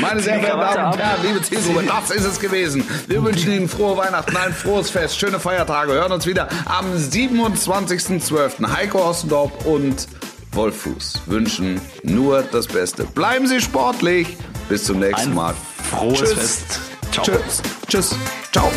Meine 0.01 0.21
sehr 0.21 0.39
verehrten 0.39 0.75
Damen 0.75 0.93
und 0.93 0.99
Herren, 0.99 1.21
liebe 1.21 1.41
Zielgruppe, 1.41 1.83
das 1.83 2.09
ist 2.09 2.25
es 2.25 2.39
gewesen. 2.39 2.83
Wir 3.07 3.23
wünschen 3.23 3.51
Ihnen 3.51 3.69
frohe 3.69 3.95
Weihnachten, 3.95 4.35
ein 4.35 4.53
frohes 4.53 4.89
Fest, 4.89 5.19
schöne 5.19 5.39
Feiertage. 5.39 5.91
Hören 5.91 6.11
uns 6.11 6.25
wieder 6.25 6.49
am 6.65 6.91
27.12. 6.95 8.75
Heiko 8.75 9.07
Ossendorp 9.07 9.65
und 9.67 10.07
Wolf 10.51 10.81
Fuß 10.81 11.21
wünschen 11.27 11.79
nur 12.01 12.41
das 12.41 12.67
Beste. 12.67 13.03
Bleiben 13.03 13.45
Sie 13.45 13.61
sportlich. 13.61 14.35
Bis 14.67 14.85
zum 14.85 14.99
nächsten 14.99 15.35
Mal. 15.35 15.53
Frohes 15.91 16.19
Tschüss. 16.19 16.33
Fest. 16.33 16.79
Ciao. 17.11 17.25
Tschüss. 17.25 17.61
Tschüss. 17.87 18.15
Ciao. 18.51 18.71